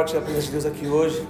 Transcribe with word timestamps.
forte 0.00 0.16
a 0.16 0.20
presença 0.22 0.46
de 0.46 0.52
Deus 0.52 0.64
aqui 0.64 0.86
hoje. 0.88 1.26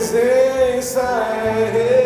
presença 0.00 1.02
é 1.44 1.99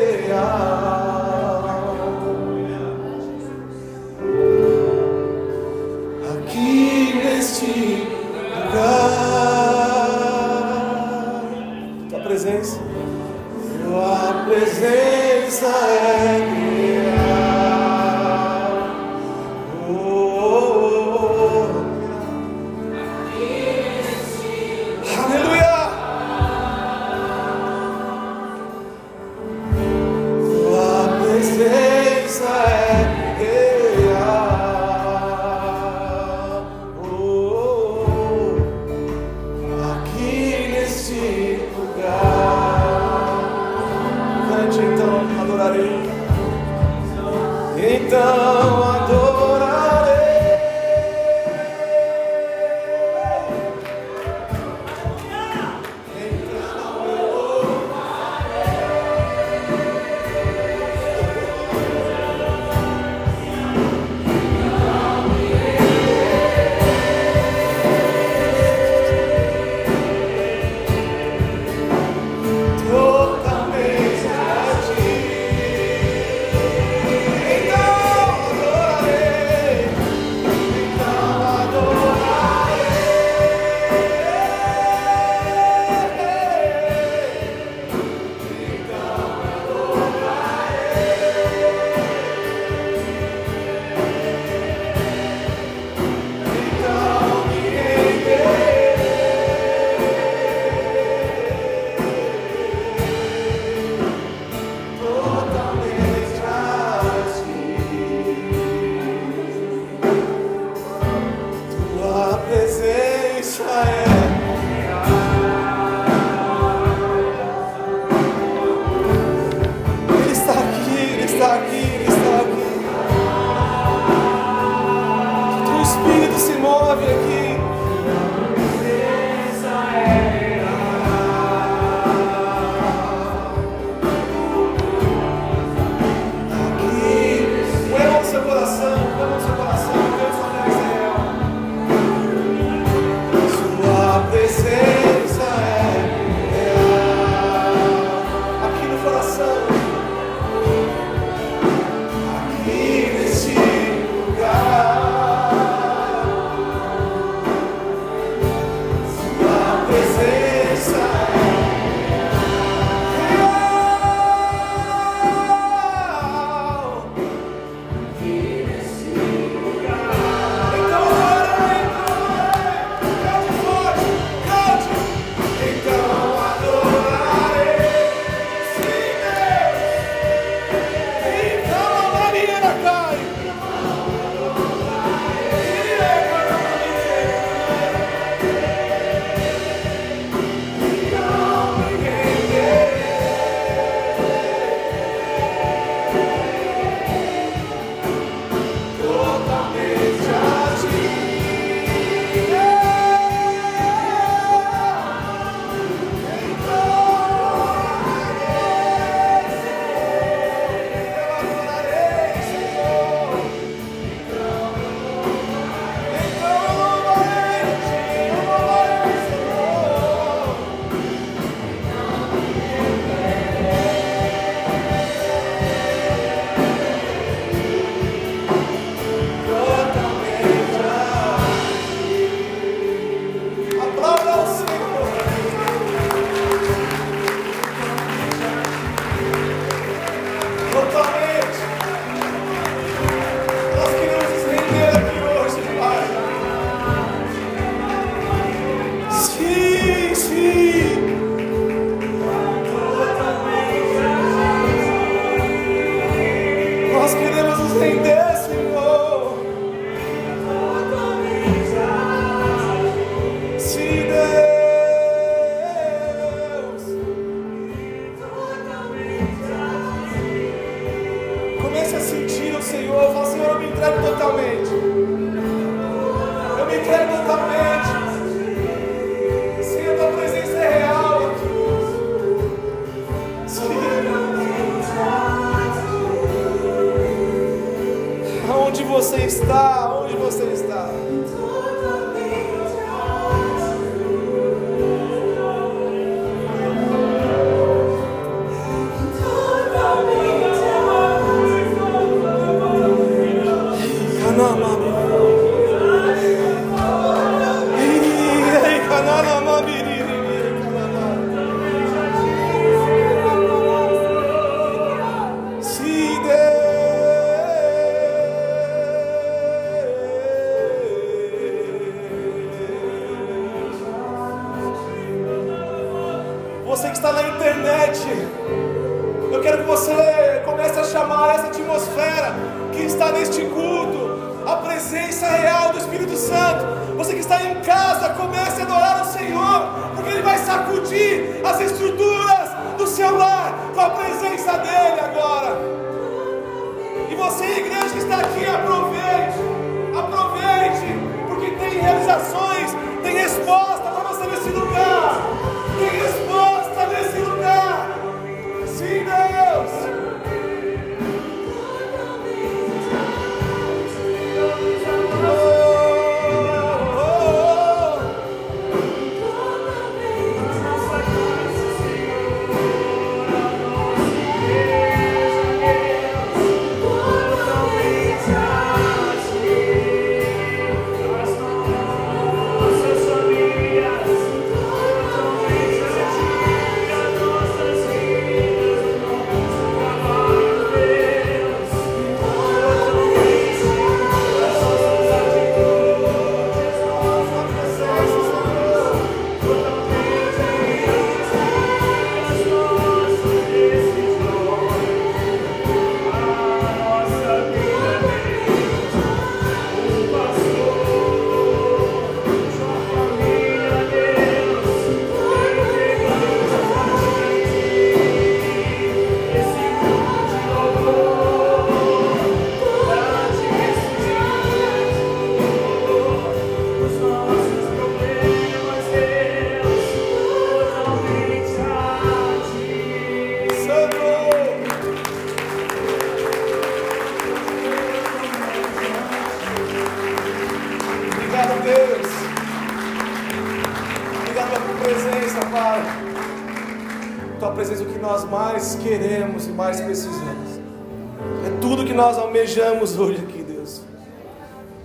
nós 452.55 452.59
almejamos 452.59 452.99
hoje 452.99 453.23
aqui, 453.23 453.43
Deus. 453.43 453.83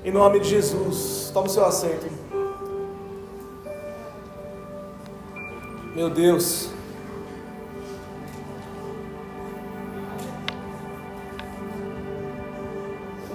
Em 0.03 0.11
nome 0.11 0.39
de 0.39 0.49
Jesus. 0.49 1.29
Toma 1.31 1.45
o 1.45 1.49
seu 1.49 1.65
assento. 1.65 2.07
Meu 5.95 6.09
Deus. 6.09 6.69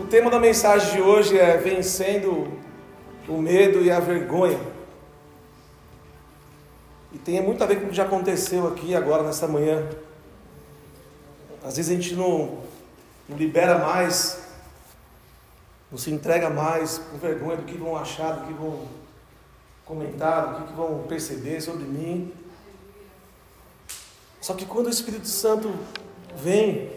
O 0.00 0.06
tema 0.06 0.30
da 0.30 0.40
mensagem 0.40 0.94
de 0.94 1.00
hoje 1.00 1.38
é 1.38 1.56
vencendo 1.56 2.48
o 3.28 3.38
medo 3.40 3.82
e 3.82 3.90
a 3.90 4.00
vergonha. 4.00 4.58
E 7.12 7.18
tem 7.18 7.40
muito 7.40 7.62
a 7.62 7.66
ver 7.66 7.76
com 7.76 7.86
o 7.86 7.88
que 7.90 7.94
já 7.94 8.04
aconteceu 8.04 8.66
aqui 8.66 8.96
agora 8.96 9.22
nessa 9.22 9.46
manhã. 9.46 9.88
Às 11.62 11.76
vezes 11.76 11.90
a 11.90 11.94
gente 11.94 12.14
não, 12.14 12.53
libera 13.36 13.78
mais, 13.78 14.38
não 15.90 15.98
se 15.98 16.10
entrega 16.10 16.50
mais 16.50 16.98
com 16.98 17.18
vergonha 17.18 17.56
do 17.56 17.64
que 17.64 17.76
vão 17.76 17.96
achar, 17.96 18.32
do 18.32 18.46
que 18.46 18.52
vão 18.52 18.86
comentar, 19.84 20.60
do 20.60 20.66
que 20.66 20.72
vão 20.72 21.04
perceber 21.08 21.60
sobre 21.60 21.84
mim. 21.84 22.32
Só 24.40 24.54
que 24.54 24.66
quando 24.66 24.86
o 24.86 24.90
Espírito 24.90 25.28
Santo 25.28 25.72
vem, 26.36 26.90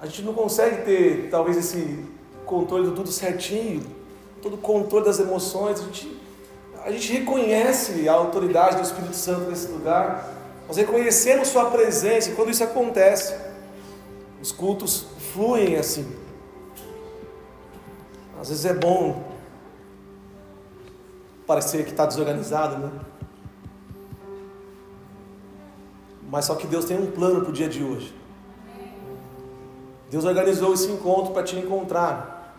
a 0.00 0.06
gente 0.06 0.22
não 0.22 0.34
consegue 0.34 0.84
ter 0.84 1.28
talvez 1.30 1.56
esse 1.56 2.04
controle 2.46 2.86
do 2.86 2.92
tudo 2.92 3.10
certinho, 3.10 3.84
todo 4.42 4.54
o 4.54 4.58
controle 4.58 5.04
das 5.04 5.20
emoções. 5.20 5.80
A 5.80 5.84
gente, 5.84 6.20
a 6.84 6.90
gente 6.90 7.12
reconhece 7.12 8.08
a 8.08 8.12
autoridade 8.12 8.76
do 8.76 8.82
Espírito 8.82 9.14
Santo 9.14 9.50
nesse 9.50 9.68
lugar. 9.68 10.28
Nós 10.66 10.76
reconhecemos 10.76 11.48
Sua 11.48 11.70
presença 11.70 12.30
e 12.30 12.34
quando 12.34 12.50
isso 12.50 12.64
acontece, 12.64 13.34
os 14.42 14.50
cultos 14.50 15.06
fluem 15.32 15.76
assim. 15.76 16.04
Às 18.40 18.48
vezes 18.48 18.64
é 18.64 18.74
bom 18.74 19.22
parecer 21.46 21.84
que 21.84 21.92
está 21.92 22.04
desorganizado, 22.04 22.78
né? 22.78 22.90
Mas 26.28 26.46
só 26.46 26.56
que 26.56 26.66
Deus 26.66 26.86
tem 26.86 26.98
um 26.98 27.10
plano 27.12 27.42
para 27.42 27.50
o 27.50 27.52
dia 27.52 27.68
de 27.68 27.84
hoje. 27.84 28.12
Deus 30.10 30.24
organizou 30.24 30.74
esse 30.74 30.90
encontro 30.90 31.32
para 31.32 31.44
te 31.44 31.56
encontrar. 31.56 32.58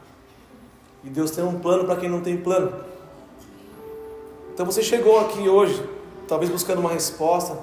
E 1.04 1.10
Deus 1.10 1.32
tem 1.32 1.44
um 1.44 1.60
plano 1.60 1.84
para 1.84 1.98
quem 1.98 2.08
não 2.08 2.22
tem 2.22 2.38
plano. 2.38 2.82
Então 4.54 4.66
você 4.66 4.82
chegou 4.82 5.20
aqui 5.20 5.50
hoje, 5.50 5.84
talvez 6.30 6.50
buscando 6.50 6.80
uma 6.80 6.92
resposta. 6.92 7.58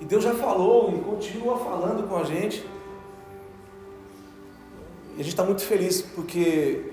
E 0.00 0.04
Deus 0.04 0.24
já 0.24 0.34
falou 0.34 0.92
e 0.92 0.98
continua 1.00 1.58
falando 1.58 2.08
com 2.08 2.16
a 2.16 2.24
gente. 2.24 2.73
E 5.16 5.20
a 5.20 5.22
gente 5.22 5.28
está 5.28 5.44
muito 5.44 5.62
feliz 5.62 6.02
porque 6.02 6.92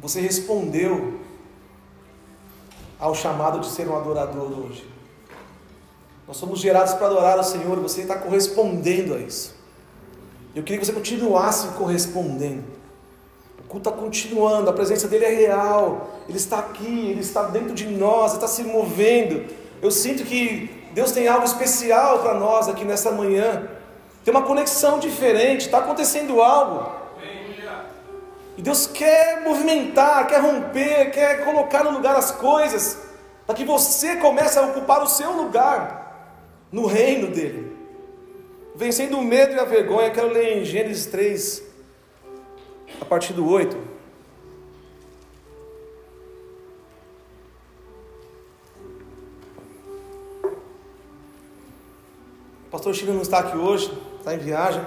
você 0.00 0.20
respondeu 0.20 1.20
ao 2.98 3.14
chamado 3.14 3.58
de 3.58 3.66
ser 3.66 3.88
um 3.88 3.96
adorador 3.96 4.50
hoje. 4.60 4.88
Nós 6.26 6.36
somos 6.36 6.60
gerados 6.60 6.94
para 6.94 7.06
adorar 7.06 7.38
o 7.38 7.42
Senhor, 7.42 7.78
você 7.80 8.02
está 8.02 8.16
correspondendo 8.16 9.14
a 9.14 9.18
isso. 9.18 9.54
Eu 10.54 10.62
queria 10.62 10.78
que 10.78 10.86
você 10.86 10.92
continuasse 10.92 11.68
correspondendo. 11.76 12.64
O 13.58 13.62
culto 13.68 13.88
está 13.88 14.00
continuando, 14.00 14.70
a 14.70 14.72
presença 14.72 15.08
dele 15.08 15.24
é 15.24 15.34
real, 15.34 16.20
ele 16.28 16.38
está 16.38 16.60
aqui, 16.60 17.10
ele 17.10 17.20
está 17.20 17.42
dentro 17.44 17.74
de 17.74 17.86
nós, 17.88 18.32
ele 18.32 18.44
está 18.44 18.48
se 18.48 18.62
movendo. 18.62 19.52
Eu 19.82 19.90
sinto 19.90 20.22
que 20.22 20.70
Deus 20.94 21.10
tem 21.10 21.26
algo 21.26 21.44
especial 21.44 22.20
para 22.20 22.34
nós 22.34 22.68
aqui 22.68 22.84
nessa 22.84 23.10
manhã. 23.10 23.68
Tem 24.24 24.32
uma 24.32 24.42
conexão 24.42 24.98
diferente, 24.98 25.66
está 25.66 25.78
acontecendo 25.78 26.40
algo. 26.40 26.90
E 28.56 28.62
Deus 28.62 28.86
quer 28.86 29.42
movimentar, 29.42 30.26
quer 30.26 30.40
romper, 30.40 31.10
quer 31.10 31.44
colocar 31.44 31.84
no 31.84 31.90
lugar 31.90 32.16
as 32.16 32.30
coisas, 32.30 32.98
para 33.44 33.54
que 33.54 33.64
você 33.64 34.16
comece 34.16 34.58
a 34.58 34.62
ocupar 34.62 35.02
o 35.02 35.06
seu 35.06 35.32
lugar 35.32 36.40
no 36.72 36.86
reino 36.86 37.28
dele. 37.28 37.76
Vencendo 38.74 39.18
o 39.18 39.22
medo 39.22 39.54
e 39.54 39.60
a 39.60 39.64
vergonha, 39.64 40.10
quero 40.10 40.28
ler 40.28 40.58
em 40.58 40.64
Gênesis 40.64 41.06
3, 41.06 41.62
a 43.00 43.04
partir 43.04 43.32
do 43.34 43.46
8. 43.46 43.76
O 52.66 52.70
pastor 52.70 52.94
Chile 52.94 53.12
não 53.12 53.22
está 53.22 53.38
aqui 53.38 53.56
hoje, 53.56 53.92
está 54.24 54.34
em 54.34 54.38
viagem. 54.38 54.80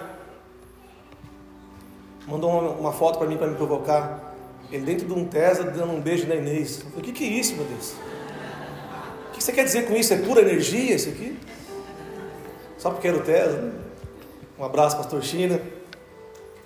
Mandou 2.28 2.50
uma, 2.50 2.72
uma 2.72 2.92
foto 2.92 3.20
para 3.20 3.28
mim 3.28 3.38
para 3.38 3.48
me 3.48 3.56
provocar. 3.56 4.34
Ele 4.72 4.84
dentro 4.84 5.06
de 5.06 5.14
um 5.14 5.26
Tesla 5.26 5.66
dando 5.66 5.94
um 5.94 6.02
beijo 6.02 6.28
na 6.28 6.36
Inês. 6.36 6.82
Falei, 6.82 6.98
o 6.98 7.02
que, 7.02 7.12
que 7.12 7.24
é 7.24 7.28
isso, 7.28 7.56
meu 7.56 7.66
Deus? 7.66 7.94
O 9.30 9.32
que 9.34 9.44
você 9.44 9.54
quer 9.54 9.64
dizer 9.64 9.88
com 9.88 9.94
isso? 9.94 10.14
É 10.14 10.18
pura 10.18 10.42
energia 10.42 10.96
isso 10.96 11.10
aqui? 11.10 11.40
Só 12.78 12.90
porque 12.90 13.08
era 13.08 13.18
o 13.18 13.22
Tesla? 13.22 13.72
Um 14.58 14.64
abraço, 14.64 14.98
pastor 14.98 15.24
China. 15.24 15.62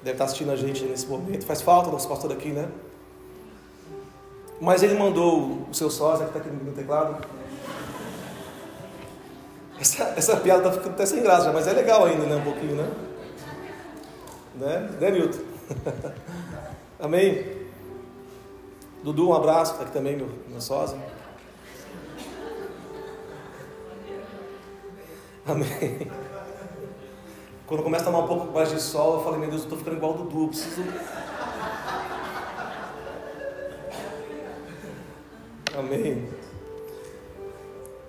Deve 0.01 0.13
estar 0.13 0.23
assistindo 0.23 0.51
a 0.51 0.55
gente 0.55 0.83
nesse 0.85 1.05
momento. 1.05 1.45
Faz 1.45 1.61
falta 1.61 1.89
o 1.89 1.91
nosso 1.91 2.07
pastor 2.07 2.31
aqui, 2.31 2.49
né? 2.49 2.69
Mas 4.59 4.81
ele 4.81 4.97
mandou 4.97 5.67
o 5.69 5.73
seu 5.73 5.89
sósia, 5.89 6.25
que 6.25 6.37
está 6.37 6.39
aqui 6.39 6.55
no 6.55 6.71
teclado. 6.71 7.27
Essa, 9.81 10.13
essa 10.15 10.37
piada 10.37 10.59
está 10.59 10.71
ficando 10.73 10.93
até 10.93 11.07
sem 11.07 11.23
graça, 11.23 11.51
mas 11.51 11.67
é 11.67 11.73
legal 11.73 12.05
ainda, 12.05 12.23
né? 12.27 12.35
Um 12.35 12.43
pouquinho, 12.43 12.75
né? 12.75 12.87
Né, 14.53 14.89
né 14.99 15.09
Nilton? 15.09 15.39
Amém? 17.01 17.67
Dudu, 19.03 19.29
um 19.29 19.33
abraço, 19.33 19.71
está 19.71 19.83
aqui 19.83 19.91
também, 19.91 20.15
meu, 20.15 20.29
meu 20.47 20.61
sósia. 20.61 20.99
Amém. 25.47 26.11
Quando 27.65 27.81
começa 27.81 28.03
a 28.03 28.11
tomar 28.11 28.19
um 28.19 28.27
pouco 28.27 28.53
mais 28.53 28.69
de 28.69 28.79
sol, 28.79 29.15
eu 29.15 29.23
falei, 29.23 29.39
meu 29.39 29.49
Deus, 29.49 29.61
eu 29.61 29.65
estou 29.65 29.79
ficando 29.79 29.97
igual 29.97 30.13
o 30.13 30.17
Dudu, 30.17 30.49
preciso. 30.49 30.83
Amém. 35.75 36.40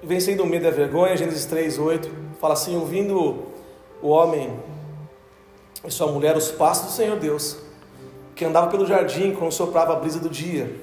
Vencendo 0.03 0.43
o 0.43 0.47
medo 0.47 0.65
e 0.65 0.69
a 0.69 0.73
vergonha, 0.73 1.17
Gênesis 1.17 1.45
3, 1.45 1.79
8, 1.79 2.11
fala 2.41 2.55
assim: 2.55 2.77
ouvindo 2.77 3.45
o 4.03 4.09
homem 4.09 4.53
e 5.85 5.91
sua 5.91 6.11
mulher 6.11 6.37
os 6.37 6.51
passos 6.51 6.87
do 6.87 6.93
Senhor 6.93 7.17
Deus, 7.19 7.59
que 8.35 8.45
andava 8.45 8.69
pelo 8.69 8.85
jardim 8.85 9.33
quando 9.33 9.53
soprava 9.53 9.93
a 9.93 9.97
brisa 9.97 10.19
do 10.19 10.29
dia, 10.29 10.75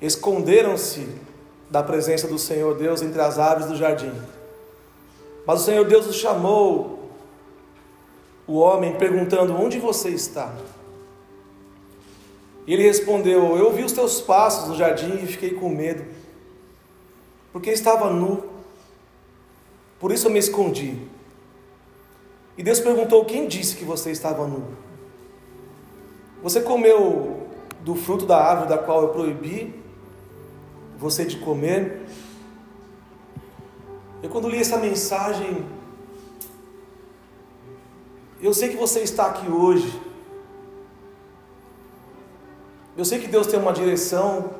esconderam-se 0.00 1.06
da 1.70 1.84
presença 1.84 2.26
do 2.26 2.38
Senhor 2.38 2.76
Deus 2.76 3.00
entre 3.00 3.20
as 3.20 3.38
aves 3.38 3.66
do 3.66 3.76
jardim. 3.76 4.12
Mas 5.46 5.60
o 5.60 5.64
Senhor 5.64 5.84
Deus 5.84 6.06
os 6.06 6.16
chamou 6.16 7.10
o 8.44 8.58
homem 8.58 8.96
perguntando: 8.96 9.54
Onde 9.54 9.78
você 9.78 10.08
está? 10.08 10.52
E 12.66 12.74
ele 12.74 12.82
respondeu: 12.82 13.56
Eu 13.56 13.66
ouvi 13.66 13.84
os 13.84 13.92
teus 13.92 14.20
passos 14.20 14.68
no 14.68 14.76
jardim 14.76 15.14
e 15.22 15.26
fiquei 15.28 15.50
com 15.50 15.68
medo, 15.68 16.04
porque 17.52 17.70
estava 17.70 18.10
nu, 18.10 18.44
por 19.98 20.12
isso 20.12 20.28
eu 20.28 20.30
me 20.30 20.38
escondi. 20.38 20.96
E 22.56 22.62
Deus 22.62 22.80
perguntou: 22.80 23.24
Quem 23.24 23.48
disse 23.48 23.76
que 23.76 23.84
você 23.84 24.10
estava 24.10 24.46
nu? 24.46 24.64
Você 26.42 26.60
comeu 26.60 27.48
do 27.80 27.94
fruto 27.94 28.26
da 28.26 28.38
árvore 28.38 28.68
da 28.68 28.78
qual 28.78 29.02
eu 29.02 29.08
proibi 29.08 29.74
você 30.98 31.24
de 31.24 31.38
comer? 31.38 32.02
Eu, 34.22 34.28
quando 34.28 34.48
li 34.48 34.58
essa 34.58 34.76
mensagem, 34.76 35.64
eu 38.40 38.52
sei 38.52 38.68
que 38.68 38.76
você 38.76 39.00
está 39.00 39.26
aqui 39.26 39.50
hoje. 39.50 40.00
Eu 42.96 43.04
sei 43.04 43.18
que 43.18 43.28
Deus 43.28 43.46
tem 43.46 43.58
uma 43.58 43.72
direção 43.72 44.59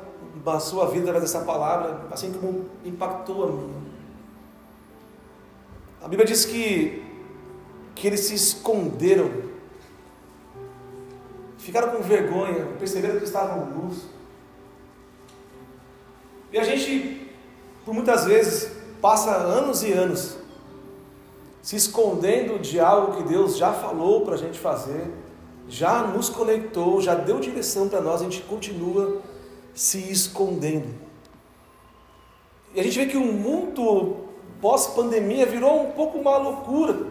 sua 0.61 0.87
vida 0.87 1.05
através 1.05 1.31
dessa 1.31 1.45
palavra, 1.45 2.07
assim 2.11 2.33
como 2.33 2.67
impactou 2.85 3.45
a 3.45 3.47
minha. 3.49 3.81
A 6.03 6.09
Bíblia 6.09 6.27
diz 6.27 6.45
que, 6.45 7.05
que 7.95 8.07
eles 8.07 8.21
se 8.21 8.35
esconderam, 8.35 9.31
ficaram 11.59 11.91
com 11.91 12.03
vergonha, 12.03 12.67
perceberam 12.79 13.19
que 13.19 13.25
estavam 13.25 13.67
nus. 13.67 14.07
E 16.53 16.59
a 16.59 16.65
gente, 16.65 17.31
por 17.85 17.93
muitas 17.93 18.25
vezes, 18.25 18.73
passa 19.01 19.31
anos 19.31 19.83
e 19.83 19.93
anos 19.93 20.39
se 21.63 21.77
escondendo 21.77 22.59
de 22.59 22.81
algo 22.81 23.17
que 23.17 23.23
Deus 23.25 23.57
já 23.57 23.73
falou 23.73 24.23
para 24.25 24.35
a 24.35 24.39
gente 24.39 24.59
fazer, 24.59 25.13
já 25.69 26.03
nos 26.03 26.31
conectou, 26.31 27.01
já 27.01 27.15
deu 27.15 27.39
direção 27.39 27.89
para 27.89 28.01
nós, 28.01 28.21
a 28.21 28.25
gente 28.25 28.41
continua 28.43 29.21
se 29.81 30.13
escondendo. 30.13 30.95
E 32.75 32.81
a 32.81 32.83
gente 32.83 32.99
vê 32.99 33.07
que 33.07 33.17
o 33.17 33.25
mundo 33.25 34.27
pós-pandemia 34.61 35.47
virou 35.47 35.87
um 35.87 35.93
pouco 35.93 36.19
uma 36.19 36.37
loucura. 36.37 37.07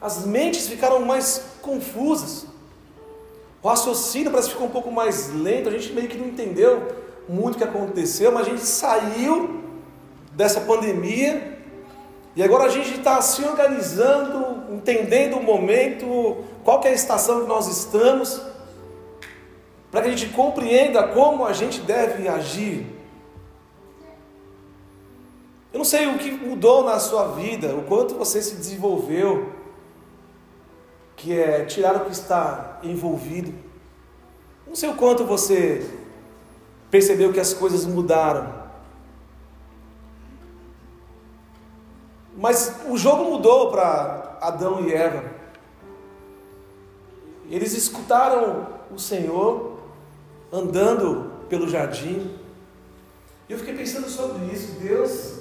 As 0.00 0.24
mentes 0.24 0.66
ficaram 0.66 1.04
mais 1.04 1.44
confusas. 1.60 2.46
O 3.62 3.68
raciocínio 3.68 4.30
parece 4.30 4.48
que 4.48 4.54
ficou 4.54 4.68
um 4.68 4.72
pouco 4.72 4.90
mais 4.90 5.30
lento. 5.34 5.68
A 5.68 5.72
gente 5.72 5.92
meio 5.92 6.08
que 6.08 6.16
não 6.16 6.28
entendeu 6.28 6.96
muito 7.28 7.56
o 7.56 7.58
que 7.58 7.64
aconteceu, 7.64 8.32
mas 8.32 8.46
a 8.46 8.50
gente 8.50 8.62
saiu 8.62 9.64
dessa 10.32 10.62
pandemia 10.62 11.58
e 12.34 12.42
agora 12.42 12.64
a 12.64 12.68
gente 12.70 12.94
está 12.94 13.20
se 13.20 13.44
organizando, 13.44 14.72
entendendo 14.72 15.36
o 15.36 15.42
momento, 15.42 16.42
qual 16.64 16.82
é 16.84 16.88
a 16.88 16.92
estação 16.92 17.42
que 17.42 17.48
nós 17.48 17.66
estamos, 17.66 18.40
para 19.90 20.02
que 20.02 20.08
a 20.08 20.10
gente 20.10 20.32
compreenda 20.32 21.06
como 21.08 21.44
a 21.44 21.52
gente 21.52 21.80
deve 21.80 22.28
agir. 22.28 22.86
Eu 25.72 25.78
não 25.78 25.84
sei 25.84 26.06
o 26.06 26.18
que 26.18 26.30
mudou 26.30 26.84
na 26.84 26.98
sua 26.98 27.28
vida, 27.28 27.74
o 27.74 27.82
quanto 27.82 28.14
você 28.14 28.42
se 28.42 28.56
desenvolveu, 28.56 29.52
que 31.16 31.38
é 31.38 31.64
tirar 31.64 31.96
o 31.96 32.04
que 32.04 32.12
está 32.12 32.78
envolvido. 32.82 33.52
Não 34.66 34.74
sei 34.74 34.88
o 34.88 34.94
quanto 34.94 35.24
você 35.24 35.88
percebeu 36.90 37.32
que 37.32 37.40
as 37.40 37.52
coisas 37.52 37.84
mudaram. 37.84 38.68
Mas 42.36 42.82
o 42.88 42.96
jogo 42.96 43.24
mudou 43.24 43.70
para 43.70 44.38
Adão 44.40 44.86
e 44.86 44.92
Eva. 44.92 45.24
Eles 47.50 47.72
escutaram 47.72 48.68
o 48.90 48.98
Senhor 48.98 49.67
andando 50.52 51.32
pelo 51.48 51.68
jardim. 51.68 52.36
E 53.48 53.52
eu 53.52 53.58
fiquei 53.58 53.74
pensando 53.74 54.08
sobre 54.08 54.46
isso. 54.52 54.78
Deus 54.80 55.38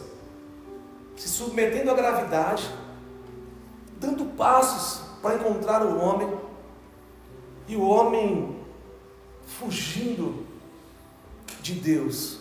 se 1.15 1.27
submetendo 1.27 1.91
à 1.91 1.95
gravidade, 1.95 2.69
dando 3.99 4.25
passos 4.37 5.01
para 5.21 5.35
encontrar 5.35 5.83
o 5.83 5.99
homem, 5.99 6.31
e 7.67 7.75
o 7.75 7.81
homem 7.81 8.55
fugindo 9.45 10.45
de 11.61 11.73
Deus. 11.73 12.39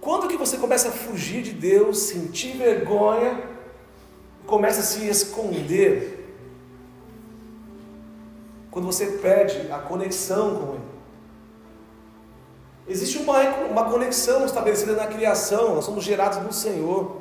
Quando 0.00 0.28
que 0.28 0.36
você 0.36 0.56
começa 0.56 0.88
a 0.88 0.92
fugir 0.92 1.42
de 1.42 1.52
Deus, 1.52 1.98
sentir 1.98 2.56
vergonha, 2.56 3.42
começa 4.46 4.80
a 4.80 4.84
se 4.84 5.06
esconder? 5.08 6.14
Quando 8.70 8.84
você 8.84 9.06
perde 9.06 9.72
a 9.72 9.78
conexão 9.78 10.56
com 10.56 10.74
Ele. 10.74 10.85
Existe 12.88 13.18
uma, 13.18 13.40
uma 13.68 13.84
conexão 13.90 14.44
estabelecida 14.44 14.92
na 14.92 15.06
criação, 15.06 15.74
nós 15.74 15.84
somos 15.84 16.04
gerados 16.04 16.38
no 16.38 16.52
Senhor, 16.52 17.16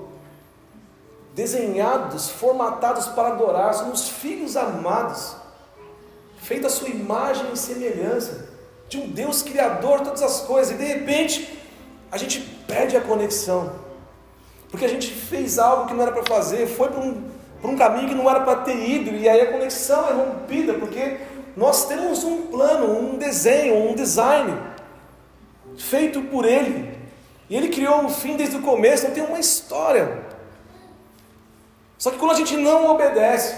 desenhados, 1.34 2.30
formatados 2.30 3.08
para 3.08 3.30
adorar, 3.30 3.74
somos 3.74 4.08
filhos 4.08 4.56
amados, 4.56 5.36
feitos 6.38 6.72
à 6.72 6.76
sua 6.76 6.90
imagem 6.90 7.48
e 7.52 7.58
semelhança, 7.58 8.48
de 8.88 9.00
um 9.00 9.10
Deus 9.10 9.42
Criador 9.42 10.00
de 10.00 10.06
todas 10.06 10.22
as 10.22 10.42
coisas, 10.42 10.76
e 10.76 10.78
de 10.78 10.86
repente 10.86 11.60
a 12.12 12.18
gente 12.18 12.40
perde 12.68 12.96
a 12.96 13.02
conexão, 13.02 13.74
porque 14.70 14.86
a 14.86 14.90
gente 14.90 15.12
fez 15.12 15.58
algo 15.58 15.88
que 15.88 15.96
não 15.96 16.04
era 16.04 16.12
para 16.12 16.24
fazer, 16.24 16.68
foi 16.68 16.90
para 16.90 17.02
um, 17.02 17.24
um 17.64 17.76
caminho 17.76 18.08
que 18.08 18.16
não 18.16 18.30
era 18.30 18.42
para 18.42 18.58
ter 18.58 18.78
ido, 18.88 19.10
e 19.10 19.28
aí 19.28 19.42
a 19.42 19.52
conexão 19.52 20.08
é 20.08 20.14
rompida, 20.14 20.76
porque 20.76 21.18
nós 21.58 21.88
temos 21.88 22.24
um 22.24 22.44
plano, 22.44 23.00
um 23.00 23.18
desenho, 23.18 23.90
um 23.90 23.96
design 23.96 24.75
feito 25.78 26.22
por 26.24 26.46
Ele, 26.46 26.98
e 27.50 27.56
Ele 27.56 27.70
criou 27.70 28.06
o 28.06 28.10
fim 28.10 28.36
desde 28.36 28.58
o 28.58 28.62
começo, 28.62 29.04
então 29.04 29.16
tem 29.16 29.24
uma 29.24 29.40
história. 29.40 30.26
Só 31.98 32.12
que 32.12 32.18
quando 32.18 32.32
a 32.32 32.36
gente 32.36 32.58
não 32.58 32.92
obedece, 32.92 33.56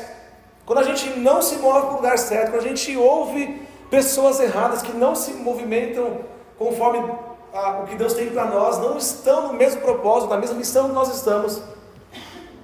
quando 0.65 0.79
a 0.79 0.83
gente 0.83 1.09
não 1.11 1.41
se 1.41 1.55
move 1.55 1.81
para 1.81 1.91
o 1.91 1.95
lugar 1.95 2.17
certo, 2.17 2.51
quando 2.51 2.65
a 2.65 2.67
gente 2.67 2.95
ouve 2.97 3.61
pessoas 3.89 4.39
erradas 4.39 4.81
que 4.81 4.91
não 4.91 5.15
se 5.15 5.31
movimentam 5.31 6.19
conforme 6.57 6.99
o 6.99 7.87
que 7.87 7.95
Deus 7.95 8.13
tem 8.13 8.29
para 8.29 8.45
nós, 8.45 8.77
não 8.77 8.97
estão 8.97 9.47
no 9.47 9.53
mesmo 9.53 9.81
propósito, 9.81 10.29
na 10.29 10.37
mesma 10.37 10.55
missão 10.57 10.89
que 10.89 10.93
nós 10.93 11.15
estamos, 11.15 11.61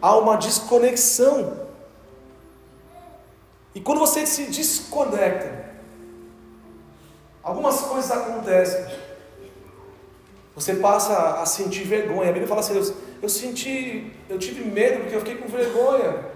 há 0.02 0.18
uma 0.18 0.36
desconexão. 0.38 1.64
E 3.74 3.82
quando 3.82 4.00
você 4.00 4.26
se 4.26 4.46
desconecta, 4.46 5.72
algumas 7.42 7.82
coisas 7.82 8.12
acontecem. 8.12 8.86
Você 10.56 10.76
passa 10.76 11.42
a 11.42 11.46
sentir 11.46 11.84
vergonha. 11.84 12.30
A 12.30 12.34
Bíblia 12.34 12.48
fala 12.48 12.62
assim: 12.62 12.78
eu, 12.78 12.96
eu 13.24 13.30
senti, 13.30 14.12
eu 14.30 14.38
tive 14.38 14.64
medo 14.64 15.02
porque 15.02 15.16
eu 15.16 15.20
fiquei 15.20 15.36
com 15.36 15.48
vergonha. 15.48 16.32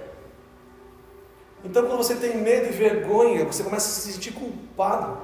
Então, 1.64 1.86
quando 1.86 1.98
você 1.98 2.16
tem 2.16 2.38
medo 2.38 2.68
e 2.68 2.72
vergonha, 2.72 3.46
você 3.46 3.64
começa 3.64 3.88
a 3.88 3.92
se 3.92 4.12
sentir 4.12 4.32
culpado. 4.32 5.18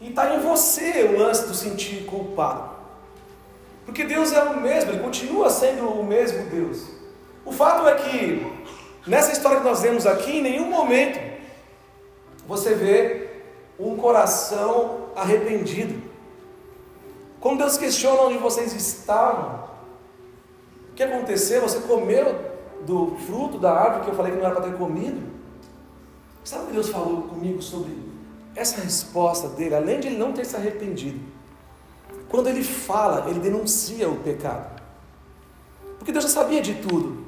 E 0.00 0.08
está 0.08 0.34
em 0.34 0.40
você 0.40 1.02
o 1.04 1.18
lance 1.18 1.46
do 1.46 1.54
sentir 1.54 2.04
culpado. 2.04 2.76
Porque 3.84 4.04
Deus 4.04 4.32
é 4.32 4.42
o 4.42 4.60
mesmo, 4.60 4.90
Ele 4.90 5.00
continua 5.00 5.50
sendo 5.50 5.88
o 5.88 6.04
mesmo 6.04 6.44
Deus. 6.50 6.86
O 7.44 7.52
fato 7.52 7.88
é 7.88 7.94
que, 7.94 8.46
nessa 9.06 9.32
história 9.32 9.58
que 9.58 9.64
nós 9.64 9.82
vemos 9.82 10.06
aqui, 10.06 10.38
em 10.38 10.42
nenhum 10.42 10.68
momento 10.70 11.18
você 12.46 12.74
vê 12.74 13.28
um 13.78 13.96
coração 13.96 15.10
arrependido. 15.14 16.07
Quando 17.40 17.58
Deus 17.58 17.76
questiona 17.76 18.22
onde 18.22 18.38
vocês 18.38 18.72
estavam, 18.72 19.68
o 20.90 20.94
que 20.94 21.02
aconteceu? 21.02 21.62
Você 21.62 21.80
comeu 21.80 22.48
do 22.84 23.16
fruto 23.26 23.58
da 23.58 23.72
árvore 23.72 24.04
que 24.04 24.10
eu 24.10 24.14
falei 24.14 24.32
que 24.32 24.38
não 24.38 24.46
era 24.46 24.54
para 24.54 24.64
ter 24.64 24.76
comido? 24.76 25.22
Sabe 26.44 26.64
o 26.64 26.66
que 26.68 26.72
Deus 26.72 26.88
falou 26.88 27.22
comigo 27.22 27.62
sobre 27.62 27.96
essa 28.56 28.80
resposta 28.80 29.48
dele? 29.48 29.74
Além 29.74 30.00
de 30.00 30.08
ele 30.08 30.18
não 30.18 30.32
ter 30.32 30.44
se 30.44 30.56
arrependido, 30.56 31.20
quando 32.28 32.48
ele 32.48 32.64
fala, 32.64 33.28
ele 33.30 33.38
denuncia 33.38 34.08
o 34.08 34.16
pecado, 34.16 34.80
porque 35.98 36.12
Deus 36.12 36.24
já 36.24 36.30
sabia 36.30 36.60
de 36.60 36.74
tudo. 36.74 37.26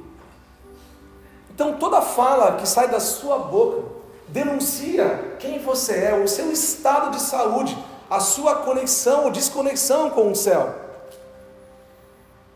Então 1.53 1.77
toda 1.77 2.01
fala 2.01 2.57
que 2.57 2.67
sai 2.67 2.89
da 2.89 2.99
sua 2.99 3.37
boca 3.37 4.01
denuncia 4.27 5.35
quem 5.39 5.59
você 5.59 6.05
é, 6.05 6.15
o 6.15 6.27
seu 6.27 6.51
estado 6.51 7.11
de 7.11 7.21
saúde, 7.21 7.77
a 8.11 8.19
sua 8.19 8.55
conexão 8.55 9.23
ou 9.23 9.31
desconexão 9.31 10.09
com 10.09 10.29
o 10.29 10.35
céu. 10.35 10.75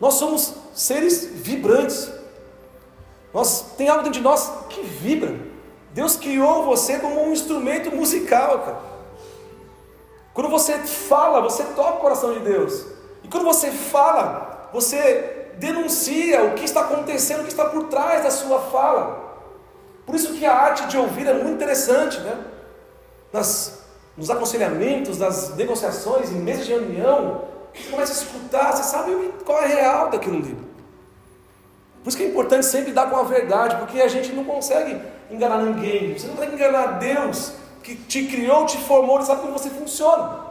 Nós 0.02 0.15
somos 0.15 0.54
seres 0.74 1.26
vibrantes. 1.32 2.12
Nós 3.34 3.62
tem 3.78 3.88
algo 3.88 4.04
dentro 4.04 4.20
de 4.20 4.24
nós 4.24 4.52
que 4.70 4.82
vibra. 4.82 5.34
Deus 5.94 6.18
criou 6.18 6.65
você 6.65 7.00
como 7.00 7.24
um 7.24 7.32
instrumento 7.32 7.89
musical, 7.96 8.60
cara. 8.60 8.80
Quando 10.34 10.50
você 10.50 10.78
fala, 10.80 11.39
você 11.39 11.63
toca 11.63 12.00
o 12.00 12.02
coração 12.02 12.34
de 12.34 12.39
Deus. 12.39 12.86
E 13.24 13.30
quando 13.30 13.46
você 13.46 13.72
fala, 13.72 14.70
você 14.74 15.54
denuncia 15.58 16.44
o 16.44 16.56
que 16.56 16.65
está 16.65 16.82
acontecendo, 16.82 17.39
o 17.39 17.44
que 17.44 17.52
está 17.52 17.63
por 17.63 17.86
trás 17.86 18.24
da 18.24 18.30
sua 18.30 18.60
fala. 18.60 19.24
Por 20.06 20.15
isso 20.15 20.34
que 20.34 20.46
a 20.46 20.54
arte 20.54 20.86
de 20.88 20.98
ouvir 20.98 21.26
é 21.26 21.34
muito 21.34 21.52
interessante, 21.52 22.20
né? 22.20 22.44
Nas, 23.32 23.85
nos 24.17 24.30
aconselhamentos, 24.30 25.17
nas 25.17 25.56
negociações, 25.56 26.32
em 26.32 26.36
mesas 26.36 26.65
de 26.65 26.71
reunião, 26.71 27.43
você 27.73 27.89
começa 27.89 28.13
a 28.13 28.15
escutar, 28.15 28.71
você 28.71 28.84
sabe 28.84 29.12
qual 29.45 29.62
é 29.62 29.65
a 29.65 29.67
real 29.67 30.10
daquilo 30.10 30.38
ali. 30.38 30.58
Por 32.01 32.10
isso 32.10 32.17
que 32.17 32.23
é 32.23 32.28
importante 32.28 32.65
sempre 32.65 32.93
dar 32.93 33.10
com 33.10 33.17
a 33.17 33.23
verdade, 33.23 33.78
porque 33.78 33.99
a 33.99 34.08
gente 34.08 34.32
não 34.32 34.45
consegue 34.45 35.01
enganar 35.30 35.58
ninguém. 35.58 36.17
Você 36.17 36.28
não 36.28 36.36
consegue 36.36 36.56
enganar 36.56 36.99
Deus, 36.99 37.54
que 37.84 37.95
te 37.95 38.28
criou, 38.28 38.65
te 38.65 38.78
formou, 38.78 39.17
ele 39.17 39.25
sabe 39.25 39.41
como 39.41 39.54
você 39.54 39.69
funciona. 39.69 40.45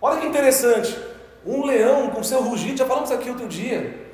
Olha 0.00 0.20
que 0.20 0.26
interessante. 0.26 0.96
Um 1.44 1.64
leão 1.64 2.10
com 2.10 2.22
seu 2.22 2.42
rugido, 2.42 2.76
já 2.76 2.86
falamos 2.86 3.10
aqui 3.10 3.30
outro 3.30 3.48
dia. 3.48 4.08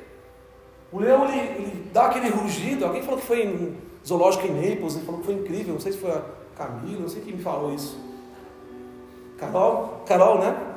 O 0.93 1.01
leão 1.01 1.29
ele, 1.29 1.39
ele 1.39 1.91
dá 1.93 2.07
aquele 2.07 2.29
rugido. 2.29 2.85
Alguém 2.85 3.03
falou 3.03 3.21
que 3.21 3.27
foi 3.27 3.43
em 3.43 3.77
zoológico 4.07 4.47
em 4.47 4.53
Naples, 4.53 4.95
ele 4.95 5.05
falou 5.05 5.21
que 5.21 5.27
foi 5.27 5.35
incrível. 5.35 5.75
Não 5.75 5.81
sei 5.81 5.93
se 5.93 5.99
foi 5.99 6.13
a 6.13 6.23
Camila, 6.57 7.01
não 7.01 7.09
sei 7.09 7.21
quem 7.23 7.35
me 7.35 7.43
falou 7.43 7.75
isso. 7.75 8.06
Carol, 9.39 10.03
Carol, 10.07 10.39
né? 10.39 10.77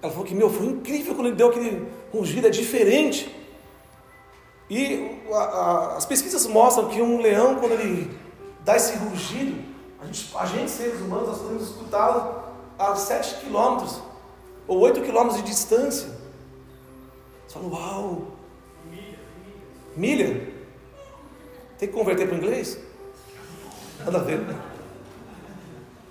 Ela 0.00 0.10
falou 0.10 0.26
que 0.26 0.34
meu, 0.34 0.50
foi 0.50 0.66
incrível 0.66 1.14
quando 1.14 1.28
ele 1.28 1.36
deu 1.36 1.48
aquele 1.48 1.88
rugido, 2.12 2.46
é 2.46 2.50
diferente. 2.50 3.34
E 4.68 5.20
a, 5.30 5.36
a, 5.36 5.96
as 5.96 6.06
pesquisas 6.06 6.46
mostram 6.46 6.88
que 6.88 7.00
um 7.00 7.20
leão, 7.20 7.56
quando 7.56 7.72
ele 7.72 8.10
dá 8.64 8.76
esse 8.76 8.96
rugido, 8.96 9.62
a 10.00 10.06
gente, 10.06 10.36
a 10.36 10.46
gente 10.46 10.70
seres 10.70 11.00
humanos, 11.00 11.28
nós 11.28 11.38
podemos 11.38 11.62
escutá-lo 11.62 12.42
a 12.78 12.96
7 12.96 13.44
quilômetros 13.44 14.00
ou 14.66 14.80
8 14.80 15.02
quilômetros 15.02 15.40
de 15.40 15.48
distância. 15.48 16.08
Você 17.46 17.58
fala, 17.58 17.68
uau! 17.68 18.32
Milha. 18.90 19.18
Milha? 19.96 20.52
Tem 21.78 21.88
que 21.88 21.94
converter 21.94 22.26
para 22.26 22.34
o 22.34 22.38
inglês? 22.38 22.78
Nada 24.04 24.18
a 24.18 24.22
ver. 24.22 24.40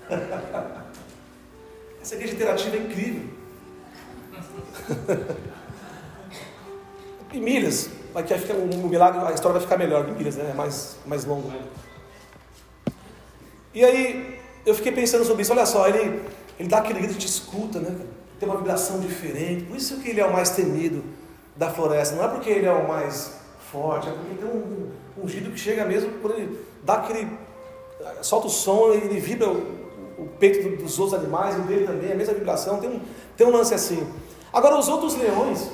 Essa 2.02 2.16
igreja 2.16 2.34
interativa 2.34 2.76
é 2.76 2.80
incrível. 2.80 3.30
e 7.34 7.40
milhas 7.40 7.90
vai 8.14 8.24
que 8.24 8.38
fica 8.38 8.54
um 8.54 8.88
milagre, 8.88 9.26
a 9.26 9.32
história 9.32 9.54
vai 9.54 9.62
ficar 9.62 9.78
melhor 9.78 10.06
que 10.06 10.12
Miras, 10.12 10.36
né? 10.36 10.50
É 10.52 10.54
mais, 10.54 10.98
mais 11.06 11.26
longo. 11.26 11.52
E 13.74 13.86
aí 13.86 14.40
eu 14.66 14.76
fiquei 14.76 14.92
pensando 14.92 15.24
sobre 15.24 15.44
isso, 15.44 15.54
olha 15.54 15.66
só, 15.66 15.88
ele, 15.88 16.22
ele 16.60 16.68
dá 16.68 16.80
aquele 16.80 17.00
grito 17.00 17.18
de 17.18 17.26
escuta, 17.26 17.80
né? 17.80 17.96
Tem 18.40 18.50
uma 18.50 18.58
vibração 18.58 19.00
diferente, 19.00 19.64
por 19.66 19.78
isso 19.78 20.00
que 20.00 20.10
ele 20.10 20.20
é 20.20 20.26
o 20.26 20.34
mais 20.34 20.50
temido 20.50 21.04
da 21.56 21.70
floresta, 21.70 22.16
não 22.16 22.26
é 22.26 22.28
porque 22.28 22.50
ele 22.50 22.66
é 22.66 22.72
o 22.72 22.88
mais 22.88 23.40
forte, 23.72 24.10
é 24.10 24.12
porque 24.12 24.36
tem 24.36 24.50
um, 24.50 24.92
um 25.18 25.24
ungido 25.24 25.52
que 25.52 25.60
chega 25.60 25.86
mesmo 25.86 26.12
por 26.14 26.32
ele 26.32 26.72
dá 26.84 26.96
aquele. 26.96 27.28
solta 28.22 28.48
o 28.48 28.50
som, 28.50 28.92
ele 28.94 29.20
vibra 29.20 29.48
o, 30.18 30.28
peito 30.40 30.78
dos 30.82 31.00
outros 31.00 31.20
animais, 31.20 31.58
o 31.58 31.62
dele 31.62 31.86
também, 31.86 32.12
a 32.12 32.16
mesma 32.16 32.34
vibração, 32.34 32.80
tem 32.80 32.90
um, 32.90 33.02
tem 33.36 33.48
um 33.48 33.52
lance 33.52 33.74
assim. 33.74 34.08
Agora 34.52 34.78
os 34.78 34.88
outros 34.88 35.16
leões 35.16 35.70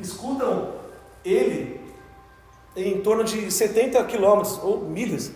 escutam 0.00 0.74
ele 1.24 1.80
em 2.76 3.00
torno 3.00 3.24
de 3.24 3.50
70 3.50 4.02
quilômetros 4.04 4.58
ou 4.62 4.80
milhas. 4.82 5.32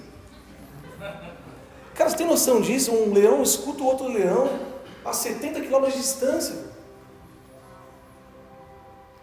Cara, 1.94 2.08
você 2.08 2.16
tem 2.16 2.26
noção 2.26 2.60
disso? 2.60 2.92
Um 2.92 3.12
leão 3.12 3.42
escuta 3.42 3.82
o 3.82 3.86
outro 3.86 4.08
leão 4.08 4.58
a 5.04 5.12
70 5.12 5.60
quilômetros 5.60 5.94
de 5.94 6.00
distância. 6.00 6.72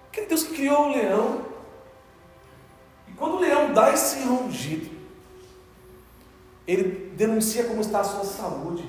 Aquele 0.07 0.27
Deus 0.27 0.43
que 0.43 0.53
criou 0.53 0.87
o 0.87 0.91
leão. 0.91 1.45
E 3.07 3.11
quando 3.13 3.35
o 3.35 3.39
leão 3.39 3.73
dá 3.73 3.91
esse 3.93 4.21
rugido, 4.21 4.98
ele 6.69 7.11
denuncia 7.15 7.63
como 7.63 7.81
está 7.81 8.01
a 8.01 8.03
sua 8.03 8.23
saúde. 8.23 8.87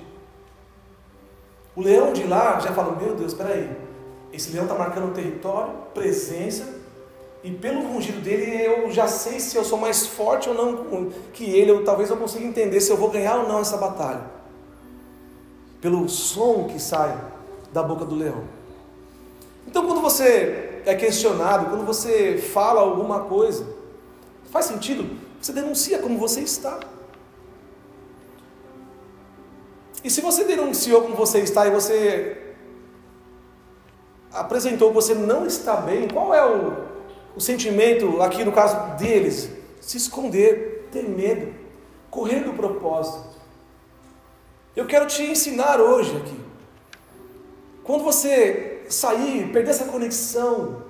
O 1.75 1.81
leão 1.81 2.13
de 2.13 2.25
lá 2.25 2.61
já 2.61 2.73
fala: 2.73 2.95
Meu 3.01 3.15
Deus, 3.15 3.33
espera 3.33 3.55
aí. 3.55 3.71
Esse 4.33 4.53
leão 4.53 4.65
está 4.65 4.77
marcando 4.77 5.15
território, 5.15 5.73
presença, 5.95 6.81
e 7.43 7.51
pelo 7.51 7.93
rugido 7.93 8.21
dele 8.21 8.65
eu 8.65 8.91
já 8.91 9.09
sei 9.09 9.41
se 9.41 9.57
eu 9.57 9.65
sou 9.65 9.79
mais 9.79 10.07
forte 10.07 10.49
ou 10.49 10.55
não 10.55 11.11
que 11.33 11.45
ele, 11.45 11.73
ou 11.73 11.83
talvez 11.83 12.11
eu 12.11 12.17
consiga 12.17 12.45
entender 12.45 12.81
se 12.81 12.91
eu 12.91 12.99
vou 12.99 13.11
ganhar 13.11 13.37
ou 13.37 13.49
não 13.49 13.61
essa 13.61 13.79
batalha. 13.79 14.25
Pelo 15.81 16.07
som 16.09 16.69
que 16.71 16.79
sai 16.79 17.19
da 17.73 17.83
boca 17.83 18.05
do 18.05 18.15
leão. 18.15 18.45
Então 19.67 19.87
quando 19.87 20.03
você 20.03 20.83
é 20.85 20.95
questionado, 20.95 21.71
quando 21.71 21.87
você 21.87 22.37
fala 22.37 22.83
alguma 22.83 23.21
coisa, 23.21 23.67
faz 24.51 24.67
sentido? 24.67 25.17
Você 25.41 25.53
denuncia 25.53 25.99
como 25.99 26.19
você 26.19 26.41
está. 26.41 26.79
E 30.03 30.11
se 30.11 30.21
você 30.21 30.45
denunciou 30.45 31.03
como 31.03 31.15
você 31.15 31.41
está 31.41 31.67
e 31.67 31.71
você 31.71 32.55
apresentou 34.33 34.89
que 34.89 34.95
você 34.95 35.15
não 35.15 35.47
está 35.47 35.77
bem, 35.77 36.09
qual 36.09 36.33
é 36.33 36.45
o 36.45 36.91
o 37.35 37.41
sentimento, 37.41 38.21
aqui 38.21 38.45
no 38.45 38.53
caso 38.53 38.97
deles, 38.97 39.51
se 39.81 39.97
esconder, 39.97 40.89
ter 40.91 41.09
medo, 41.09 41.55
correr 42.11 42.41
do 42.41 42.53
propósito. 42.53 43.31
Eu 44.75 44.87
quero 44.87 45.07
te 45.07 45.23
ensinar 45.23 45.81
hoje 45.81 46.17
aqui. 46.17 46.41
Quando 47.85 48.05
você 48.05 48.85
sair, 48.89 49.51
perder 49.53 49.71
essa 49.71 49.85
conexão, 49.85 50.83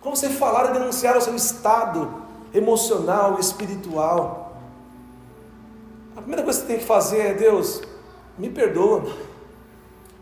quando 0.00 0.16
você 0.16 0.28
falar 0.28 0.70
e 0.70 0.72
denunciar 0.78 1.16
o 1.16 1.20
seu 1.20 1.34
estado 1.34 2.22
emocional, 2.54 3.38
espiritual, 3.38 4.56
a 6.16 6.20
primeira 6.20 6.42
coisa 6.42 6.60
que 6.60 6.66
você 6.66 6.72
tem 6.72 6.80
que 6.80 6.86
fazer 6.86 7.18
é: 7.18 7.34
Deus, 7.34 7.82
me 8.38 8.48
perdoa, 8.48 9.04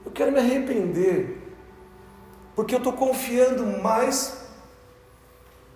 eu 0.04 0.10
quero 0.10 0.32
me 0.32 0.38
arrepender, 0.38 1.38
porque 2.54 2.74
eu 2.74 2.78
estou 2.78 2.92
confiando 2.92 3.66
mais 3.82 4.46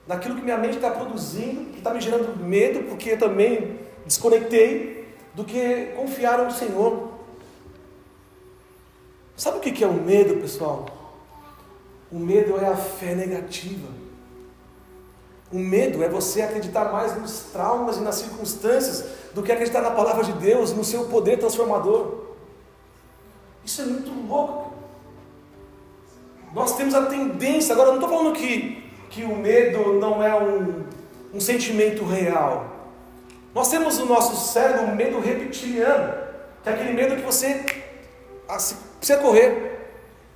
naquilo 0.07 0.35
que 0.35 0.43
minha 0.43 0.57
mente 0.57 0.77
está 0.77 0.91
produzindo, 0.91 1.71
que 1.71 1.79
está 1.79 1.93
me 1.93 2.01
gerando 2.01 2.43
medo, 2.43 2.89
porque 2.89 3.11
eu 3.11 3.19
também 3.19 3.79
desconectei, 4.05 5.01
do 5.35 5.45
que 5.45 5.93
confiar 5.97 6.39
no 6.39 6.51
Senhor. 6.51 7.11
Sabe 9.37 9.59
o 9.59 9.61
que 9.61 9.83
é 9.83 9.87
o 9.87 9.95
medo, 9.95 10.41
pessoal? 10.41 10.87
O 12.11 12.19
medo 12.19 12.59
é 12.59 12.67
a 12.67 12.77
fé 12.77 13.15
negativa. 13.15 13.89
O 15.53 15.59
medo 15.59 16.03
é 16.03 16.09
você 16.09 16.43
acreditar 16.43 16.93
mais 16.93 17.17
nos 17.17 17.41
traumas 17.53 17.97
e 17.97 18.01
nas 18.01 18.17
circunstâncias 18.17 19.05
do 19.35 19.43
que 19.43 19.51
acreditar 19.51 19.81
na 19.81 19.91
palavra 19.91 20.25
de 20.25 20.33
Deus, 20.33 20.73
no 20.73 20.85
seu 20.85 21.05
poder 21.05 21.39
transformador. 21.39 22.30
Isso 23.65 23.83
é 23.83 23.85
muito 23.85 24.11
louco. 24.29 24.73
Nós 26.53 26.77
temos 26.77 26.95
a 26.95 27.07
tendência, 27.07 27.73
agora 27.73 27.91
eu 27.91 27.95
não 27.97 28.03
estou 28.03 28.19
falando 28.19 28.35
que, 28.35 28.91
que 29.09 29.23
o 29.23 29.37
medo 29.37 29.95
não 29.95 30.23
é 30.23 30.35
um, 30.35 30.85
um 31.33 31.41
sentimento 31.41 32.05
real. 32.05 32.67
Nós 33.55 33.69
temos 33.69 33.99
no 33.99 34.07
nosso 34.07 34.37
cérebro 34.53 34.87
um 34.87 34.95
medo 34.95 35.21
reptiliano, 35.21 36.15
que 36.63 36.69
é 36.69 36.73
aquele 36.73 36.93
medo 36.93 37.17
que 37.17 37.23
você 37.23 37.65
assim, 38.49 38.77
precisa 38.99 39.19
correr. 39.21 39.71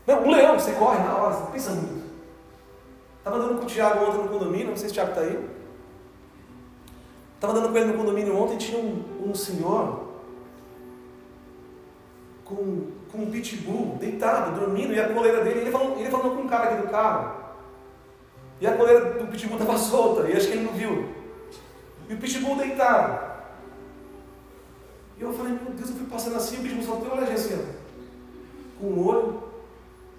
Não, 0.06 0.22
um 0.22 0.30
leão, 0.30 0.58
você 0.58 0.72
corre 0.72 0.98
na 0.98 1.16
hora, 1.16 1.34
você 1.34 1.52
pensa 1.52 1.70
muito. 1.70 2.04
Estava 3.18 3.37
andando 3.37 3.58
com 3.58 3.64
o 3.64 3.68
Thiago 3.68 4.04
ontem 4.04 4.22
no 4.22 4.28
condomínio, 4.28 4.68
não 4.68 4.76
sei 4.76 4.88
se 4.88 4.92
o 4.92 4.94
Thiago 4.94 5.10
está 5.10 5.22
aí. 5.22 5.48
Estava 7.34 7.52
andando 7.54 7.72
com 7.72 7.78
ele 7.78 7.92
no 7.92 7.98
condomínio 7.98 8.37
ontem 8.37 8.56
tinha 8.56 8.78
um, 8.78 9.30
um 9.30 9.34
senhor 9.34 10.04
com, 12.44 12.88
com 13.14 13.22
um 13.22 13.31
pitbull 13.31 13.96
deitado, 14.00 14.59
dormindo, 14.59 14.92
e 14.92 15.00
a 15.00 15.09
coleira 15.09 15.44
dele, 15.44 15.61
ele 15.61 15.70
falou, 15.70 15.96
ele 15.98 16.11
falou 16.11 16.35
com 16.35 16.42
um 16.42 16.48
cara 16.48 16.70
aqui 16.70 16.83
do 16.83 16.90
carro. 16.90 17.44
E 18.61 18.66
a 18.66 18.77
coleira 18.77 19.12
do 19.12 19.27
pitbull 19.29 19.59
estava 19.59 19.79
solta, 19.79 20.29
e 20.29 20.37
acho 20.37 20.48
que 20.48 20.55
ele 20.55 20.64
não 20.64 20.72
viu. 20.72 21.09
E 22.09 22.14
o 22.14 22.18
pitbull 22.18 22.57
deitado. 22.57 23.35
E 25.16 25.22
eu 25.22 25.33
falei, 25.33 25.53
meu 25.53 25.72
Deus, 25.72 25.90
eu 25.90 25.96
fui 25.96 26.07
passando 26.07 26.37
assim, 26.37 26.59
o 26.59 26.62
pitbull 26.62 26.85
só 26.85 26.96
tem 26.96 27.07
uma 27.07 27.20
legenda 27.20 27.35
assim, 27.35 27.66
com 28.81 28.87
o 28.87 29.07
olho. 29.07 29.44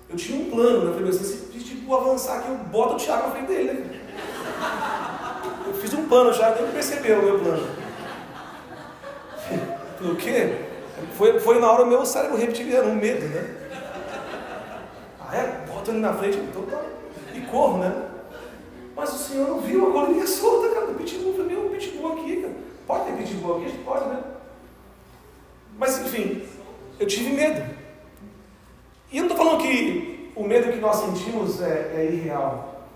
Eu 0.10 0.16
tinha 0.16 0.40
um 0.40 0.50
plano, 0.50 0.86
né? 0.86 0.92
Eu 0.92 0.94
falei, 0.94 1.12
se 1.12 1.24
esse 1.24 1.46
pitbull 1.48 2.00
avançar 2.00 2.38
aqui, 2.38 2.50
eu 2.50 2.56
boto 2.56 2.94
o 2.94 2.98
Thiago 2.98 3.28
na 3.28 3.34
frente 3.34 3.48
dele, 3.48 3.74
né? 3.74 4.02
Eu 5.68 5.74
fiz 5.74 5.94
um 5.94 6.08
plano, 6.08 6.30
o 6.30 6.34
Thiago 6.34 6.64
nem 6.64 6.72
percebeu 6.72 7.20
o 7.20 7.24
meu 7.24 7.40
plano. 7.40 7.68
O 10.02 10.14
quê? 10.18 10.65
Foi, 11.18 11.40
foi 11.40 11.60
na 11.60 11.72
hora 11.72 11.84
o 11.84 11.88
meu 11.88 12.06
cérebro 12.06 12.38
reptiliano, 12.38 12.90
um 12.90 12.96
medo, 12.96 13.26
né? 13.28 13.56
Ah, 15.20 15.36
é? 15.36 15.66
Bota 15.68 15.92
ele 15.92 16.00
na 16.00 16.14
frente, 16.14 16.38
então 16.38 16.64
tá. 16.64 16.82
E 17.34 17.42
corro, 17.42 17.80
né? 17.80 18.10
Mas 18.96 19.14
o 19.14 19.18
senhor 19.18 19.50
não 19.50 19.60
viu 19.60 19.90
a 19.90 19.92
colinha 19.92 20.26
solta, 20.26 20.74
cara, 20.74 20.88
do 20.88 20.94
pitbull. 20.94 21.34
Eu 21.34 21.38
falei, 21.38 21.58
meu, 21.58 21.70
pitbull 21.70 22.14
aqui, 22.14 22.42
cara. 22.42 22.54
Pode 22.88 23.06
ter 23.06 23.18
pitbull 23.18 23.58
aqui? 23.58 23.78
Pode, 23.80 24.08
né? 24.08 24.24
Mas, 25.78 26.00
enfim, 26.00 26.44
eu 26.98 27.06
tive 27.06 27.32
medo. 27.32 27.76
E 29.12 29.18
eu 29.18 29.26
não 29.26 29.32
estou 29.32 29.46
falando 29.46 29.62
que 29.62 30.32
o 30.36 30.44
medo 30.44 30.72
que 30.72 30.80
nós 30.80 30.98
sentimos 30.98 31.62
é, 31.62 31.92
é 31.96 32.10
irreal. 32.12 32.88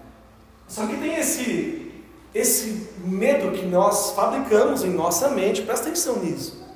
Só 0.68 0.86
que 0.88 0.96
tem 0.98 1.16
esse, 1.16 1.92
esse 2.34 2.90
medo 3.00 3.52
que 3.52 3.66
nós 3.66 4.12
fabricamos 4.12 4.84
em 4.84 4.90
nossa 4.90 5.30
mente, 5.30 5.64
presta 5.64 5.88
atenção 5.88 6.18
nisso. 6.18 6.69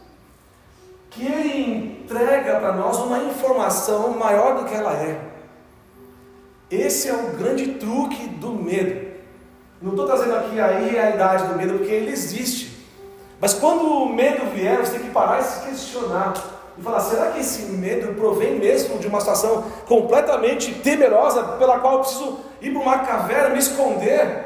Que 1.13 1.26
ele 1.26 2.04
entrega 2.04 2.60
para 2.60 2.73
nós 2.73 2.97
uma 2.97 3.19
informação 3.19 4.12
maior 4.17 4.58
do 4.58 4.65
que 4.65 4.73
ela 4.73 4.93
é. 4.93 5.19
Esse 6.71 7.08
é 7.08 7.13
o 7.13 7.38
grande 7.38 7.73
truque 7.73 8.28
do 8.28 8.52
medo. 8.52 9.13
Não 9.82 9.91
estou 9.91 10.08
trazendo 10.08 10.36
aqui 10.36 10.60
a 10.60 10.67
realidade 10.67 11.47
do 11.47 11.56
medo, 11.56 11.78
porque 11.78 11.91
ele 11.91 12.12
existe. 12.12 12.73
Mas 13.39 13.54
quando 13.54 13.86
o 13.86 14.10
medo 14.10 14.49
vier, 14.56 14.78
você 14.78 14.93
tem 14.93 15.02
que 15.02 15.12
parar 15.12 15.39
e 15.39 15.43
se 15.43 15.67
questionar. 15.67 16.34
E 16.78 16.82
falar, 16.82 17.02
será 17.02 17.32
que 17.32 17.41
esse 17.41 17.73
medo 17.73 18.15
provém 18.15 18.58
mesmo 18.58 18.97
de 18.97 19.08
uma 19.08 19.19
situação 19.19 19.65
completamente 19.88 20.73
temerosa, 20.76 21.43
pela 21.43 21.80
qual 21.80 21.95
eu 21.95 21.99
preciso 21.99 22.39
ir 22.62 22.71
para 22.71 22.82
uma 22.82 22.99
caverna, 22.99 23.49
me 23.49 23.60
esconder? 23.60 24.45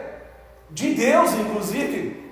De 0.69 0.93
Deus, 0.93 1.31
inclusive. 1.33 2.26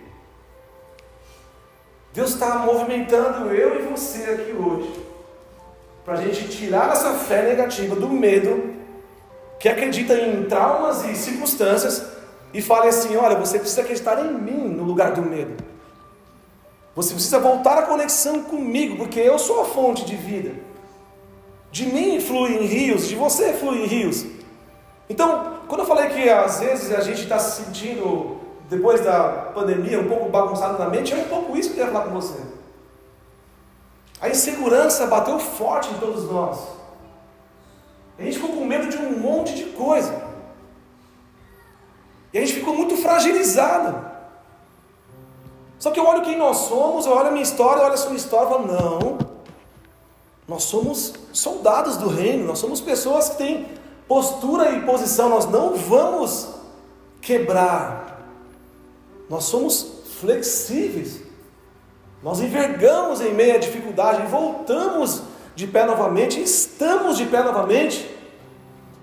Deus 2.15 2.31
está 2.31 2.59
movimentando 2.59 3.53
eu 3.53 3.77
e 3.77 3.83
você 3.87 4.23
aqui 4.23 4.53
hoje. 4.53 4.89
Para 6.05 6.13
a 6.13 6.21
gente 6.21 6.47
tirar 6.47 6.93
essa 6.93 7.11
fé 7.11 7.41
negativa 7.41 7.93
do 7.93 8.07
medo, 8.07 8.73
que 9.59 9.67
acredita 9.67 10.13
em 10.13 10.45
traumas 10.45 11.03
e 11.03 11.13
circunstâncias, 11.13 12.05
e 12.53 12.61
fale 12.61 12.87
assim: 12.87 13.17
olha, 13.17 13.35
você 13.35 13.59
precisa 13.59 13.81
acreditar 13.81 14.25
em 14.25 14.31
mim 14.33 14.69
no 14.69 14.83
lugar 14.83 15.11
do 15.11 15.21
medo. 15.21 15.61
Você 16.95 17.13
precisa 17.13 17.37
voltar 17.37 17.77
à 17.79 17.81
conexão 17.81 18.43
comigo, 18.43 18.95
porque 18.95 19.19
eu 19.19 19.37
sou 19.37 19.61
a 19.61 19.65
fonte 19.65 20.05
de 20.05 20.15
vida. 20.15 20.53
De 21.69 21.85
mim 21.85 22.21
fluem 22.21 22.65
rios, 22.65 23.09
de 23.09 23.15
você 23.17 23.51
fluem 23.51 23.85
rios. 23.85 24.25
Então, 25.09 25.57
quando 25.67 25.81
eu 25.81 25.85
falei 25.85 26.07
que 26.07 26.29
às 26.29 26.61
vezes 26.61 26.93
a 26.93 27.01
gente 27.01 27.23
está 27.23 27.37
se 27.37 27.61
sentindo, 27.61 28.39
depois 28.69 29.01
da 29.01 29.51
pandemia, 29.53 29.99
um 29.99 30.07
pouco 30.07 30.29
bagunçado 30.29 30.79
na 30.79 30.89
mente, 30.89 31.13
é 31.13 31.17
um 31.17 31.27
pouco 31.27 31.55
isso 31.55 31.69
que 31.69 31.79
eu 31.79 31.85
queria 31.85 31.93
falar 31.93 32.11
com 32.11 32.19
você. 32.19 32.39
A 34.19 34.29
insegurança 34.29 35.05
bateu 35.07 35.37
forte 35.39 35.93
em 35.93 35.97
todos 35.97 36.29
nós. 36.29 36.59
A 38.17 38.23
gente 38.23 38.39
ficou 38.39 38.55
com 38.55 38.65
medo 38.65 38.87
de 38.87 38.97
um 38.97 39.19
monte 39.19 39.53
de 39.53 39.65
coisa. 39.65 40.23
E 42.33 42.37
a 42.37 42.41
gente 42.41 42.53
ficou 42.53 42.75
muito 42.75 42.97
fragilizado. 42.97 44.13
Só 45.77 45.91
que 45.91 45.99
eu 45.99 46.05
olho 46.05 46.23
quem 46.23 46.37
nós 46.37 46.57
somos, 46.57 47.05
eu 47.05 47.11
olho 47.11 47.27
a 47.27 47.31
minha 47.31 47.43
história, 47.43 47.81
eu 47.81 47.85
olho 47.85 47.93
a 47.93 47.97
sua 47.97 48.15
história 48.15 48.47
e 48.47 48.49
falo, 48.49 48.67
não, 48.67 49.17
nós 50.47 50.63
somos 50.63 51.13
soldados 51.33 51.97
do 51.97 52.07
reino, 52.07 52.45
nós 52.45 52.59
somos 52.59 52.79
pessoas 52.79 53.29
que 53.29 53.37
têm 53.37 53.67
postura 54.07 54.71
e 54.71 54.81
posição, 54.85 55.29
nós 55.29 55.45
não 55.45 55.75
vamos 55.75 56.49
quebrar, 57.21 58.14
nós 59.29 59.45
somos 59.45 60.03
flexíveis, 60.19 61.21
nós 62.23 62.39
envergamos 62.39 63.21
em 63.21 63.33
meio 63.33 63.55
à 63.55 63.57
dificuldade 63.57 64.25
voltamos 64.27 65.21
de 65.55 65.67
pé 65.67 65.85
novamente, 65.85 66.41
estamos 66.41 67.17
de 67.17 67.25
pé 67.25 67.43
novamente, 67.43 68.15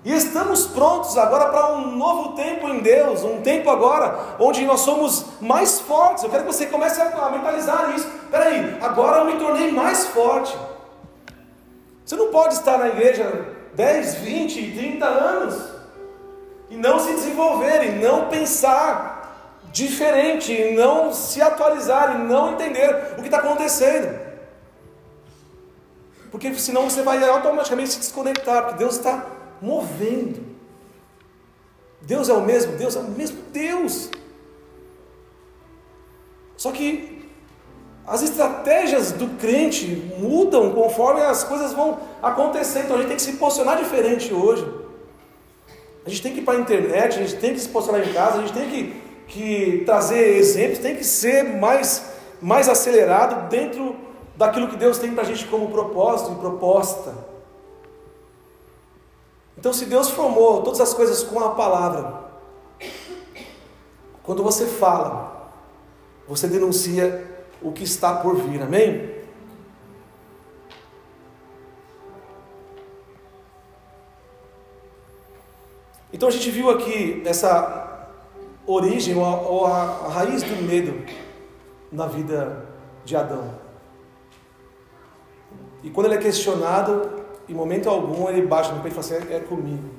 e 0.05 0.13
estamos 0.13 0.67
prontos 0.67 1.17
agora 1.17 1.45
para 1.49 1.75
um 1.75 1.95
novo 1.95 2.33
tempo 2.33 2.67
em 2.67 2.79
Deus, 2.79 3.23
um 3.23 3.41
tempo 3.41 3.69
agora 3.69 4.35
onde 4.37 4.65
nós 4.65 4.81
somos 4.81 5.25
mais 5.39 5.79
fortes. 5.79 6.23
Eu 6.23 6.29
quero 6.29 6.43
que 6.43 6.51
você 6.51 6.65
comece 6.65 7.01
a 7.01 7.29
mentalizar 7.29 7.95
isso. 7.95 8.05
Peraí, 8.29 8.77
agora 8.81 9.19
eu 9.19 9.25
me 9.25 9.39
tornei 9.39 9.71
mais 9.71 10.07
forte. 10.07 10.57
Você 12.05 12.17
não 12.17 12.31
pode 12.31 12.55
estar 12.55 12.77
na 12.77 12.89
igreja 12.89 13.47
10, 13.75 14.15
20, 14.15 14.71
30 14.75 15.05
anos 15.05 15.63
e 16.69 16.75
não 16.75 16.99
se 16.99 17.13
desenvolver, 17.13 17.85
e 17.85 17.91
não 18.03 18.27
pensar 18.27 19.12
diferente, 19.73 20.53
e 20.53 20.73
não 20.73 21.11
se 21.11 21.41
atualizar, 21.41 22.15
e 22.15 22.23
não 22.23 22.53
entender 22.53 23.15
o 23.17 23.21
que 23.21 23.27
está 23.27 23.39
acontecendo. 23.39 24.17
Porque 26.31 26.53
senão 26.53 26.89
você 26.89 27.01
vai 27.01 27.21
automaticamente 27.27 27.89
se 27.89 27.99
desconectar, 27.99 28.63
porque 28.63 28.77
Deus 28.77 28.95
está 28.95 29.25
movendo. 29.61 30.41
Deus 32.01 32.29
é 32.29 32.33
o 32.33 32.41
mesmo, 32.41 32.77
Deus 32.77 32.95
é 32.95 32.99
o 32.99 33.03
mesmo 33.03 33.41
Deus. 33.51 34.09
Só 36.55 36.71
que 36.71 37.29
as 38.05 38.21
estratégias 38.21 39.11
do 39.11 39.37
crente 39.37 39.85
mudam 40.19 40.73
conforme 40.73 41.21
as 41.21 41.43
coisas 41.43 41.73
vão 41.73 41.99
acontecendo. 42.21 42.85
Então 42.85 42.95
a 42.97 42.99
gente 42.99 43.07
tem 43.07 43.17
que 43.17 43.23
se 43.23 43.33
posicionar 43.33 43.77
diferente 43.77 44.33
hoje. 44.33 44.65
A 46.05 46.09
gente 46.09 46.21
tem 46.21 46.33
que 46.33 46.39
ir 46.39 46.43
para 46.43 46.57
a 46.57 46.61
internet, 46.61 47.17
a 47.17 47.21
gente 47.25 47.35
tem 47.37 47.53
que 47.53 47.59
se 47.59 47.69
posicionar 47.69 48.07
em 48.07 48.11
casa, 48.11 48.39
a 48.39 48.41
gente 48.41 48.53
tem 48.53 48.69
que, 48.69 49.01
que 49.33 49.83
trazer 49.83 50.37
exemplos, 50.37 50.77
tem 50.77 50.95
que 50.95 51.03
ser 51.03 51.43
mais, 51.43 52.05
mais 52.39 52.69
acelerado 52.69 53.49
dentro 53.49 53.95
daquilo 54.35 54.67
que 54.67 54.77
Deus 54.77 54.99
tem 54.99 55.11
para 55.11 55.23
a 55.23 55.25
gente 55.25 55.47
como 55.47 55.71
propósito 55.71 56.33
e 56.33 56.35
proposta. 56.35 57.13
Então, 59.57 59.73
se 59.73 59.85
Deus 59.85 60.09
formou 60.11 60.61
todas 60.61 60.79
as 60.79 60.93
coisas 60.93 61.23
com 61.23 61.39
a 61.39 61.49
palavra, 61.51 62.21
quando 64.21 64.43
você 64.43 64.67
fala, 64.67 65.51
você 66.27 66.47
denuncia 66.47 67.27
o 67.61 67.71
que 67.71 67.83
está 67.83 68.13
por 68.15 68.35
vir, 68.35 68.61
amém? 68.61 69.13
Então 76.11 76.29
a 76.29 76.31
gente 76.31 76.51
viu 76.51 76.69
aqui 76.69 77.23
essa 77.25 77.92
origem 78.65 79.15
ou 79.15 79.65
a, 79.65 79.81
a, 79.81 80.07
raiz 80.09 80.43
do 80.43 80.61
medo 80.63 81.05
na 81.91 82.07
vida 82.07 82.65
de 83.03 83.15
Adão. 83.15 83.53
E 85.83 85.89
quando 85.89 86.07
ele 86.07 86.15
é 86.15 86.19
questionado, 86.19 87.23
em 87.47 87.53
momento 87.53 87.89
algum 87.89 88.29
ele 88.29 88.47
bate 88.47 88.71
no 88.71 88.81
peito 88.81 88.97
e 88.97 89.03
fala 89.03 89.19
assim: 89.19 89.33
é, 89.33 89.37
é 89.37 89.39
comigo. 89.39 89.89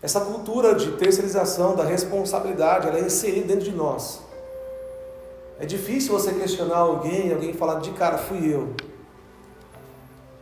Essa 0.00 0.20
cultura 0.20 0.74
de 0.74 0.92
terceirização 0.92 1.76
da 1.76 1.84
responsabilidade, 1.84 2.88
ela 2.88 2.98
é 2.98 3.02
inserida 3.02 3.46
dentro 3.46 3.64
de 3.64 3.72
nós. 3.72 4.20
É 5.60 5.64
difícil 5.64 6.12
você 6.12 6.32
questionar 6.32 6.78
alguém, 6.78 7.32
alguém 7.32 7.52
falar 7.52 7.78
de 7.78 7.92
cara, 7.92 8.18
fui 8.18 8.52
eu. 8.52 8.74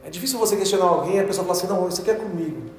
É 0.02 0.08
difícil 0.08 0.38
você 0.38 0.56
questionar 0.56 0.86
alguém 0.86 1.16
e 1.16 1.20
a 1.20 1.24
pessoa 1.24 1.44
falar 1.46 1.58
assim, 1.58 1.66
não, 1.66 1.86
isso 1.88 2.00
aqui 2.00 2.10
é 2.10 2.14
comigo. 2.14 2.70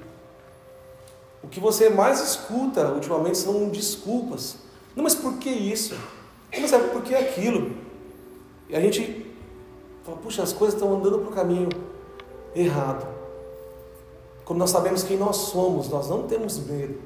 Que 1.52 1.60
você 1.60 1.90
mais 1.90 2.22
escuta 2.22 2.88
ultimamente 2.88 3.38
são 3.38 3.68
desculpas. 3.68 4.56
Não, 4.96 5.04
mas 5.04 5.14
por 5.14 5.34
que 5.38 5.50
isso? 5.50 5.94
Não, 6.54 6.62
mas 6.62 6.72
é 6.72 6.80
por 6.80 7.04
que 7.04 7.14
aquilo? 7.14 7.76
E 8.70 8.76
a 8.76 8.80
gente 8.80 9.26
fala, 10.04 10.18
puxa, 10.18 10.42
as 10.42 10.54
coisas 10.54 10.76
estão 10.76 10.96
andando 10.96 11.20
para 11.20 11.30
o 11.30 11.34
caminho 11.34 11.68
errado. 12.56 13.06
Quando 14.46 14.60
nós 14.60 14.70
sabemos 14.70 15.04
quem 15.04 15.18
nós 15.18 15.36
somos, 15.36 15.90
nós 15.90 16.10
não 16.10 16.24
temos 16.24 16.58
medo. 16.58 17.00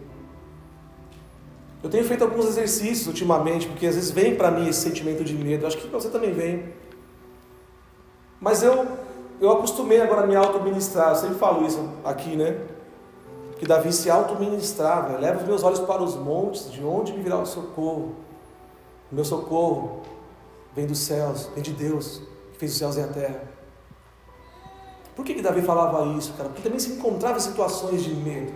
Eu 1.84 1.90
tenho 1.90 2.04
feito 2.04 2.24
alguns 2.24 2.46
exercícios 2.46 3.08
ultimamente, 3.08 3.68
porque 3.68 3.86
às 3.88 3.96
vezes 3.96 4.12
vem 4.12 4.36
para 4.36 4.52
mim 4.52 4.68
esse 4.68 4.82
sentimento 4.82 5.24
de 5.24 5.36
medo. 5.36 5.66
Acho 5.66 5.78
que 5.78 5.88
você 5.88 6.10
também 6.10 6.34
vem. 6.34 6.74
Mas 8.40 8.62
eu, 8.62 8.88
eu 9.42 9.52
acostumei 9.52 10.02
agora 10.02 10.22
a 10.22 10.28
me 10.28 10.36
auto-ministrar. 10.36 11.10
Eu 11.10 11.16
sempre 11.16 11.36
falo 11.36 11.66
isso 11.66 11.88
aqui, 12.04 12.36
né? 12.36 12.75
Que 13.58 13.66
Davi 13.66 13.92
se 13.94 14.10
auto-ministrava. 14.10 15.18
Leva 15.18 15.40
os 15.40 15.48
meus 15.48 15.64
olhos 15.64 15.80
para 15.80 16.04
os 16.04 16.16
montes, 16.16 16.72
de 16.72 16.84
onde 16.84 17.14
me 17.14 17.24
virá 17.24 17.38
o 17.38 17.46
socorro. 17.46 18.16
O 19.12 19.16
meu 19.16 19.26
socorro 19.26 20.02
vem 20.76 20.86
dos 20.86 21.00
céus, 21.00 21.50
vem 21.54 21.64
de 21.64 21.72
Deus, 21.72 22.22
que 22.54 22.60
fez 22.60 22.74
os 22.74 22.78
céus 22.78 22.98
e 22.98 23.02
a 23.02 23.08
terra. 23.08 23.42
Por 25.16 25.24
que, 25.24 25.34
que 25.34 25.42
Davi 25.42 25.62
falava 25.62 26.06
isso, 26.18 26.34
cara? 26.34 26.50
Porque 26.50 26.62
também 26.62 26.80
se 26.80 26.92
encontrava 26.92 27.38
em 27.38 27.42
situações 27.42 28.04
de 28.04 28.14
medo. 28.14 28.52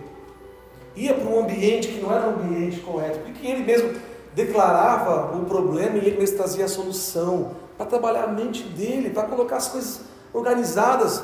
Ia 0.94 1.14
para 1.14 1.24
um 1.24 1.40
ambiente 1.40 1.88
que 1.88 2.00
não 2.00 2.12
era 2.12 2.28
um 2.28 2.34
ambiente 2.34 2.80
correto. 2.80 3.20
Porque 3.20 3.46
ele 3.46 3.64
mesmo 3.64 3.98
declarava 4.34 5.36
o 5.36 5.44
problema 5.46 5.96
e 5.96 6.06
ele 6.06 6.18
mesmo 6.18 6.36
trazia 6.36 6.66
a 6.66 6.68
solução. 6.68 7.52
Para 7.78 7.86
trabalhar 7.86 8.24
a 8.24 8.28
mente 8.28 8.62
dele, 8.64 9.08
para 9.08 9.22
colocar 9.22 9.56
as 9.56 9.68
coisas 9.68 10.02
organizadas 10.34 11.22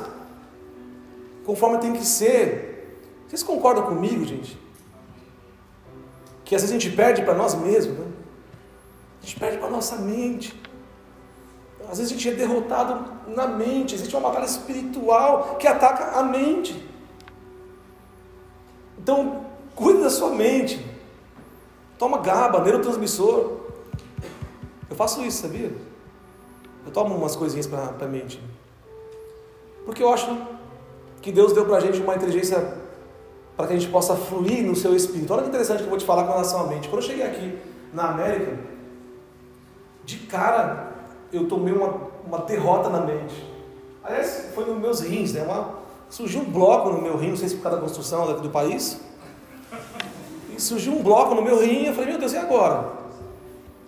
conforme 1.45 1.77
tem 1.77 1.93
que 1.93 2.05
ser. 2.05 2.76
Vocês 3.27 3.43
concordam 3.43 3.83
comigo, 3.85 4.23
gente? 4.25 4.57
Que 6.45 6.55
às 6.55 6.61
vezes 6.61 6.75
a 6.75 6.79
gente 6.79 6.95
perde 6.95 7.23
para 7.23 7.33
nós 7.33 7.53
mesmos, 7.55 7.97
né? 7.97 8.07
A 9.21 9.25
gente 9.25 9.39
perde 9.39 9.57
para 9.57 9.69
nossa 9.69 9.97
mente. 9.97 10.57
Às 11.89 11.97
vezes 11.97 12.11
a 12.11 12.15
gente 12.15 12.29
é 12.29 12.33
derrotado 12.33 13.05
na 13.27 13.47
mente, 13.47 13.95
existe 13.95 14.15
uma 14.15 14.29
batalha 14.29 14.45
espiritual 14.45 15.55
que 15.59 15.67
ataca 15.67 16.19
a 16.19 16.23
mente. 16.23 16.87
Então, 18.97 19.45
cuide 19.75 20.01
da 20.01 20.09
sua 20.09 20.31
mente. 20.31 20.85
Toma 21.97 22.19
GABA, 22.19 22.61
neurotransmissor. 22.61 23.57
Eu 24.89 24.95
faço 24.95 25.23
isso, 25.23 25.41
sabia? 25.41 25.73
Eu 26.85 26.91
tomo 26.91 27.15
umas 27.15 27.35
coisinhas 27.35 27.67
para 27.67 27.93
a 27.99 28.07
mente. 28.07 28.41
Porque 29.85 30.03
eu 30.03 30.13
acho 30.13 30.37
que 31.21 31.31
Deus 31.31 31.53
deu 31.53 31.65
para 31.65 31.77
a 31.77 31.79
gente 31.79 32.01
uma 32.01 32.15
inteligência 32.15 32.76
para 33.57 33.67
que 33.67 33.73
a 33.73 33.77
gente 33.77 33.91
possa 33.91 34.15
fluir 34.15 34.63
no 34.63 34.75
seu 34.75 34.95
espírito. 34.95 35.33
Olha 35.33 35.41
que 35.41 35.49
interessante 35.49 35.79
que 35.79 35.85
eu 35.85 35.89
vou 35.89 35.97
te 35.97 36.05
falar 36.05 36.23
com 36.25 36.31
relação 36.31 36.61
à 36.61 36.67
mente. 36.67 36.87
Quando 36.87 37.01
eu 37.01 37.07
cheguei 37.07 37.25
aqui 37.25 37.57
na 37.91 38.11
América, 38.11 38.55
de 40.05 40.17
cara 40.19 40.93
eu 41.33 41.47
tomei 41.47 41.73
uma, 41.73 41.93
uma 42.25 42.37
derrota 42.39 42.87
na 42.89 43.01
mente. 43.01 43.35
Aliás, 44.03 44.51
foi 44.53 44.65
nos 44.65 44.79
meus 44.79 45.01
rins, 45.01 45.33
né? 45.33 45.41
Uma, 45.41 45.75
surgiu 46.09 46.41
um 46.41 46.45
bloco 46.45 46.89
no 46.89 47.01
meu 47.01 47.17
rim, 47.17 47.31
não 47.31 47.37
sei 47.37 47.49
se 47.49 47.55
por 47.55 47.63
causa 47.63 47.77
da 47.77 47.83
construção 47.83 48.39
do 48.41 48.49
país. 48.49 49.01
E 50.55 50.61
surgiu 50.61 50.93
um 50.93 51.03
bloco 51.03 51.35
no 51.35 51.41
meu 51.41 51.59
rim, 51.59 51.85
eu 51.85 51.93
falei, 51.93 52.11
meu 52.11 52.19
Deus, 52.19 52.33
e 52.33 52.37
agora? 52.37 52.89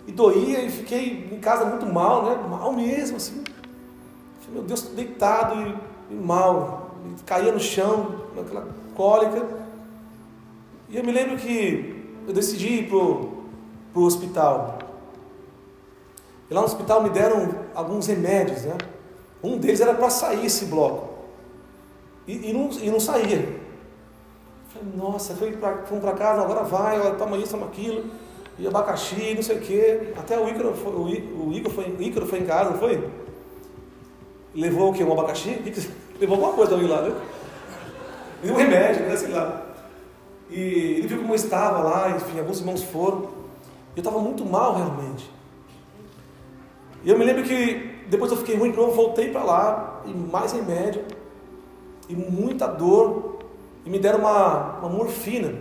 E 0.06 0.12
doía 0.12 0.62
e 0.62 0.70
fiquei 0.70 1.30
em 1.32 1.38
casa 1.38 1.64
muito 1.64 1.86
mal, 1.86 2.24
né? 2.24 2.38
Mal 2.48 2.72
mesmo, 2.72 3.16
assim. 3.16 3.42
Falei, 4.40 4.54
meu 4.54 4.62
Deus, 4.64 4.82
deitado 4.82 5.54
e, 5.54 5.76
e 6.10 6.14
mal. 6.14 6.90
E 7.06 7.22
caía 7.22 7.52
no 7.52 7.60
chão, 7.60 8.16
aquela 8.38 8.66
cólica. 9.00 9.46
E 10.90 10.98
eu 10.98 11.02
me 11.02 11.10
lembro 11.10 11.38
que 11.38 12.04
eu 12.28 12.34
decidi 12.34 12.80
ir 12.80 12.88
pro, 12.88 13.44
pro 13.94 14.02
hospital. 14.02 14.78
E 16.50 16.52
lá 16.52 16.60
no 16.60 16.66
hospital 16.66 17.02
me 17.02 17.08
deram 17.08 17.48
alguns 17.74 18.06
remédios, 18.06 18.64
né? 18.64 18.76
Um 19.42 19.56
deles 19.56 19.80
era 19.80 19.94
para 19.94 20.10
sair 20.10 20.44
esse 20.44 20.66
bloco. 20.66 21.08
E, 22.26 22.50
e, 22.50 22.52
não, 22.52 22.68
e 22.70 22.90
não 22.90 23.00
saía. 23.00 23.60
Falei, 24.68 24.88
nossa, 24.94 25.34
foi 25.34 25.52
pra, 25.52 25.78
fomos 25.86 26.04
para 26.04 26.12
casa, 26.12 26.42
agora 26.42 26.62
vai, 26.62 27.16
toma 27.16 27.38
isso, 27.38 27.52
toma 27.52 27.66
aquilo. 27.66 28.04
E 28.58 28.66
abacaxi, 28.66 29.34
não 29.34 29.42
sei 29.42 29.56
o 29.56 29.60
quê. 29.60 30.12
Até 30.18 30.38
o 30.38 30.46
Ícaro 30.46 30.74
foi, 30.74 30.92
o, 30.92 31.54
Ícaro 31.54 31.74
foi, 31.74 31.84
o 31.90 32.02
Ícaro 32.02 32.26
foi 32.26 32.40
em 32.40 32.44
casa, 32.44 32.70
não 32.70 32.78
foi? 32.78 33.08
Levou 34.54 34.90
o 34.90 34.92
quê? 34.92 35.02
Um 35.02 35.12
abacaxi? 35.12 35.50
Levou 36.20 36.36
alguma 36.36 36.52
coisa 36.52 36.72
também 36.72 36.86
lá, 36.86 37.00
né? 37.00 37.14
E 38.42 38.50
um 38.50 38.54
remédio, 38.54 39.06
né? 39.06 39.16
Sei 39.16 39.28
lá. 39.28 39.62
E 40.48 40.60
ele 40.98 41.06
viu 41.06 41.18
como 41.18 41.32
eu 41.32 41.36
estava 41.36 41.78
lá, 41.78 42.10
enfim, 42.10 42.38
alguns 42.38 42.60
irmãos 42.60 42.82
foram. 42.82 43.30
Eu 43.94 44.00
estava 44.00 44.18
muito 44.18 44.44
mal 44.44 44.76
realmente. 44.76 45.30
E 47.04 47.10
eu 47.10 47.18
me 47.18 47.24
lembro 47.24 47.42
que 47.42 48.04
depois 48.08 48.30
eu 48.30 48.36
fiquei 48.36 48.56
ruim 48.56 48.72
de 48.72 48.76
novo, 48.76 48.92
voltei 48.92 49.30
para 49.30 49.42
lá, 49.42 50.02
e 50.04 50.10
mais 50.10 50.52
remédio, 50.52 51.04
e 52.08 52.14
muita 52.14 52.66
dor, 52.66 53.38
e 53.86 53.90
me 53.90 53.98
deram 53.98 54.18
uma, 54.18 54.78
uma 54.78 54.88
morfina. 54.88 55.54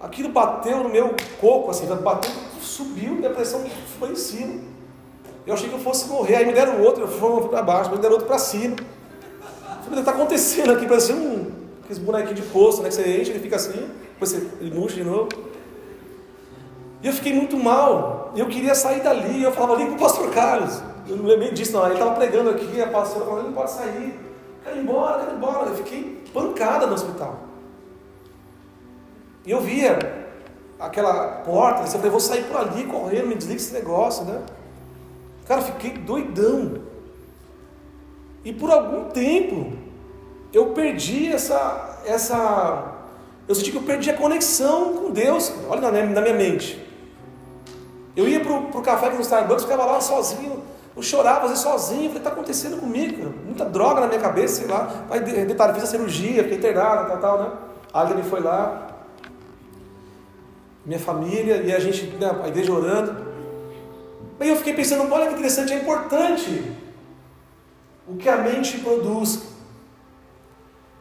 Aquilo 0.00 0.28
bateu 0.30 0.82
no 0.82 0.88
meu 0.88 1.14
coco, 1.40 1.70
assim, 1.70 1.86
bateu, 1.86 2.30
subiu, 2.60 3.20
depressão 3.22 3.64
foi 3.98 4.10
em 4.10 4.16
cima. 4.16 4.60
Eu 5.46 5.54
achei 5.54 5.68
que 5.68 5.74
eu 5.74 5.80
fosse 5.80 6.08
morrer, 6.08 6.36
aí 6.36 6.46
me 6.46 6.52
deram 6.52 6.82
outro, 6.82 7.04
eu 7.04 7.08
fui 7.08 7.48
para 7.48 7.62
baixo, 7.62 7.90
me 7.90 7.98
deram 7.98 8.14
outro 8.14 8.26
para 8.26 8.38
cima. 8.38 8.76
Falei, 9.84 10.00
está 10.00 10.10
acontecendo 10.10 10.72
aqui, 10.72 10.86
parece 10.86 11.12
um 11.12 11.41
aqueles 11.92 11.98
bonequinhos 11.98 12.40
de 12.40 12.46
poço, 12.46 12.82
né? 12.82 12.88
Que 12.88 12.94
você 12.94 13.20
enche, 13.20 13.30
ele 13.30 13.40
fica 13.40 13.56
assim, 13.56 13.90
depois 14.12 14.30
você, 14.30 14.48
ele 14.60 14.74
murcha 14.74 14.96
de 14.96 15.04
novo. 15.04 15.28
E 17.02 17.06
eu 17.06 17.12
fiquei 17.12 17.32
muito 17.34 17.56
mal. 17.56 18.32
Eu 18.36 18.46
queria 18.46 18.74
sair 18.74 19.02
dali. 19.02 19.42
Eu 19.42 19.52
falava 19.52 19.74
ali 19.74 19.86
com 19.86 19.96
o 19.96 19.98
pastor 19.98 20.30
Carlos. 20.30 20.80
Eu 21.08 21.16
não 21.16 21.24
lembrei 21.24 21.50
disso, 21.52 21.72
não. 21.72 21.84
Ele 21.84 21.94
estava 21.94 22.14
pregando 22.14 22.50
aqui, 22.50 22.80
a 22.80 22.86
pastora 22.86 23.24
falando, 23.24 23.40
ele 23.40 23.48
não 23.48 23.54
pode 23.54 23.72
sair. 23.72 24.18
Quero 24.62 24.76
ir 24.76 24.80
embora, 24.80 25.18
quero 25.18 25.32
ir 25.32 25.36
embora. 25.36 25.68
Eu 25.70 25.76
fiquei 25.76 26.24
pancada 26.32 26.86
no 26.86 26.94
hospital. 26.94 27.40
E 29.44 29.50
eu 29.50 29.60
via 29.60 29.98
aquela 30.78 31.42
porta, 31.44 31.82
eu 31.82 31.86
falei, 31.86 32.10
vou 32.10 32.20
sair 32.20 32.44
por 32.44 32.56
ali 32.56 32.84
correndo, 32.84 33.26
me 33.26 33.34
desliga 33.34 33.60
esse 33.60 33.72
negócio, 33.72 34.24
né? 34.24 34.40
Cara, 35.46 35.60
fiquei 35.62 35.90
doidão. 35.94 36.82
E 38.44 38.52
por 38.52 38.70
algum 38.70 39.10
tempo 39.10 39.72
eu 40.52 40.66
perdi 40.66 41.32
essa, 41.32 42.00
essa, 42.04 42.92
eu 43.48 43.54
senti 43.54 43.70
que 43.70 43.76
eu 43.76 43.82
perdi 43.82 44.10
a 44.10 44.16
conexão 44.16 44.94
com 44.94 45.10
Deus. 45.10 45.52
Olha 45.68 45.80
na 45.80 45.90
minha, 45.90 46.06
na 46.06 46.20
minha 46.20 46.34
mente. 46.34 46.78
Eu 48.14 48.28
ia 48.28 48.40
pro, 48.40 48.64
pro 48.64 48.82
café 48.82 49.10
no 49.10 49.20
Starbucks, 49.20 49.64
ficava 49.64 49.86
lá 49.86 50.00
sozinho. 50.00 50.62
Eu 50.94 51.02
chorava, 51.02 51.44
às 51.44 51.48
vezes 51.48 51.62
sozinho. 51.62 52.08
Falei, 52.08 52.18
está 52.18 52.30
acontecendo 52.30 52.78
comigo? 52.78 53.32
Muita 53.46 53.64
droga 53.64 54.02
na 54.02 54.06
minha 54.06 54.20
cabeça, 54.20 54.60
sei 54.60 54.66
lá. 54.66 55.06
Aí, 55.10 55.20
detalhe, 55.20 55.74
fiz 55.74 55.84
a 55.84 55.86
cirurgia, 55.86 56.42
fiquei 56.42 56.58
internado, 56.58 57.08
tal, 57.08 57.18
tal, 57.18 57.42
né? 57.42 57.50
A 57.92 58.00
Aline 58.02 58.22
foi 58.22 58.40
lá. 58.40 58.88
Minha 60.84 60.98
família, 60.98 61.56
e 61.62 61.72
a 61.72 61.78
gente, 61.78 62.04
né, 62.16 62.30
a 62.42 62.48
igreja 62.48 62.72
orando. 62.72 63.32
Aí 64.38 64.48
eu 64.48 64.56
fiquei 64.56 64.74
pensando, 64.74 65.10
olha 65.10 65.28
que 65.28 65.34
interessante, 65.34 65.72
é 65.72 65.76
importante 65.76 66.72
o 68.06 68.16
que 68.16 68.28
a 68.28 68.36
mente 68.36 68.78
produz. 68.78 69.51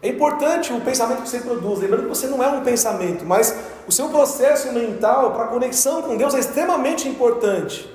É 0.04 0.10
importante 0.10 0.74
o 0.74 0.82
pensamento 0.82 1.22
que 1.22 1.30
você 1.30 1.40
produz. 1.40 1.80
Lembrando 1.80 2.04
que 2.04 2.10
você 2.10 2.28
não 2.28 2.42
é 2.44 2.48
um 2.48 2.62
pensamento, 2.62 3.24
mas 3.24 3.56
o 3.88 3.92
seu 3.92 4.10
processo 4.10 4.72
mental 4.74 5.32
para 5.34 5.48
conexão 5.48 6.02
com 6.02 6.18
Deus 6.18 6.34
é 6.34 6.40
extremamente 6.40 7.08
importante. 7.08 7.88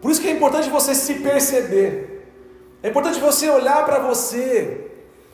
Por 0.00 0.10
isso 0.10 0.20
que 0.20 0.28
é 0.28 0.30
importante 0.30 0.70
você 0.70 0.94
se 0.94 1.14
perceber. 1.14 2.30
É 2.80 2.88
importante 2.88 3.18
você 3.18 3.48
olhar 3.50 3.84
para 3.84 3.98
você 3.98 4.88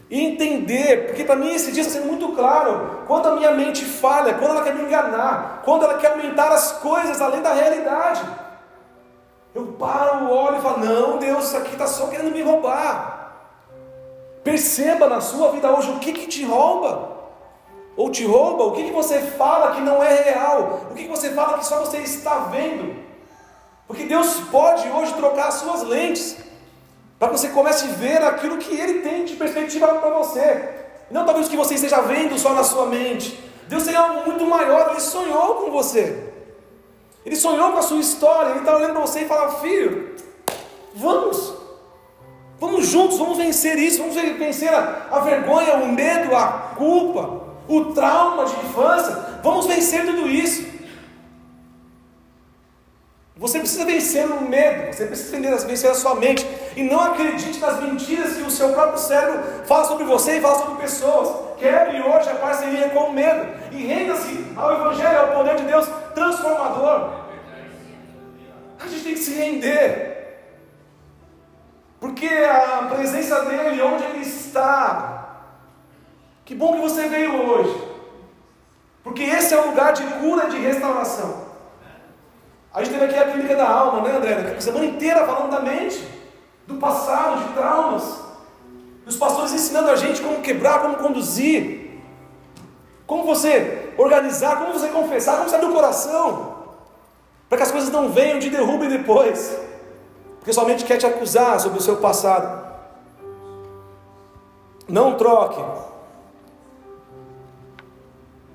e 0.09 0.19
entender, 0.19 1.09
porque 1.09 1.25
para 1.25 1.37
mim 1.37 1.53
esse 1.53 1.73
dia 1.73 1.83
está 1.83 1.95
sendo 1.95 2.07
muito 2.07 2.29
claro. 2.33 3.03
Quando 3.07 3.27
a 3.29 3.37
minha 3.37 3.51
mente 3.51 3.85
falha, 3.85 4.33
quando 4.35 4.53
ela 4.53 4.63
quer 4.63 4.75
me 4.75 4.85
enganar, 4.85 5.61
quando 5.63 5.85
ela 5.85 5.99
quer 5.99 6.13
aumentar 6.13 6.51
as 6.53 6.73
coisas 6.73 7.21
além 7.21 7.43
da 7.43 7.53
realidade, 7.53 8.23
eu 9.55 9.67
paro, 9.79 10.31
olho 10.31 10.57
e 10.57 10.63
falo: 10.63 10.85
Não, 10.85 11.19
Deus, 11.19 11.49
isso 11.49 11.57
aqui 11.57 11.73
está 11.73 11.87
só 11.87 12.07
querendo 12.07 12.33
me 12.33 12.41
roubar. 12.41 13.22
Perceba 14.43 15.09
na 15.09 15.21
sua 15.21 15.53
vida 15.53 15.71
hoje 15.71 15.91
o 15.91 15.99
que, 15.99 16.13
que 16.13 16.27
te 16.27 16.45
rouba. 16.45 17.13
Ou 17.97 18.11
te 18.11 18.25
rouba, 18.25 18.65
o 18.65 18.73
que, 18.73 18.85
que 18.85 18.93
você 18.93 19.21
fala 19.21 19.73
que 19.73 19.81
não 19.81 20.03
é 20.03 20.23
real, 20.23 20.87
o 20.91 20.95
que, 20.95 21.05
que 21.05 21.11
você 21.11 21.31
fala 21.31 21.59
que 21.59 21.67
só 21.67 21.81
você 21.81 21.99
está 21.99 22.39
vendo. 22.51 22.97
Porque 23.87 24.05
Deus 24.05 24.41
pode 24.51 24.89
hoje 24.89 25.13
trocar 25.15 25.49
as 25.49 25.55
suas 25.55 25.83
lentes, 25.83 26.39
para 27.19 27.29
que 27.29 27.39
você 27.39 27.51
comece 27.51 27.85
a 27.85 27.89
ver 27.89 28.23
aquilo 28.23 28.57
que 28.57 28.75
Ele 28.75 29.01
tem 29.01 29.25
de 29.25 29.37
perspectiva 29.37 29.87
para 29.87 30.11
você. 30.11 30.75
Não 31.11 31.27
talvez 31.27 31.47
o 31.47 31.51
que 31.51 31.57
você 31.57 31.75
esteja 31.75 32.01
vendo 32.01 32.39
só 32.39 32.55
na 32.55 32.65
sua 32.65 32.87
mente. 32.87 33.39
Deus 33.69 33.85
tem 33.85 33.95
algo 33.95 34.25
muito 34.25 34.47
maior, 34.47 34.91
Ele 34.91 35.01
sonhou 35.01 35.57
com 35.57 35.71
você. 35.71 36.33
Ele 37.25 37.37
sonhou 37.37 37.73
com 37.73 37.79
a 37.79 37.83
sua 37.83 38.01
história, 38.01 38.51
Ele 38.51 38.61
está 38.61 38.75
olhando 38.75 38.93
para 38.93 39.03
você 39.03 39.21
e 39.21 39.29
fala, 39.29 39.61
filho, 39.61 40.17
vamos, 40.95 41.55
Vamos 42.63 42.87
juntos, 42.87 43.19
vamos 43.19 43.39
vencer 43.39 43.77
isso, 43.77 43.99
vamos 43.99 44.15
vencer 44.15 44.73
a, 44.73 45.09
a 45.11 45.19
vergonha, 45.19 45.79
o 45.79 45.89
medo, 45.89 46.33
a 46.37 46.47
culpa. 46.77 47.43
o 47.67 47.87
trauma 47.87 48.45
de 48.45 48.53
infância. 48.53 49.17
Vamos 49.43 49.67
vencer 49.67 50.07
tudo 50.07 50.29
isso. 50.29 50.65
Você 53.37 53.59
precisa 53.59 53.85
vencer 53.85 54.27
o 54.27 54.43
medo, 54.43 54.93
você 54.93 55.07
precisa 55.07 55.67
vencer 55.67 55.91
a 55.91 55.95
sua 55.97 56.15
mente. 56.15 56.47
E 56.77 56.85
não 56.85 57.01
acredite 57.01 57.59
nas 57.59 57.83
mentiras 57.83 58.37
que 58.37 58.43
o 58.43 58.51
seu 58.51 58.69
próprio 58.69 58.99
cérebro 58.99 59.43
fala 59.67 59.85
sobre 59.85 60.05
você 60.05 60.39
e 60.39 60.41
fala 60.41 60.59
sobre 60.61 60.83
pessoas. 60.83 61.59
Quebre 61.59 62.01
hoje 62.01 62.31
a 62.31 62.37
parceria 62.37 62.91
com 62.91 63.07
o 63.07 63.13
medo. 63.13 63.45
E 63.73 63.85
renda-se 63.85 64.47
ao 64.55 64.73
Evangelho, 64.73 65.19
ao 65.19 65.33
poder 65.33 65.57
de 65.57 65.65
Deus 65.65 65.89
transformador. 66.15 67.11
A 68.79 68.87
gente 68.87 69.03
tem 69.03 69.15
que 69.15 69.19
se 69.19 69.35
render. 69.35 70.12
Porque 72.03 72.27
a 72.27 72.89
presença 72.93 73.45
dele, 73.45 73.81
onde 73.81 74.03
ele 74.03 74.23
está. 74.23 75.37
Que 76.45 76.53
bom 76.53 76.73
que 76.75 76.81
você 76.81 77.07
veio 77.07 77.49
hoje. 77.49 77.81
Porque 79.05 79.23
esse 79.23 79.55
é 79.55 79.61
o 79.61 79.69
lugar 79.69 79.93
de 79.93 80.03
cura 80.15 80.49
e 80.49 80.51
de 80.51 80.59
restauração. 80.59 81.45
A 82.75 82.83
gente 82.83 82.99
teve 82.99 83.05
aqui 83.05 83.17
a 83.17 83.31
clínica 83.31 83.55
da 83.55 83.69
alma, 83.69 84.01
né, 84.01 84.17
André? 84.17 84.57
A 84.59 84.61
semana 84.61 84.85
inteira 84.85 85.25
falando 85.25 85.53
da 85.53 85.61
mente, 85.61 86.05
do 86.67 86.75
passado, 86.75 87.47
de 87.47 87.55
traumas. 87.55 88.21
Os 89.07 89.17
pastores 89.17 89.53
ensinando 89.53 89.89
a 89.89 89.95
gente 89.95 90.21
como 90.21 90.43
quebrar, 90.43 90.83
como 90.83 90.97
conduzir, 90.97 92.01
como 93.07 93.23
você 93.23 93.93
organizar, 93.97 94.57
como 94.57 94.73
você 94.73 94.89
confessar, 94.89 95.37
como 95.37 95.49
sair 95.49 95.61
do 95.61 95.73
coração, 95.73 96.65
para 97.49 97.59
que 97.59 97.63
as 97.63 97.71
coisas 97.71 97.91
não 97.91 98.09
venham 98.09 98.41
de 98.41 98.51
derrubo 98.51 98.89
depois, 98.89 99.57
porque 100.43 100.53
somente 100.53 100.85
quer 100.85 100.97
te 100.97 101.07
acusar 101.07 101.61
sobre 101.61 101.79
o 101.79 101.81
seu 101.81 101.99
passado. 101.99 102.67
Não 104.89 105.17
troque 105.17 105.63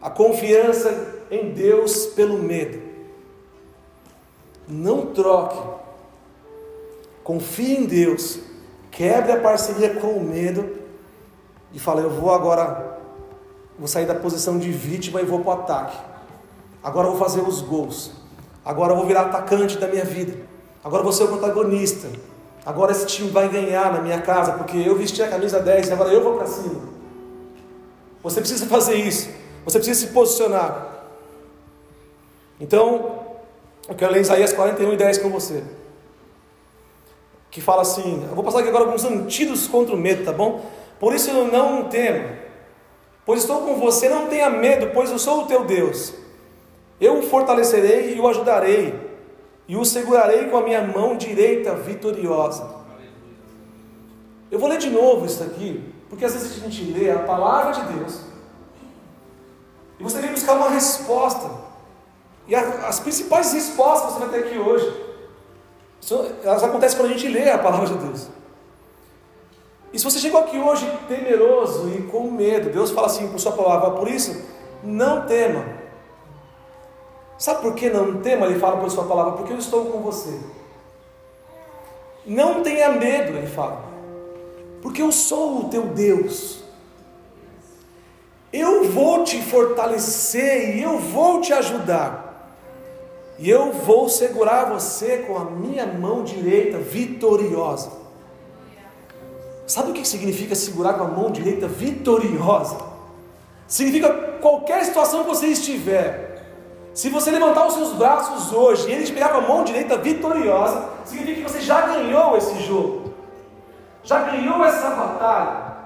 a 0.02 0.10
confiança 0.10 1.24
em 1.32 1.54
Deus 1.54 2.08
pelo 2.08 2.40
medo. 2.40 2.82
Não 4.68 5.14
troque. 5.14 5.58
Confie 7.24 7.78
em 7.78 7.86
Deus. 7.86 8.38
Quebre 8.92 9.32
a 9.32 9.40
parceria 9.40 9.96
com 9.96 10.10
o 10.10 10.22
medo. 10.22 10.70
E 11.72 11.80
fale: 11.80 12.02
Eu 12.02 12.10
vou 12.10 12.34
agora. 12.34 13.00
Vou 13.80 13.88
sair 13.88 14.06
da 14.06 14.16
posição 14.16 14.60
de 14.60 14.70
vítima 14.70 15.22
e 15.22 15.26
vou 15.26 15.40
para 15.40 15.50
o 15.50 15.54
ataque. 15.54 15.98
Agora 16.84 17.08
eu 17.08 17.12
vou 17.12 17.20
fazer 17.20 17.40
os 17.40 17.62
gols. 17.62 18.12
Agora 18.66 18.92
eu 18.92 18.98
vou 18.98 19.06
virar 19.06 19.22
atacante 19.22 19.78
da 19.78 19.88
minha 19.88 20.04
vida. 20.04 20.57
Agora 20.88 21.04
vou 21.04 21.12
ser 21.12 21.26
o 21.26 21.28
protagonista. 21.28 22.08
Agora 22.66 22.94
esse 22.94 23.06
time 23.06 23.30
vai 23.30 23.50
ganhar 23.50 23.92
na 23.92 24.00
minha 24.00 24.22
casa, 24.22 24.54
porque 24.54 24.78
eu 24.78 24.96
vesti 24.96 25.22
a 25.22 25.28
camisa 25.28 25.60
10 25.60 25.90
e 25.90 25.92
agora 25.92 26.14
eu 26.14 26.24
vou 26.24 26.38
para 26.38 26.48
cima. 26.48 26.82
Você 28.24 28.40
precisa 28.40 28.66
fazer 28.68 28.96
isso. 28.96 29.30
Você 29.66 29.80
precisa 29.80 30.08
se 30.08 30.14
posicionar. 30.14 31.04
Então, 32.58 33.20
eu 33.90 33.96
quero 33.96 34.14
ler 34.14 34.22
Isaías 34.22 34.54
41 34.54 34.94
e 34.94 34.96
10 34.96 35.18
com 35.18 35.30
você. 35.30 35.62
Que 37.52 37.60
fala 37.60 37.82
assim: 37.82 38.26
eu 38.30 38.34
vou 38.34 38.46
passar 38.46 38.60
aqui 38.60 38.70
agora 38.70 38.86
alguns 38.86 39.04
antídotos 39.04 39.68
contra 39.68 39.94
o 39.94 39.98
medo, 39.98 40.24
tá 40.24 40.32
bom? 40.32 40.66
Por 41.02 41.14
isso 41.14 41.30
eu 41.30 41.52
não 41.52 41.90
temo, 41.90 42.30
pois 43.26 43.42
estou 43.42 43.60
com 43.60 43.76
você, 43.76 44.08
não 44.08 44.28
tenha 44.28 44.50
medo, 44.50 44.92
pois 44.94 45.12
eu 45.12 45.20
sou 45.20 45.44
o 45.44 45.48
teu 45.48 45.66
Deus. 45.66 46.14
Eu 47.00 47.20
o 47.20 47.24
fortalecerei 47.24 48.16
e 48.16 48.22
o 48.22 48.28
ajudarei, 48.30 49.07
e 49.68 49.76
o 49.76 49.84
segurarei 49.84 50.50
com 50.50 50.58
a 50.58 50.62
minha 50.62 50.82
mão 50.82 51.18
direita 51.18 51.74
vitoriosa. 51.76 52.78
Eu 54.50 54.60
vou 54.60 54.70
ler 54.70 54.78
de 54.78 54.90
novo 54.90 55.26
isso 55.26 55.44
aqui, 55.44 55.94
porque 56.10 56.24
às 56.24 56.34
vezes 56.34 56.64
a 56.64 56.68
gente 56.68 56.84
lê 56.92 57.12
a 57.12 57.20
palavra 57.20 57.74
de 57.74 57.94
Deus 57.94 58.22
e 60.00 60.04
você 60.04 60.20
vem 60.20 60.32
buscar 60.32 60.54
uma 60.54 60.70
resposta. 60.70 61.50
E 62.48 62.56
as 62.56 63.00
principais 63.00 63.52
respostas 63.52 64.14
que 64.14 64.20
você 64.20 64.26
vai 64.26 64.40
ter 64.40 64.48
aqui 64.48 64.58
hoje, 64.58 65.06
elas 66.44 66.64
acontecem 66.64 66.98
quando 66.98 67.12
a 67.12 67.14
gente 67.14 67.28
lê 67.28 67.50
a 67.50 67.58
palavra 67.58 67.88
de 67.88 67.96
Deus. 67.96 68.28
E 69.92 70.00
se 70.00 70.06
você 70.06 70.20
chegou 70.20 70.40
aqui 70.40 70.58
hoje 70.58 70.90
temeroso 71.08 71.90
e 71.90 72.04
com 72.04 72.30
medo, 72.30 72.70
Deus 72.70 72.92
fala 72.92 73.08
assim 73.08 73.28
por 73.28 73.40
sua 73.40 73.52
palavra, 73.52 73.92
por 73.92 74.08
isso, 74.08 74.46
não 74.84 75.26
tema. 75.26 75.66
Sabe 77.38 77.62
por 77.62 77.76
que 77.76 77.90
não 77.90 78.22
tema? 78.22 78.48
Ele 78.48 78.60
fala 78.60 78.78
por 78.78 78.90
sua 78.90 79.06
palavra, 79.06 79.34
porque 79.34 79.54
eu 79.54 79.58
estou 79.58 79.86
com 79.86 80.02
você. 80.02 80.40
Não 82.26 82.62
tenha 82.62 82.90
medo, 82.90 83.38
ele 83.38 83.48
fala, 83.48 83.84
porque 84.82 85.02
eu 85.02 85.12
sou 85.12 85.62
o 85.62 85.70
teu 85.70 85.84
Deus. 85.84 86.60
Eu 88.52 88.90
vou 88.90 89.24
te 89.24 89.42
fortalecer 89.42 90.78
e 90.78 90.82
eu 90.82 90.98
vou 90.98 91.42
te 91.42 91.54
ajudar 91.54 92.28
e 93.40 93.50
eu 93.50 93.72
vou 93.72 94.10
segurar 94.10 94.66
você 94.66 95.20
com 95.20 95.38
a 95.38 95.46
minha 95.46 95.86
mão 95.86 96.24
direita 96.24 96.80
vitoriosa. 96.80 97.92
Sabe 99.68 99.92
o 99.92 99.94
que 99.94 100.08
significa 100.08 100.56
segurar 100.56 100.94
com 100.94 101.04
a 101.04 101.08
mão 101.08 101.30
direita 101.30 101.68
vitoriosa? 101.68 102.78
Significa 103.68 104.12
qualquer 104.42 104.86
situação 104.86 105.24
que 105.24 105.30
você 105.30 105.48
estiver, 105.48 106.27
se 106.98 107.10
você 107.10 107.30
levantar 107.30 107.68
os 107.68 107.76
seus 107.76 107.94
braços 107.94 108.52
hoje 108.52 108.90
e 108.90 108.92
ele 108.92 109.04
te 109.04 109.14
pegar 109.14 109.30
com 109.30 109.38
a 109.38 109.42
mão 109.42 109.64
direita 109.64 110.00
vitoriosa, 110.00 110.84
significa 111.06 111.42
que 111.42 111.52
você 111.52 111.62
já 111.62 111.82
ganhou 111.82 112.36
esse 112.36 112.60
jogo, 112.64 113.14
já 114.04 114.24
ganhou 114.24 114.66
essa 114.66 114.90
batalha. 114.90 115.78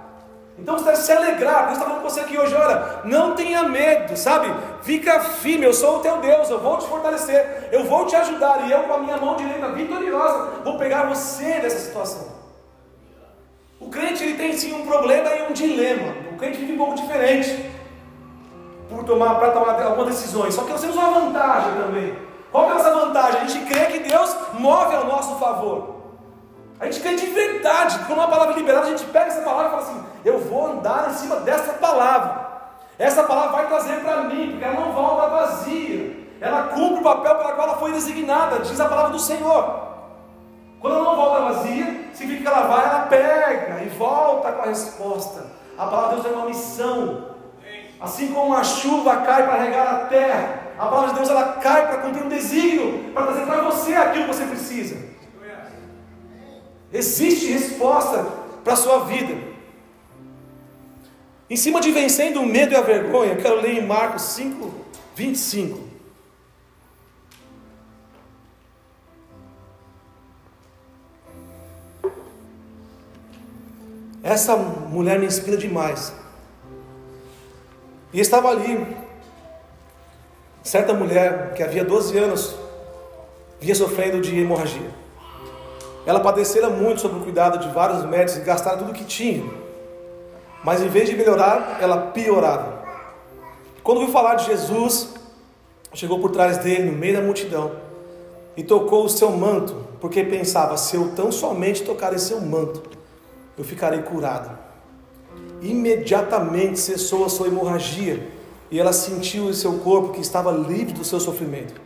Então 0.57 0.77
você 0.77 0.85
deve 0.85 0.97
se 0.99 1.11
alegrar, 1.11 1.65
Deus 1.65 1.73
está 1.73 1.83
falando 1.83 2.01
com 2.01 2.09
você 2.09 2.21
aqui 2.21 2.37
hoje, 2.37 2.55
olha, 2.55 3.01
não 3.03 3.35
tenha 3.35 3.63
medo, 3.63 4.15
sabe? 4.15 4.55
Fica 4.83 5.19
firme, 5.19 5.65
eu 5.65 5.73
sou 5.73 5.97
o 5.97 5.99
teu 5.99 6.15
Deus, 6.19 6.49
eu 6.49 6.61
vou 6.61 6.77
te 6.77 6.87
fortalecer, 6.87 7.67
eu 7.73 7.83
vou 7.83 8.05
te 8.05 8.15
ajudar, 8.15 8.69
e 8.69 8.71
eu 8.71 8.83
com 8.83 8.93
a 8.93 8.99
minha 8.99 9.17
mão 9.17 9.35
direita 9.35 9.67
vitoriosa 9.67 10.61
vou 10.63 10.77
pegar 10.77 11.13
você 11.13 11.59
dessa 11.59 11.79
situação. 11.79 12.25
O 13.81 13.89
crente 13.89 14.23
ele 14.23 14.37
tem 14.37 14.53
sim 14.53 14.73
um 14.73 14.85
problema 14.85 15.29
e 15.35 15.41
um 15.49 15.51
dilema. 15.51 16.13
O 16.31 16.37
crente 16.37 16.57
vive 16.57 16.71
um 16.71 16.77
pouco 16.77 16.95
diferente 16.95 17.69
por 18.91 19.03
tomar 19.05 19.35
para 19.35 19.51
tomar 19.51 19.81
algumas 19.81 20.09
decisões. 20.09 20.53
Só 20.53 20.63
que 20.63 20.71
nós 20.71 20.81
temos 20.81 20.95
uma 20.95 21.09
vantagem 21.09 21.71
também. 21.81 22.17
Qual 22.51 22.69
é 22.69 22.75
essa 22.75 22.93
vantagem? 22.93 23.41
A 23.41 23.45
gente 23.45 23.65
crê 23.65 23.85
que 23.85 23.99
Deus 23.99 24.35
move 24.53 24.95
ao 24.95 25.05
nosso 25.05 25.35
favor. 25.35 26.01
A 26.79 26.85
gente 26.85 26.99
crê 26.99 27.15
de 27.15 27.27
verdade. 27.27 27.99
Quando 27.99 28.19
uma 28.19 28.27
palavra 28.27 28.55
liberada, 28.55 28.87
a 28.87 28.89
gente 28.89 29.05
pega 29.05 29.27
essa 29.27 29.41
palavra 29.41 29.67
e 29.67 29.69
fala 29.69 29.81
assim: 29.83 30.03
eu 30.25 30.39
vou 30.39 30.67
andar 30.67 31.09
em 31.09 31.13
cima 31.13 31.37
dessa 31.37 31.73
palavra. 31.73 32.51
Essa 32.99 33.23
palavra 33.23 33.53
vai 33.53 33.67
trazer 33.67 34.01
para 34.01 34.23
mim, 34.23 34.51
porque 34.51 34.65
ela 34.65 34.79
não 34.79 34.91
volta 34.91 35.27
vazia. 35.27 36.21
Ela 36.41 36.63
cumpre 36.63 36.99
o 36.99 37.03
papel 37.03 37.35
pela 37.35 37.53
qual 37.53 37.67
ela 37.69 37.77
foi 37.77 37.91
designada, 37.93 38.59
diz 38.59 38.79
a 38.79 38.89
palavra 38.89 39.11
do 39.11 39.19
Senhor. 39.19 39.91
Quando 40.79 40.95
ela 40.95 41.05
não 41.05 41.15
volta 41.15 41.53
vazia, 41.53 42.09
significa 42.13 42.49
que 42.49 42.57
ela 42.57 42.67
vai, 42.67 42.85
ela 42.85 43.05
pega 43.05 43.83
e 43.83 43.89
volta 43.89 44.51
com 44.51 44.63
a 44.63 44.65
resposta. 44.65 45.45
A 45.77 45.85
palavra 45.85 46.17
de 46.17 46.23
Deus 46.23 46.35
é 46.35 46.37
uma 46.37 46.47
missão. 46.47 47.30
Assim 48.01 48.33
como 48.33 48.55
a 48.55 48.63
chuva 48.63 49.17
cai 49.17 49.45
para 49.45 49.61
regar 49.61 49.87
a 49.87 50.05
terra, 50.07 50.73
a 50.75 50.87
palavra 50.87 51.09
de 51.09 51.15
Deus 51.17 51.29
ela 51.29 51.53
cai 51.53 51.87
para 51.87 51.99
cumprir 51.99 52.25
um 52.25 52.29
desígnio, 52.29 53.11
para 53.13 53.27
trazer 53.27 53.45
para 53.45 53.61
você 53.61 53.93
aquilo 53.93 54.25
que 54.25 54.33
você 54.33 54.45
precisa. 54.45 54.97
Existe 56.91 57.51
resposta 57.51 58.25
para 58.63 58.73
a 58.73 58.75
sua 58.75 59.05
vida. 59.05 59.37
Em 61.47 61.55
cima 61.55 61.79
de 61.79 61.91
vencendo 61.91 62.41
o 62.41 62.45
medo 62.45 62.73
e 62.73 62.75
a 62.75 62.81
vergonha, 62.81 63.35
quero 63.35 63.61
ler 63.61 63.77
em 63.77 63.85
Marcos 63.85 64.23
5, 64.23 64.73
25. 65.15 65.91
Essa 74.23 74.55
mulher 74.55 75.19
me 75.19 75.27
inspira 75.27 75.57
demais. 75.57 76.20
E 78.13 78.19
estava 78.19 78.49
ali, 78.49 78.95
certa 80.63 80.93
mulher 80.93 81.53
que 81.53 81.63
havia 81.63 81.83
12 81.83 82.17
anos 82.17 82.55
vinha 83.59 83.75
sofrendo 83.75 84.19
de 84.19 84.37
hemorragia. 84.37 84.89
Ela 86.05 86.19
padecera 86.19 86.69
muito 86.69 87.01
sobre 87.01 87.19
o 87.19 87.21
cuidado 87.21 87.59
de 87.59 87.73
vários 87.73 88.03
médicos 88.05 88.37
e 88.37 88.41
gastara 88.41 88.77
tudo 88.77 88.91
o 88.91 88.93
que 88.93 89.05
tinha. 89.05 89.43
Mas 90.63 90.81
em 90.81 90.87
vez 90.87 91.09
de 91.09 91.15
melhorar, 91.15 91.77
ela 91.79 91.97
piorava. 92.07 92.81
Quando 93.83 93.99
ouviu 93.99 94.13
falar 94.13 94.35
de 94.35 94.45
Jesus, 94.45 95.13
chegou 95.93 96.19
por 96.19 96.31
trás 96.31 96.57
dele, 96.57 96.91
no 96.91 96.97
meio 96.97 97.15
da 97.15 97.21
multidão, 97.21 97.71
e 98.55 98.63
tocou 98.63 99.05
o 99.05 99.09
seu 99.09 99.31
manto, 99.31 99.75
porque 99.99 100.23
pensava: 100.23 100.77
se 100.77 100.95
eu 100.95 101.13
tão 101.15 101.31
somente 101.31 101.83
tocar 101.83 102.13
em 102.13 102.19
seu 102.19 102.41
manto, 102.41 102.83
eu 103.57 103.63
ficarei 103.63 104.01
curada. 104.01 104.59
Imediatamente 105.61 106.79
cessou 106.79 107.23
a 107.23 107.29
sua 107.29 107.47
hemorragia 107.47 108.27
e 108.71 108.79
ela 108.79 108.91
sentiu 108.91 109.49
em 109.49 109.53
seu 109.53 109.73
corpo 109.79 110.09
que 110.09 110.21
estava 110.21 110.51
livre 110.51 110.93
do 110.93 111.03
seu 111.03 111.19
sofrimento. 111.19 111.79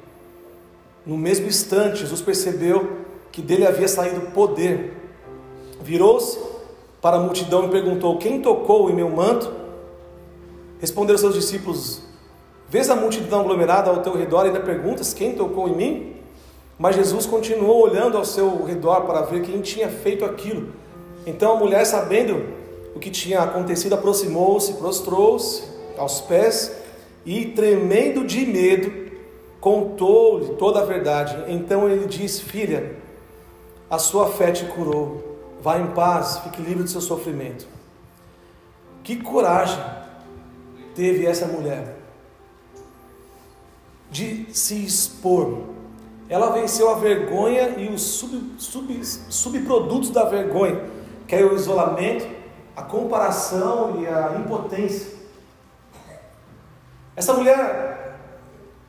No 1.06 1.18
mesmo 1.18 1.48
instante, 1.48 2.00
Jesus 2.00 2.22
percebeu 2.22 2.98
que 3.32 3.42
dele 3.42 3.68
havia 3.68 3.88
saído 3.88 4.22
poder. 4.32 4.94
Virou-se 5.82 6.40
para 7.02 7.18
a 7.18 7.20
multidão 7.20 7.66
e 7.66 7.70
perguntou: 7.70 8.18
Quem 8.18 8.42
tocou 8.42 8.90
em 8.90 8.94
meu 8.94 9.10
manto? 9.10 9.52
Responderam 10.80 11.20
seus 11.20 11.36
discípulos: 11.36 12.02
Vês 12.70 12.90
a 12.90 12.96
multidão 12.96 13.42
aglomerada 13.42 13.90
ao 13.90 13.98
teu 13.98 14.16
redor 14.16 14.46
e 14.46 14.48
ainda 14.48 14.62
perguntas: 14.62 15.14
Quem 15.14 15.36
tocou 15.36 15.68
em 15.68 15.76
mim? 15.76 16.16
Mas 16.80 16.96
Jesus 16.96 17.26
continuou 17.26 17.82
olhando 17.82 18.18
ao 18.18 18.26
seu 18.26 18.64
redor 18.64 19.02
para 19.02 19.22
ver 19.22 19.42
quem 19.42 19.62
tinha 19.62 19.90
feito 19.90 20.26
aquilo. 20.26 20.70
Então 21.26 21.54
a 21.54 21.56
mulher, 21.60 21.86
sabendo 21.86 22.64
o 22.96 23.00
que 23.00 23.12
tinha 23.12 23.41
acontecido, 23.41 23.93
aproximou-se, 23.93 24.74
prostrou-se 24.74 25.64
aos 25.98 26.22
pés 26.22 26.72
e, 27.26 27.46
tremendo 27.48 28.26
de 28.26 28.46
medo, 28.46 29.12
contou-lhe 29.60 30.56
toda 30.56 30.80
a 30.80 30.86
verdade. 30.86 31.52
Então 31.52 31.89
ele 31.89 32.08
disse: 32.08 32.41
Filha, 32.41 32.96
a 33.89 34.00
sua 34.00 34.30
fé 34.30 34.52
te 34.52 34.66
curou. 34.66 35.36
Vá 35.62 35.80
em 35.80 35.88
paz, 35.88 36.39
fique 36.39 36.62
livre 36.62 36.84
do 36.84 36.89
seu 36.89 37.02
sofrimento. 37.02 37.68
Que 39.04 39.18
coragem 39.18 39.84
teve 40.96 41.26
essa 41.26 41.48
mulher 41.48 41.98
de 44.10 44.48
se 44.52 44.86
expor. 44.86 45.64
Ela 46.30 46.52
venceu 46.52 46.89
a 46.89 46.96
vergonha 46.96 47.76
e 47.78 47.89
os 47.89 48.02
sub, 48.02 48.54
sub, 48.58 49.04
subprodutos 49.04 50.10
da 50.10 50.24
vergonha, 50.24 50.82
que 51.28 51.36
é 51.36 51.43
o 51.43 51.56
isolamento, 51.56 52.26
a 52.76 52.82
comparação 52.82 54.02
e 54.02 54.08
a 54.08 54.36
impotência. 54.38 55.14
Essa 57.16 57.34
mulher, 57.34 58.18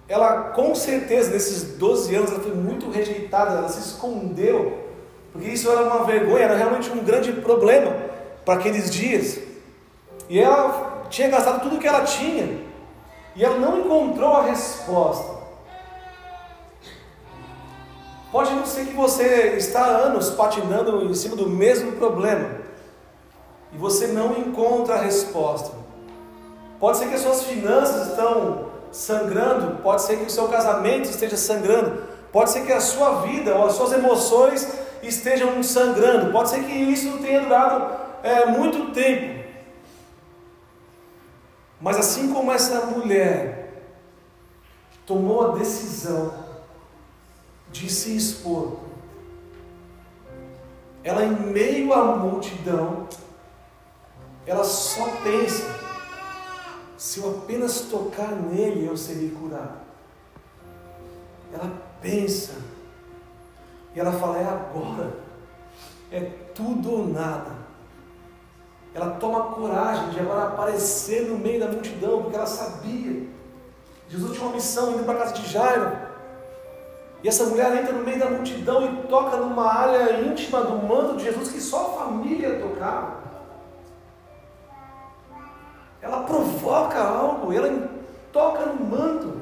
ela 0.09 0.51
com 0.51 0.75
certeza, 0.75 1.31
nesses 1.31 1.77
12 1.77 2.15
anos, 2.15 2.33
ela 2.33 2.41
foi 2.41 2.55
muito 2.55 2.91
rejeitada, 2.91 3.59
ela 3.59 3.69
se 3.69 3.79
escondeu, 3.79 4.87
porque 5.33 5.49
isso 5.49 5.71
era 5.71 5.83
uma 5.83 6.05
vergonha, 6.05 6.45
era 6.45 6.57
realmente 6.57 6.91
um 6.91 7.05
grande 7.05 7.33
problema 7.33 7.95
para 8.45 8.55
aqueles 8.55 8.91
dias. 8.91 9.39
E 10.29 10.41
ela 10.41 11.05
tinha 11.09 11.29
gastado 11.29 11.63
tudo 11.63 11.79
que 11.79 11.87
ela 11.87 12.03
tinha, 12.03 12.61
e 13.37 13.45
ela 13.45 13.59
não 13.59 13.79
encontrou 13.79 14.33
a 14.33 14.43
resposta. 14.43 15.37
Pode 18.33 18.53
não 18.53 18.67
ser 18.67 18.87
que 18.87 18.95
você 18.95 19.55
está 19.57 19.85
há 19.85 19.97
anos 19.99 20.31
patinando 20.31 21.05
em 21.05 21.15
cima 21.15 21.37
do 21.37 21.49
mesmo 21.49 21.93
problema 21.93 22.66
e 23.77 23.79
você 23.79 24.07
não 24.07 24.39
encontra 24.39 24.95
a 24.95 25.03
resposta. 25.03 25.71
Pode 26.81 26.97
ser 26.97 27.09
que 27.09 27.15
as 27.15 27.21
suas 27.21 27.45
finanças 27.45 28.09
estão 28.09 28.71
sangrando, 28.91 29.83
pode 29.83 30.01
ser 30.01 30.17
que 30.17 30.25
o 30.25 30.31
seu 30.31 30.49
casamento 30.49 31.11
esteja 31.11 31.37
sangrando, 31.37 32.05
pode 32.33 32.53
ser 32.53 32.65
que 32.65 32.73
a 32.73 32.81
sua 32.81 33.21
vida 33.21 33.55
ou 33.55 33.67
as 33.67 33.75
suas 33.75 33.93
emoções 33.93 34.67
estejam 35.03 35.63
sangrando, 35.63 36.33
pode 36.33 36.49
ser 36.49 36.65
que 36.65 36.73
isso 36.73 37.19
tenha 37.19 37.43
durado 37.43 37.95
é, 38.23 38.47
muito 38.47 38.93
tempo. 38.93 39.45
Mas 41.79 41.99
assim 41.99 42.33
como 42.33 42.51
essa 42.51 42.87
mulher 42.87 43.75
tomou 45.05 45.51
a 45.51 45.59
decisão 45.59 46.33
de 47.71 47.93
se 47.93 48.17
expor, 48.17 48.79
ela 51.05 51.23
em 51.23 51.31
meio 51.53 51.93
à 51.93 52.17
multidão, 52.17 53.07
ela 54.47 54.65
só 54.65 55.05
pensa: 55.25 55.67
se 56.97 57.21
eu 57.21 57.39
apenas 57.39 57.81
tocar 57.83 58.31
nele, 58.31 58.87
eu 58.87 58.97
serei 58.97 59.31
curado. 59.31 59.81
Ela 61.53 61.73
pensa, 62.01 62.53
e 63.95 64.01
ela 64.01 64.13
fala: 64.13 64.39
é 64.39 64.45
agora, 64.45 65.13
é 66.13 66.21
tudo 66.55 66.93
ou 66.93 67.09
nada. 67.09 67.67
Ela 68.95 69.11
toma 69.17 69.53
coragem 69.53 70.11
de 70.11 70.21
agora 70.21 70.45
aparecer 70.45 71.29
no 71.29 71.37
meio 71.37 71.61
da 71.61 71.69
multidão, 71.69 72.23
porque 72.23 72.37
ela 72.37 72.47
sabia. 72.47 73.29
Jesus 74.09 74.33
tinha 74.33 74.47
uma 74.47 74.55
missão 74.55 74.93
indo 74.93 75.05
para 75.05 75.15
a 75.15 75.19
casa 75.19 75.35
de 75.35 75.47
Jairo. 75.47 75.93
E 77.23 77.29
essa 77.29 77.45
mulher 77.45 77.77
entra 77.77 77.93
no 77.93 78.05
meio 78.05 78.19
da 78.19 78.31
multidão 78.31 78.87
e 78.87 79.07
toca 79.09 79.37
numa 79.37 79.71
área 79.71 80.21
íntima 80.21 80.63
do 80.63 80.77
manto 80.87 81.17
de 81.17 81.25
Jesus 81.25 81.51
que 81.51 81.61
só 81.61 81.87
a 81.87 82.05
família 82.05 82.59
tocava. 82.61 83.26
Ela 86.07 86.23
provoca 86.23 87.03
algo, 87.03 87.53
ela 87.53 87.89
toca 88.33 88.65
no 88.67 88.85
manto. 88.85 89.35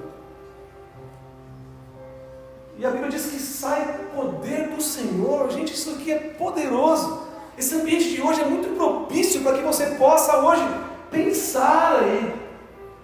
E 2.79 2.87
a 2.87 2.91
Bíblia 2.91 3.11
diz 3.11 3.27
que 3.27 3.39
sai 3.39 4.01
poder 4.17 4.71
do 4.71 4.81
Senhor. 4.83 5.51
Gente, 5.51 5.75
isso 5.75 5.91
aqui 5.91 6.11
é 6.11 6.19
poderoso. 6.19 7.23
Esse 7.59 7.75
ambiente 7.75 8.09
de 8.11 8.23
hoje 8.23 8.41
é 8.41 8.47
muito 8.47 8.75
propício 8.77 9.43
para 9.43 9.59
que 9.59 9.63
você 9.63 9.87
possa 9.97 10.39
hoje 10.39 10.63
pensar 11.11 11.99
aí. 12.01 12.35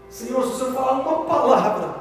Senhor, 0.08 0.42
se 0.42 0.52
o 0.52 0.56
Senhor 0.56 0.72
falar 0.72 0.92
uma 0.92 1.24
palavra, 1.24 1.94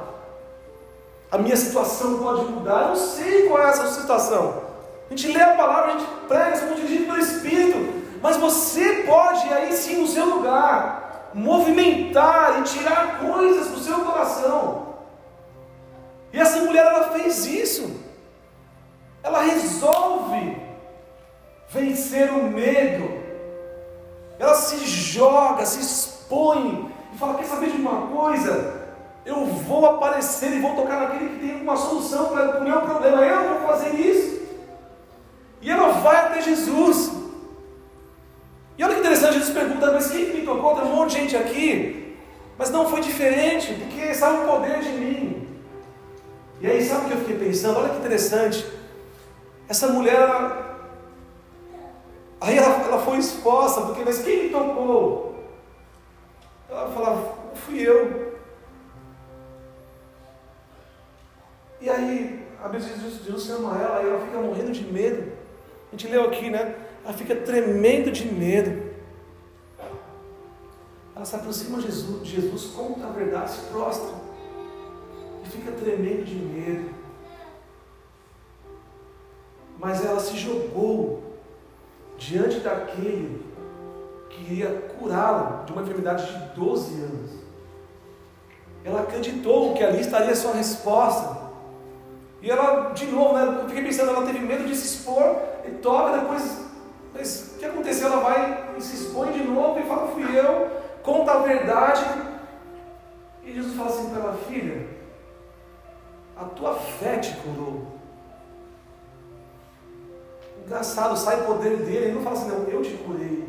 a 1.30 1.36
minha 1.36 1.56
situação 1.56 2.18
pode 2.18 2.46
mudar. 2.46 2.82
Eu 2.82 2.88
não 2.88 2.96
sei 2.96 3.48
qual 3.48 3.62
é 3.62 3.68
essa 3.68 3.86
situação. 4.00 4.62
A 5.08 5.14
gente 5.14 5.30
lê 5.30 5.42
a 5.42 5.54
palavra, 5.54 5.92
a 5.92 5.98
gente 5.98 6.10
prega, 6.26 6.56
somos 6.56 6.76
dirigidos 6.76 7.06
pelo 7.06 7.18
Espírito. 7.18 8.00
Mas 8.22 8.36
você 8.38 9.04
pode 9.06 9.52
aí 9.52 9.72
sim 9.74 10.00
no 10.00 10.08
seu 10.08 10.24
lugar 10.24 11.09
movimentar 11.34 12.60
e 12.60 12.62
tirar 12.64 13.20
coisas 13.20 13.68
do 13.68 13.78
seu 13.78 14.00
coração. 14.00 14.96
E 16.32 16.38
essa 16.38 16.62
mulher 16.62 16.86
ela 16.86 17.10
fez 17.10 17.46
isso. 17.46 18.00
Ela 19.22 19.42
resolve 19.42 20.56
vencer 21.68 22.30
o 22.30 22.44
medo. 22.44 23.20
Ela 24.38 24.54
se 24.54 24.86
joga, 24.86 25.66
se 25.66 25.80
expõe 25.80 26.90
e 27.12 27.18
fala: 27.18 27.34
Quer 27.34 27.44
saber 27.44 27.70
de 27.70 27.76
uma 27.76 28.06
coisa? 28.08 28.80
Eu 29.24 29.44
vou 29.44 29.84
aparecer 29.84 30.52
e 30.52 30.60
vou 30.60 30.74
tocar 30.74 31.00
naquele 31.00 31.30
que 31.30 31.46
tem 31.46 31.60
uma 31.60 31.76
solução 31.76 32.28
para 32.28 32.60
o 32.60 32.64
meu 32.64 32.80
problema. 32.80 33.22
Eu 33.24 33.60
vou 33.60 33.68
fazer 33.68 33.94
isso. 33.94 34.40
E 35.60 35.70
ela 35.70 35.88
vai 35.88 36.16
até 36.16 36.40
Jesus. 36.40 37.19
E 38.80 38.84
olha 38.84 38.94
que 38.94 39.00
interessante, 39.00 39.34
Jesus 39.34 39.50
pergunta: 39.52 39.92
Mas 39.92 40.10
quem 40.10 40.32
me 40.32 40.40
tocou? 40.40 40.74
Tem 40.74 40.84
um 40.84 40.96
monte 40.96 41.10
de 41.10 41.16
gente 41.20 41.36
aqui. 41.36 42.16
Mas 42.56 42.70
não 42.70 42.88
foi 42.88 43.02
diferente, 43.02 43.74
porque 43.74 44.14
sabe 44.14 44.38
o 44.38 44.46
poder 44.46 44.80
de 44.80 44.88
mim. 44.88 45.46
E 46.62 46.66
aí, 46.66 46.82
sabe 46.82 47.04
o 47.04 47.08
que 47.08 47.14
eu 47.14 47.20
fiquei 47.20 47.36
pensando? 47.36 47.78
Olha 47.78 47.90
que 47.90 47.98
interessante. 47.98 48.66
Essa 49.68 49.88
mulher, 49.88 50.16
Aí 52.40 52.56
ela, 52.56 52.86
ela 52.86 52.98
foi 53.02 53.18
exposta, 53.18 53.82
porque, 53.82 54.02
mas 54.02 54.22
quem 54.22 54.44
me 54.44 54.48
tocou? 54.48 55.44
Ela 56.70 56.90
falava, 56.90 57.34
fui 57.54 57.86
eu. 57.86 58.38
E 61.82 61.90
aí, 61.90 62.46
a 62.64 62.68
Bíblia 62.68 62.94
diz 62.94 63.22
Jesus 63.22 63.44
chama 63.44 63.78
ela, 63.78 64.02
e 64.02 64.08
ela 64.08 64.24
fica 64.24 64.38
morrendo 64.38 64.72
de 64.72 64.84
medo. 64.90 65.32
A 65.88 65.90
gente 65.90 66.08
leu 66.08 66.24
aqui, 66.24 66.48
né? 66.48 66.74
Ela 67.04 67.12
fica 67.12 67.34
tremendo 67.36 68.10
de 68.10 68.26
medo. 68.26 68.90
Ela 71.14 71.24
se 71.24 71.36
aproxima 71.36 71.78
de 71.78 71.86
Jesus, 71.86 72.26
Jesus 72.26 72.64
conta 72.74 73.06
a 73.06 73.10
verdade, 73.10 73.50
se 73.50 73.60
prostra. 73.66 74.14
E 75.44 75.48
fica 75.48 75.72
tremendo 75.72 76.24
de 76.24 76.34
medo. 76.34 76.94
Mas 79.78 80.04
ela 80.04 80.20
se 80.20 80.36
jogou 80.36 81.22
diante 82.18 82.60
daquele 82.60 83.42
que 84.28 84.42
iria 84.42 84.92
curá-la 84.98 85.64
de 85.64 85.72
uma 85.72 85.82
enfermidade 85.82 86.26
de 86.26 86.54
12 86.54 87.02
anos. 87.02 87.30
Ela 88.84 89.02
acreditou 89.02 89.74
que 89.74 89.82
ali 89.82 90.00
estaria 90.00 90.30
a 90.30 90.36
sua 90.36 90.52
resposta. 90.52 91.50
E 92.42 92.50
ela, 92.50 92.92
de 92.92 93.06
novo, 93.06 93.34
né, 93.34 93.60
eu 93.62 93.68
fiquei 93.68 93.84
pensando, 93.84 94.10
ela 94.10 94.24
teve 94.24 94.38
medo 94.38 94.64
de 94.64 94.74
se 94.74 94.86
expor 94.86 95.36
e 95.66 95.70
toca, 95.72 96.18
depois, 96.18 96.69
mas 97.12 97.54
o 97.54 97.58
que 97.58 97.64
aconteceu? 97.64 98.08
Ela 98.08 98.20
vai 98.20 98.74
e 98.76 98.82
se 98.82 98.96
expõe 98.96 99.32
de 99.32 99.42
novo 99.42 99.78
e 99.78 99.82
fala, 99.82 100.08
fui 100.08 100.24
eu, 100.36 100.70
conta 101.02 101.32
a 101.32 101.38
verdade. 101.38 102.04
E 103.44 103.52
Jesus 103.52 103.76
fala 103.76 103.90
assim 103.90 104.10
para 104.10 104.20
ela, 104.20 104.38
filha, 104.48 104.86
a 106.36 106.44
tua 106.44 106.74
fé 106.74 107.18
te 107.18 107.34
curou. 107.36 107.86
Engraçado, 110.64 111.16
sai 111.16 111.40
o 111.40 111.46
poder 111.46 111.78
dele. 111.78 111.96
Ele 111.96 112.12
não 112.12 112.22
fala 112.22 112.36
assim, 112.36 112.48
não, 112.48 112.64
eu 112.68 112.82
te 112.82 112.94
curei. 112.98 113.44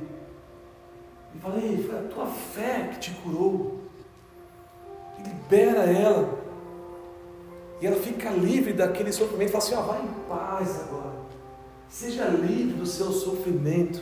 Ele 1.34 1.40
fala, 1.42 1.56
ei, 1.58 1.84
foi 1.88 2.00
a 2.00 2.10
tua 2.10 2.26
fé 2.26 2.90
que 2.92 3.00
te 3.00 3.12
curou. 3.22 3.80
E 5.20 5.24
libera 5.24 5.84
ela. 5.84 6.40
E 7.80 7.88
ela 7.88 7.96
fica 7.98 8.30
livre 8.30 8.74
daquele 8.74 9.12
sofrimento. 9.12 9.52
Fala 9.52 9.64
assim, 9.64 9.76
ó, 9.76 9.82
vai 9.82 10.02
em 10.02 10.14
paz 10.28 10.82
agora. 10.82 11.21
Seja 11.92 12.24
livre 12.24 12.72
do 12.72 12.86
seu 12.86 13.12
sofrimento. 13.12 14.02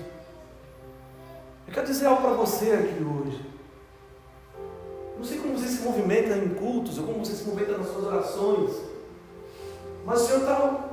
Eu 1.68 1.74
quero 1.74 1.88
dizer 1.88 2.06
algo 2.06 2.22
para 2.22 2.34
você 2.34 2.72
aqui 2.72 3.04
hoje. 3.04 3.44
Não 5.18 5.24
sei 5.24 5.40
como 5.40 5.58
você 5.58 5.68
se 5.68 5.82
movimenta 5.82 6.38
em 6.38 6.50
cultos, 6.50 7.00
ou 7.00 7.06
como 7.08 7.26
você 7.26 7.34
se 7.34 7.46
movimenta 7.46 7.80
nas 7.80 7.88
suas 7.88 8.06
orações. 8.06 8.76
Mas 10.06 10.22
o 10.22 10.26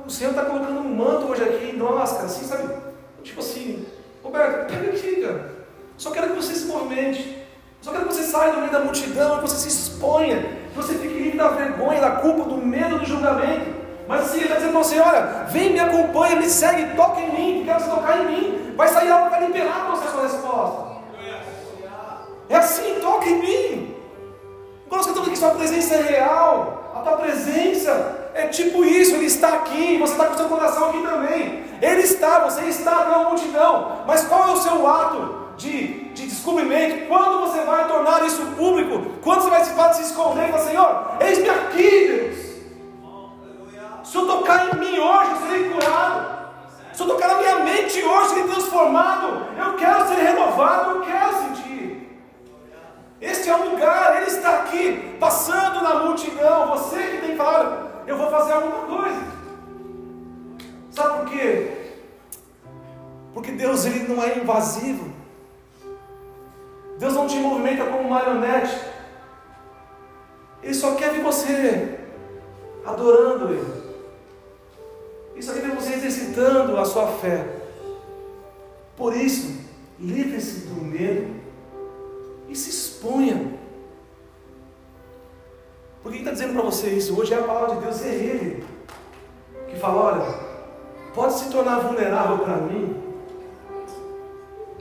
Senhor 0.09 0.31
está 0.31 0.43
tá 0.43 0.49
colocando 0.49 0.79
um 0.79 0.95
manto 0.95 1.27
hoje 1.27 1.43
aqui 1.43 1.65
em 1.65 1.77
nós, 1.77 2.13
cara, 2.13 2.25
assim, 2.25 2.45
sabe? 2.45 2.75
Tipo 3.23 3.41
assim, 3.41 3.85
Roberto, 4.23 4.67
pega 4.67 4.89
aqui, 4.89 5.21
cara. 5.21 5.55
Só 5.99 6.09
quero 6.09 6.29
que 6.29 6.35
você 6.35 6.55
se 6.55 6.65
movimente. 6.65 7.45
Só 7.79 7.91
quero 7.91 8.07
que 8.07 8.15
você 8.15 8.23
saia 8.23 8.53
do 8.53 8.59
meio 8.61 8.71
da 8.71 8.79
multidão, 8.79 9.35
que 9.35 9.41
você 9.47 9.69
se 9.69 9.91
exponha, 9.91 10.41
que 10.71 10.75
você 10.75 10.95
fique 10.95 11.13
livre 11.13 11.37
da 11.37 11.49
vergonha, 11.49 12.01
da 12.01 12.11
culpa, 12.15 12.49
do 12.49 12.57
medo, 12.57 12.97
do 12.97 13.05
julgamento. 13.05 13.86
Mas 14.07 14.21
assim, 14.21 14.37
ele 14.37 14.45
está 14.45 14.55
dizendo 14.55 14.71
para 14.71 14.83
você: 14.83 14.99
olha, 14.99 15.21
vem, 15.49 15.73
me 15.73 15.79
acompanha, 15.79 16.35
me 16.37 16.49
segue, 16.49 16.95
toca 16.95 17.19
em 17.19 17.31
mim, 17.31 17.63
quero 17.65 17.79
você 17.79 17.89
tocar 17.89 18.19
em 18.19 18.25
mim. 18.25 18.73
Vai 18.75 18.87
sair 18.87 19.11
algo 19.11 19.29
que 19.29 19.45
liberar 19.45 19.87
você 19.91 20.07
a 20.07 20.11
sua 20.11 20.21
resposta. 20.23 20.87
É 22.49 22.55
assim, 22.55 22.99
toca 23.01 23.27
em 23.27 23.39
mim. 23.39 23.95
Nós 24.89 25.05
cantamos 25.05 25.27
aqui, 25.27 25.37
sua 25.37 25.51
presença 25.51 25.95
é 25.95 26.01
real, 26.01 26.93
a 26.95 26.99
tua 26.99 27.17
presença 27.17 28.31
é 28.33 28.47
tipo 28.47 28.85
isso, 28.85 29.15
Ele 29.15 29.25
está 29.25 29.49
aqui, 29.49 29.97
você 29.97 30.13
está 30.13 30.25
com 30.25 30.33
o 30.35 30.37
seu 30.37 30.47
coração 30.47 30.89
aqui 30.89 31.01
também. 31.01 31.63
Ele 31.81 32.01
está, 32.01 32.39
você 32.39 32.61
está 32.65 33.05
na 33.05 33.29
multidão. 33.29 34.03
Mas 34.07 34.23
qual 34.25 34.49
é 34.49 34.51
o 34.51 34.57
seu 34.57 34.87
ato 34.87 35.47
de, 35.57 36.09
de 36.13 36.27
descobrimento? 36.27 37.07
Quando 37.07 37.41
você 37.41 37.59
vai 37.61 37.87
tornar 37.87 38.25
isso 38.25 38.41
público? 38.55 39.19
Quando 39.21 39.41
você 39.41 39.49
vai 39.49 39.93
se, 39.93 40.01
se 40.03 40.09
esconder 40.09 40.47
e 40.47 40.51
falar, 40.51 40.63
Senhor, 40.63 41.17
eis-me 41.19 41.49
aqui, 41.49 42.07
Deus. 42.07 42.46
Se 44.07 44.15
eu 44.15 44.25
tocar 44.25 44.73
em 44.73 44.79
mim 44.79 44.97
hoje, 44.97 45.31
eu 45.31 45.37
serei 45.41 45.69
curado. 45.69 46.37
Se 46.93 47.03
eu 47.03 47.07
tocar 47.07 47.27
na 47.27 47.35
minha 47.39 47.59
mente 47.59 48.01
hoje, 48.01 48.23
eu 48.23 48.29
serei 48.29 48.43
transformado. 48.45 49.47
Eu 49.57 49.75
quero 49.75 50.07
ser 50.07 50.15
renovado, 50.15 50.91
eu 50.91 51.01
quero 51.01 51.33
sentir. 51.39 52.17
Este 53.19 53.49
é 53.49 53.55
o 53.55 53.69
lugar, 53.69 54.15
Ele 54.15 54.27
está 54.27 54.59
aqui, 54.59 55.17
passando 55.19 55.81
na 55.81 56.05
multidão. 56.05 56.69
Você 56.69 56.95
que 56.95 57.27
tem 57.27 57.35
falado, 57.35 58.07
eu 58.07 58.17
vou 58.17 58.31
fazer 58.31 58.53
alguma 58.53 58.85
coisa. 58.85 59.21
Sabe 60.89 61.17
por 61.17 61.29
quê? 61.29 61.77
Porque 63.33 63.51
Deus 63.51 63.85
ele 63.85 64.07
não 64.07 64.23
é 64.23 64.37
invasivo. 64.37 65.13
Deus 66.97 67.13
não 67.13 67.27
te 67.27 67.35
movimenta 67.35 67.83
como 67.83 68.09
marionete. 68.09 68.73
Ele 70.63 70.73
só 70.73 70.95
quer 70.95 71.11
ver 71.11 71.21
você 71.21 71.99
adorando 72.85 73.49
Ele. 73.53 73.86
Ele 75.37 75.45
só 75.45 75.53
quer 75.53 75.61
ver 75.61 75.75
você 75.75 75.93
exercitando 75.93 76.75
a 76.77 76.83
sua 76.83 77.05
fé. 77.09 77.45
Por 78.95 79.15
isso, 79.15 79.55
livre-se 79.99 80.61
do 80.61 80.83
medo 80.83 81.27
e 82.49 82.55
se 82.55 82.71
exponha. 82.71 83.53
Porque 86.01 86.17
quem 86.17 86.25
está 86.25 86.31
dizendo 86.31 86.53
para 86.53 86.63
você 86.63 86.89
isso? 86.89 87.15
Hoje 87.19 87.35
é 87.35 87.37
a 87.37 87.43
palavra 87.43 87.75
de 87.75 87.81
Deus, 87.81 88.03
é 88.03 88.15
Ele 88.15 88.65
que 89.69 89.75
fala: 89.75 90.01
olha, 90.01 90.39
pode 91.13 91.33
se 91.35 91.51
tornar 91.51 91.81
vulnerável 91.81 92.39
para 92.39 92.57
mim. 92.57 92.95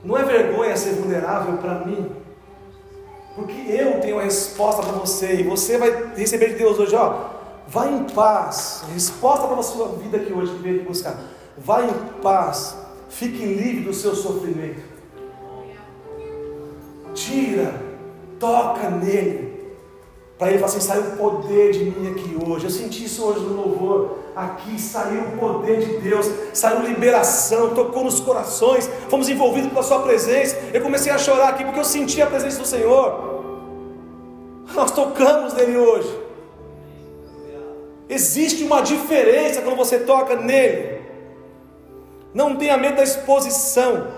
Não 0.02 0.16
é 0.16 0.24
vergonha 0.24 0.74
ser 0.74 0.94
vulnerável 0.94 1.58
para 1.58 1.84
mim. 1.84 2.10
Porque 3.34 3.70
eu 3.70 4.00
tenho 4.00 4.18
a 4.18 4.22
resposta 4.22 4.82
para 4.82 4.92
você. 4.92 5.34
E 5.34 5.42
você 5.42 5.76
vai 5.76 6.14
receber 6.14 6.52
de 6.52 6.54
Deus 6.54 6.78
hoje, 6.78 6.96
ó. 6.96 7.35
Vai 7.68 7.92
em 7.92 8.04
paz. 8.04 8.84
Resposta 8.92 9.46
para 9.46 9.58
a 9.58 9.62
sua 9.62 9.88
vida 9.88 10.18
que 10.18 10.32
hoje 10.32 10.52
que 10.52 10.62
veio 10.62 10.84
buscar. 10.84 11.16
Vai 11.58 11.88
em 11.88 12.20
paz. 12.22 12.76
Fique 13.08 13.44
livre 13.44 13.84
do 13.84 13.94
seu 13.94 14.14
sofrimento. 14.14 14.82
Tira. 17.14 17.82
Toca 18.38 18.90
nele. 18.90 19.56
Para 20.38 20.48
ele 20.48 20.58
falar 20.58 20.70
assim: 20.70 20.80
saiu 20.80 21.02
o 21.02 21.16
poder 21.16 21.72
de 21.72 21.84
mim 21.84 22.10
aqui 22.10 22.36
hoje. 22.46 22.66
Eu 22.66 22.70
senti 22.70 23.04
isso 23.04 23.24
hoje 23.24 23.40
no 23.40 23.54
louvor. 23.54 24.18
Aqui 24.36 24.78
saiu 24.78 25.22
o 25.22 25.38
poder 25.38 25.78
de 25.80 25.96
Deus, 25.96 26.30
saiu 26.52 26.82
liberação, 26.82 27.74
tocou 27.74 28.04
nos 28.04 28.20
corações, 28.20 28.86
fomos 29.08 29.30
envolvidos 29.30 29.70
pela 29.70 29.82
Sua 29.82 30.00
presença. 30.02 30.58
Eu 30.74 30.82
comecei 30.82 31.10
a 31.10 31.16
chorar 31.16 31.48
aqui 31.48 31.64
porque 31.64 31.80
eu 31.80 31.84
senti 31.84 32.20
a 32.20 32.26
presença 32.26 32.60
do 32.60 32.66
Senhor. 32.66 33.34
Nós 34.74 34.90
tocamos 34.90 35.54
nele 35.54 35.78
hoje. 35.78 36.25
Existe 38.08 38.64
uma 38.64 38.82
diferença 38.82 39.62
quando 39.62 39.76
você 39.76 40.00
toca 40.00 40.36
nele. 40.36 41.02
Não 42.32 42.56
tenha 42.56 42.76
medo 42.76 42.96
da 42.96 43.02
exposição. 43.02 44.12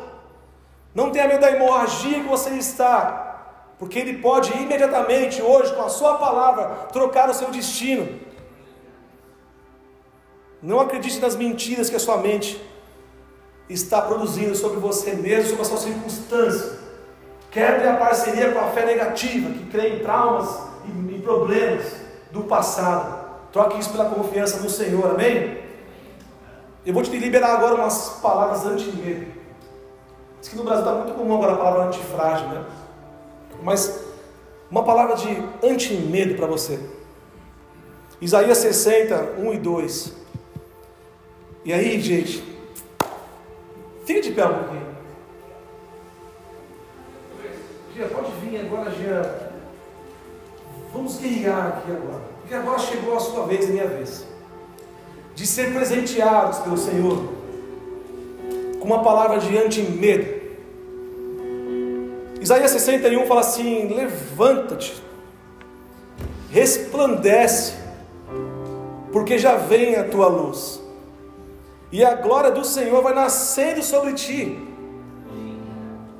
Não 0.94 1.10
tenha 1.10 1.28
medo 1.28 1.40
da 1.40 1.50
hemorragia 1.50 2.20
que 2.20 2.28
você 2.28 2.50
está 2.50 3.28
porque 3.78 3.98
Ele 3.98 4.18
pode 4.18 4.52
imediatamente, 4.52 5.40
hoje, 5.40 5.72
com 5.74 5.82
a 5.82 5.88
Sua 5.88 6.18
palavra, 6.18 6.86
trocar 6.92 7.30
o 7.30 7.34
seu 7.34 7.50
destino. 7.50 8.18
Não 10.60 10.80
acredite 10.80 11.20
nas 11.20 11.36
mentiras 11.36 11.88
que 11.88 11.94
a 11.94 12.00
sua 12.00 12.16
mente 12.16 12.60
está 13.68 14.02
produzindo 14.02 14.56
sobre 14.56 14.80
você 14.80 15.12
mesmo, 15.12 15.50
sobre 15.50 15.62
a 15.62 15.64
sua 15.66 15.78
circunstância. 15.78 16.78
Quebre 17.52 17.86
a 17.86 17.96
parceria 17.96 18.50
com 18.50 18.58
a 18.58 18.66
fé 18.70 18.84
negativa, 18.84 19.50
que 19.50 19.66
crê 19.70 19.90
em 19.90 19.98
traumas 20.00 20.48
e, 20.84 21.18
problemas 21.20 21.84
do 22.32 22.42
passado. 22.42 23.17
Troque 23.52 23.78
isso 23.78 23.90
pela 23.90 24.10
confiança 24.10 24.60
no 24.60 24.68
Senhor, 24.68 25.10
amém? 25.10 25.58
Eu 26.84 26.94
vou 26.94 27.02
te 27.02 27.10
liberar 27.16 27.54
agora 27.54 27.74
umas 27.74 28.20
palavras 28.20 28.64
anti-medo. 28.64 29.26
Diz 30.40 30.48
que 30.48 30.56
no 30.56 30.64
Brasil 30.64 30.84
está 30.84 30.94
muito 30.94 31.14
comum 31.14 31.36
agora 31.36 31.54
a 31.54 31.56
palavra 31.56 31.84
antifrágil, 31.84 32.48
né? 32.48 32.64
Mas 33.62 34.04
uma 34.70 34.84
palavra 34.84 35.16
de 35.16 35.28
anti-medo 35.62 36.34
para 36.36 36.46
você. 36.46 36.78
Isaías 38.20 38.58
60, 38.58 39.36
1 39.38 39.54
e 39.54 39.58
2. 39.58 40.12
E 41.64 41.72
aí, 41.72 42.00
gente, 42.00 42.42
fica 44.04 44.20
de 44.20 44.32
pé 44.32 44.46
um 44.46 44.54
pouquinho. 44.54 44.88
Gia, 47.94 48.08
pode 48.08 48.30
vir 48.40 48.60
agora, 48.60 48.90
Gia. 48.90 49.52
Vamos 50.92 51.18
guerrear 51.18 51.68
aqui 51.68 51.90
agora. 51.90 52.37
Porque 52.48 52.62
agora 52.62 52.78
chegou 52.78 53.14
a 53.14 53.20
sua 53.20 53.44
vez, 53.44 53.68
minha 53.68 53.86
vez. 53.86 54.24
De 55.34 55.46
ser 55.46 55.70
presenteados 55.74 56.60
pelo 56.60 56.78
Senhor 56.78 57.28
com 58.80 58.86
uma 58.86 59.02
palavra 59.02 59.38
de 59.38 59.58
anti-medo. 59.58 60.40
Isaías 62.40 62.70
61 62.70 63.26
fala 63.26 63.40
assim: 63.40 63.88
Levanta-te, 63.88 64.94
resplandece, 66.50 67.74
porque 69.12 69.36
já 69.36 69.56
vem 69.56 69.96
a 69.96 70.04
tua 70.04 70.28
luz, 70.28 70.80
e 71.92 72.02
a 72.02 72.14
glória 72.14 72.50
do 72.50 72.64
Senhor 72.64 73.02
vai 73.02 73.12
nascendo 73.12 73.82
sobre 73.82 74.14
ti. 74.14 74.58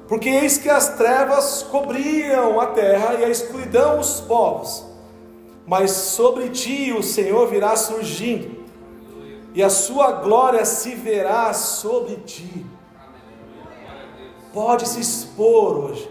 Porque 0.07 0.29
eis 0.29 0.59
que 0.59 0.68
as 0.68 0.91
trevas 0.91 1.62
cobriam 1.62 2.61
a 2.61 2.66
terra 2.66 3.14
e 3.14 3.24
a 3.24 3.31
escuridão 3.31 3.99
os 3.99 4.20
povos, 4.20 4.88
mas 5.68 5.92
sobre 5.92 6.48
ti 6.48 6.92
o 6.92 7.02
Senhor 7.02 7.46
virá 7.46 7.76
surgindo, 7.76 8.66
e 9.54 9.62
a 9.62 9.70
sua 9.70 10.10
glória 10.12 10.64
se 10.64 10.94
verá 10.96 11.52
sobre 11.52 12.16
ti 12.16 12.66
pode 14.52 14.88
se 14.88 15.00
expor 15.00 15.84
hoje, 15.84 16.10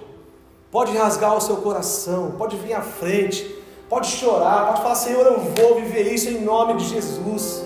pode 0.71 0.95
rasgar 0.95 1.35
o 1.35 1.41
seu 1.41 1.57
coração, 1.57 2.31
pode 2.37 2.55
vir 2.55 2.73
à 2.73 2.81
frente, 2.81 3.43
pode 3.89 4.07
chorar, 4.07 4.67
pode 4.67 4.81
falar: 4.81 4.95
Senhor, 4.95 5.25
eu 5.25 5.39
vou 5.39 5.75
viver 5.75 6.13
isso 6.13 6.29
em 6.29 6.41
nome 6.41 6.75
de 6.75 6.85
Jesus. 6.85 7.65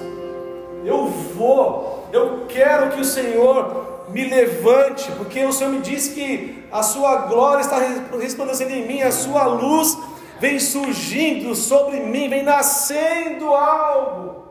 Eu 0.83 1.05
vou, 1.05 2.07
eu 2.11 2.45
quero 2.47 2.91
que 2.91 3.01
o 3.01 3.05
Senhor 3.05 4.05
me 4.09 4.27
levante, 4.27 5.11
porque 5.11 5.45
o 5.45 5.53
Senhor 5.53 5.71
me 5.71 5.81
disse 5.81 6.15
que 6.15 6.63
a 6.71 6.81
sua 6.81 7.27
glória 7.27 7.61
está 7.61 7.77
resplandecendo 8.19 8.71
em 8.71 8.87
mim, 8.87 9.01
a 9.01 9.11
sua 9.11 9.45
luz 9.45 9.95
vem 10.41 10.59
surgindo 10.59 11.53
sobre 11.53 11.99
mim, 11.99 12.27
vem 12.27 12.41
nascendo 12.41 13.53
algo. 13.53 14.41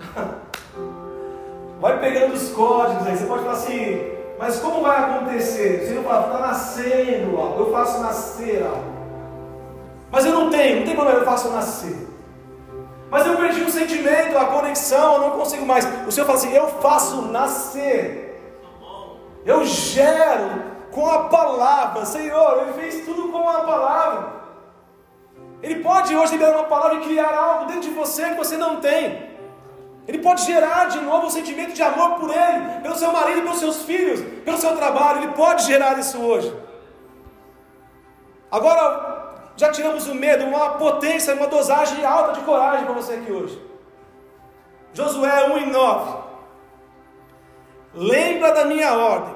Vai 1.78 2.00
pegando 2.00 2.32
os 2.32 2.48
códigos 2.48 3.06
aí, 3.06 3.18
você 3.18 3.26
pode 3.26 3.42
falar 3.42 3.52
assim, 3.52 4.00
mas 4.38 4.58
como 4.60 4.80
vai 4.80 4.96
acontecer? 4.96 5.82
O 5.82 5.86
Senhor 5.86 6.02
fala, 6.02 6.26
está 6.26 6.38
nascendo 6.38 7.36
algo, 7.36 7.64
eu 7.64 7.70
faço 7.70 8.00
nascer 8.00 8.62
algo. 8.62 8.94
Mas 10.10 10.24
eu 10.24 10.32
não 10.32 10.48
tenho, 10.48 10.78
não 10.78 10.86
tem 10.86 10.94
problema, 10.94 11.20
eu 11.20 11.26
faço 11.26 11.50
nascer. 11.50 12.08
Mas 13.10 13.26
eu 13.26 13.36
perdi 13.36 13.60
o 13.60 13.70
sentimento, 13.70 14.38
a 14.38 14.46
conexão, 14.46 15.16
eu 15.16 15.20
não 15.20 15.30
consigo 15.32 15.66
mais. 15.66 15.86
O 16.06 16.10
Senhor 16.10 16.24
fala 16.24 16.38
assim: 16.38 16.54
eu 16.54 16.68
faço 16.80 17.20
nascer. 17.22 18.40
Eu 19.44 19.66
gero 19.66 20.73
com 20.94 21.06
a 21.10 21.24
palavra. 21.24 22.06
Senhor, 22.06 22.62
Ele 22.62 22.72
fez 22.74 23.04
tudo 23.04 23.30
com 23.32 23.48
a 23.48 23.60
palavra. 23.72 24.44
Ele 25.62 25.82
pode 25.82 26.14
hoje 26.14 26.32
liberar 26.32 26.58
uma 26.58 26.68
palavra 26.74 26.98
e 26.98 27.00
criar 27.00 27.34
algo 27.34 27.66
dentro 27.66 27.88
de 27.88 27.90
você 27.90 28.30
que 28.30 28.36
você 28.36 28.56
não 28.56 28.80
tem. 28.80 29.34
Ele 30.06 30.18
pode 30.18 30.42
gerar 30.44 30.84
de 30.86 31.00
novo 31.00 31.26
um 31.26 31.30
sentimento 31.30 31.72
de 31.72 31.82
amor 31.82 32.10
por 32.20 32.30
ele, 32.30 32.80
pelo 32.82 32.94
seu 32.94 33.10
marido, 33.10 33.42
pelos 33.42 33.58
seus 33.58 33.82
filhos, 33.82 34.20
pelo 34.44 34.58
seu 34.58 34.76
trabalho. 34.76 35.22
Ele 35.22 35.32
pode 35.32 35.64
gerar 35.64 35.98
isso 35.98 36.20
hoje. 36.20 36.54
Agora, 38.50 39.24
já 39.56 39.70
tiramos 39.70 40.06
o 40.06 40.14
medo, 40.14 40.44
uma 40.44 40.74
potência, 40.74 41.34
uma 41.34 41.46
dosagem 41.46 42.04
alta 42.04 42.34
de 42.34 42.40
coragem 42.40 42.84
para 42.84 42.94
você 42.94 43.14
aqui 43.14 43.32
hoje. 43.32 43.60
Josué 44.92 45.48
1 45.48 45.58
e 45.58 45.66
9. 45.66 46.16
Lembra 47.94 48.52
da 48.52 48.64
minha 48.66 48.92
ordem. 48.96 49.33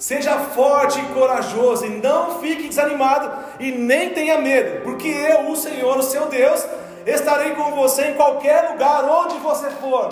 Seja 0.00 0.38
forte 0.38 0.98
e 0.98 1.04
corajoso, 1.12 1.84
e 1.84 1.90
não 1.90 2.40
fique 2.40 2.68
desanimado 2.68 3.30
e 3.60 3.70
nem 3.70 4.08
tenha 4.14 4.38
medo, 4.38 4.80
porque 4.82 5.06
eu, 5.06 5.50
o 5.50 5.54
Senhor, 5.54 5.98
o 5.98 6.02
seu 6.02 6.24
Deus, 6.24 6.66
estarei 7.04 7.50
com 7.50 7.72
você 7.72 8.06
em 8.06 8.14
qualquer 8.14 8.70
lugar 8.70 9.04
onde 9.04 9.36
você 9.40 9.68
for. 9.72 10.08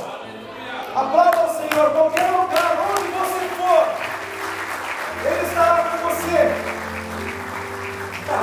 Aplauda 0.95 1.47
o 1.47 1.55
Senhor, 1.55 1.91
qualquer 1.93 2.31
lugar 2.31 2.77
onde 2.91 3.09
você 3.09 3.49
for, 3.57 3.89
Ele 5.27 5.47
estará 5.49 5.83
com 5.85 6.09
você. 6.09 6.53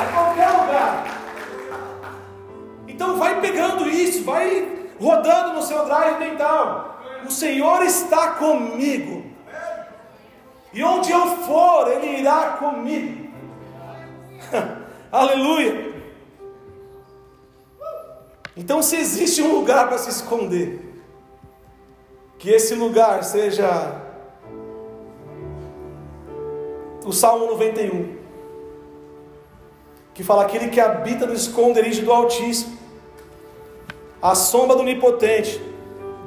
Em 0.01 0.13
qualquer 0.15 0.49
lugar. 0.49 1.05
Então 2.87 3.17
vai 3.17 3.39
pegando 3.39 3.87
isso, 3.87 4.23
vai 4.23 4.67
rodando 4.99 5.53
no 5.53 5.61
seu 5.61 5.85
drive 5.85 6.17
mental. 6.17 7.03
O 7.23 7.29
Senhor 7.29 7.83
está 7.83 8.29
comigo. 8.29 9.24
E 10.75 10.83
onde 10.83 11.09
eu 11.09 11.25
for, 11.37 11.89
Ele 11.89 12.19
irá 12.19 12.57
comigo. 12.59 13.29
Aleluia. 15.09 15.95
Então, 18.57 18.83
se 18.83 18.97
existe 18.97 19.41
um 19.41 19.55
lugar 19.55 19.87
para 19.87 19.97
se 19.97 20.09
esconder, 20.09 20.93
que 22.37 22.49
esse 22.49 22.75
lugar 22.75 23.23
seja 23.23 24.01
o 27.05 27.13
Salmo 27.13 27.47
91, 27.47 28.17
que 30.13 30.23
fala 30.23 30.43
aquele 30.43 30.67
que 30.67 30.81
habita 30.81 31.25
no 31.25 31.33
esconderijo 31.33 32.03
do 32.03 32.11
Altíssimo, 32.11 32.77
a 34.21 34.35
sombra 34.35 34.75
do 34.75 34.81
Onipotente, 34.81 35.61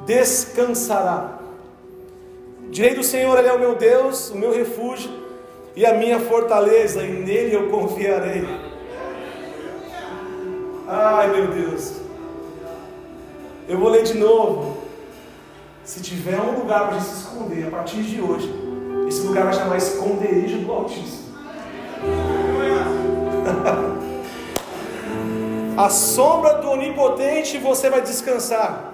descansará. 0.07 1.38
Direi 2.71 2.93
do 2.93 3.03
Senhor, 3.03 3.37
Ele 3.37 3.47
é 3.47 3.53
o 3.53 3.59
meu 3.59 3.75
Deus, 3.75 4.29
o 4.29 4.37
meu 4.37 4.53
refúgio 4.53 5.09
e 5.75 5.85
a 5.85 5.93
minha 5.93 6.19
fortaleza, 6.19 7.01
e 7.01 7.11
nele 7.11 7.55
eu 7.55 7.69
confiarei. 7.69 8.47
Ai 10.87 11.31
meu 11.31 11.47
Deus, 11.47 11.93
eu 13.67 13.77
vou 13.77 13.89
ler 13.89 14.03
de 14.03 14.17
novo. 14.17 14.77
Se 15.83 16.01
tiver 16.01 16.39
um 16.39 16.59
lugar 16.59 16.89
para 16.89 16.99
se 16.99 17.21
esconder 17.21 17.67
a 17.67 17.71
partir 17.71 18.03
de 18.03 18.21
hoje, 18.21 18.53
esse 19.07 19.21
lugar 19.21 19.45
vai 19.45 19.53
chamar 19.53 19.77
esconderijo 19.77 20.59
do 20.59 20.71
Altíssimo. 20.71 21.29
a 25.75 25.89
sombra 25.89 26.55
do 26.55 26.69
Onipotente 26.69 27.57
você 27.57 27.89
vai 27.89 28.01
descansar. 28.01 28.93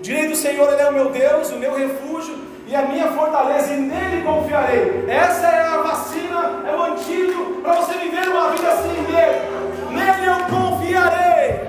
Direi 0.00 0.28
do 0.28 0.36
Senhor, 0.36 0.72
Ele 0.72 0.80
é 0.80 0.88
o 0.88 0.92
meu 0.92 1.10
Deus, 1.10 1.50
o 1.50 1.56
meu 1.56 1.74
refúgio 1.74 2.51
e 2.72 2.74
a 2.74 2.82
minha 2.86 3.08
fortaleza, 3.08 3.74
e 3.74 3.76
nele 3.76 4.22
confiarei. 4.22 5.04
Essa 5.06 5.46
é 5.46 5.66
a 5.66 5.82
vacina, 5.82 6.62
é 6.66 6.74
o 6.74 6.82
antídoto 6.84 7.60
para 7.60 7.74
você 7.74 7.98
viver 7.98 8.26
uma 8.28 8.50
vida 8.50 8.76
sem 8.76 9.02
medo. 9.02 9.90
Nele 9.90 10.26
eu 10.26 10.38
confiarei. 10.46 11.68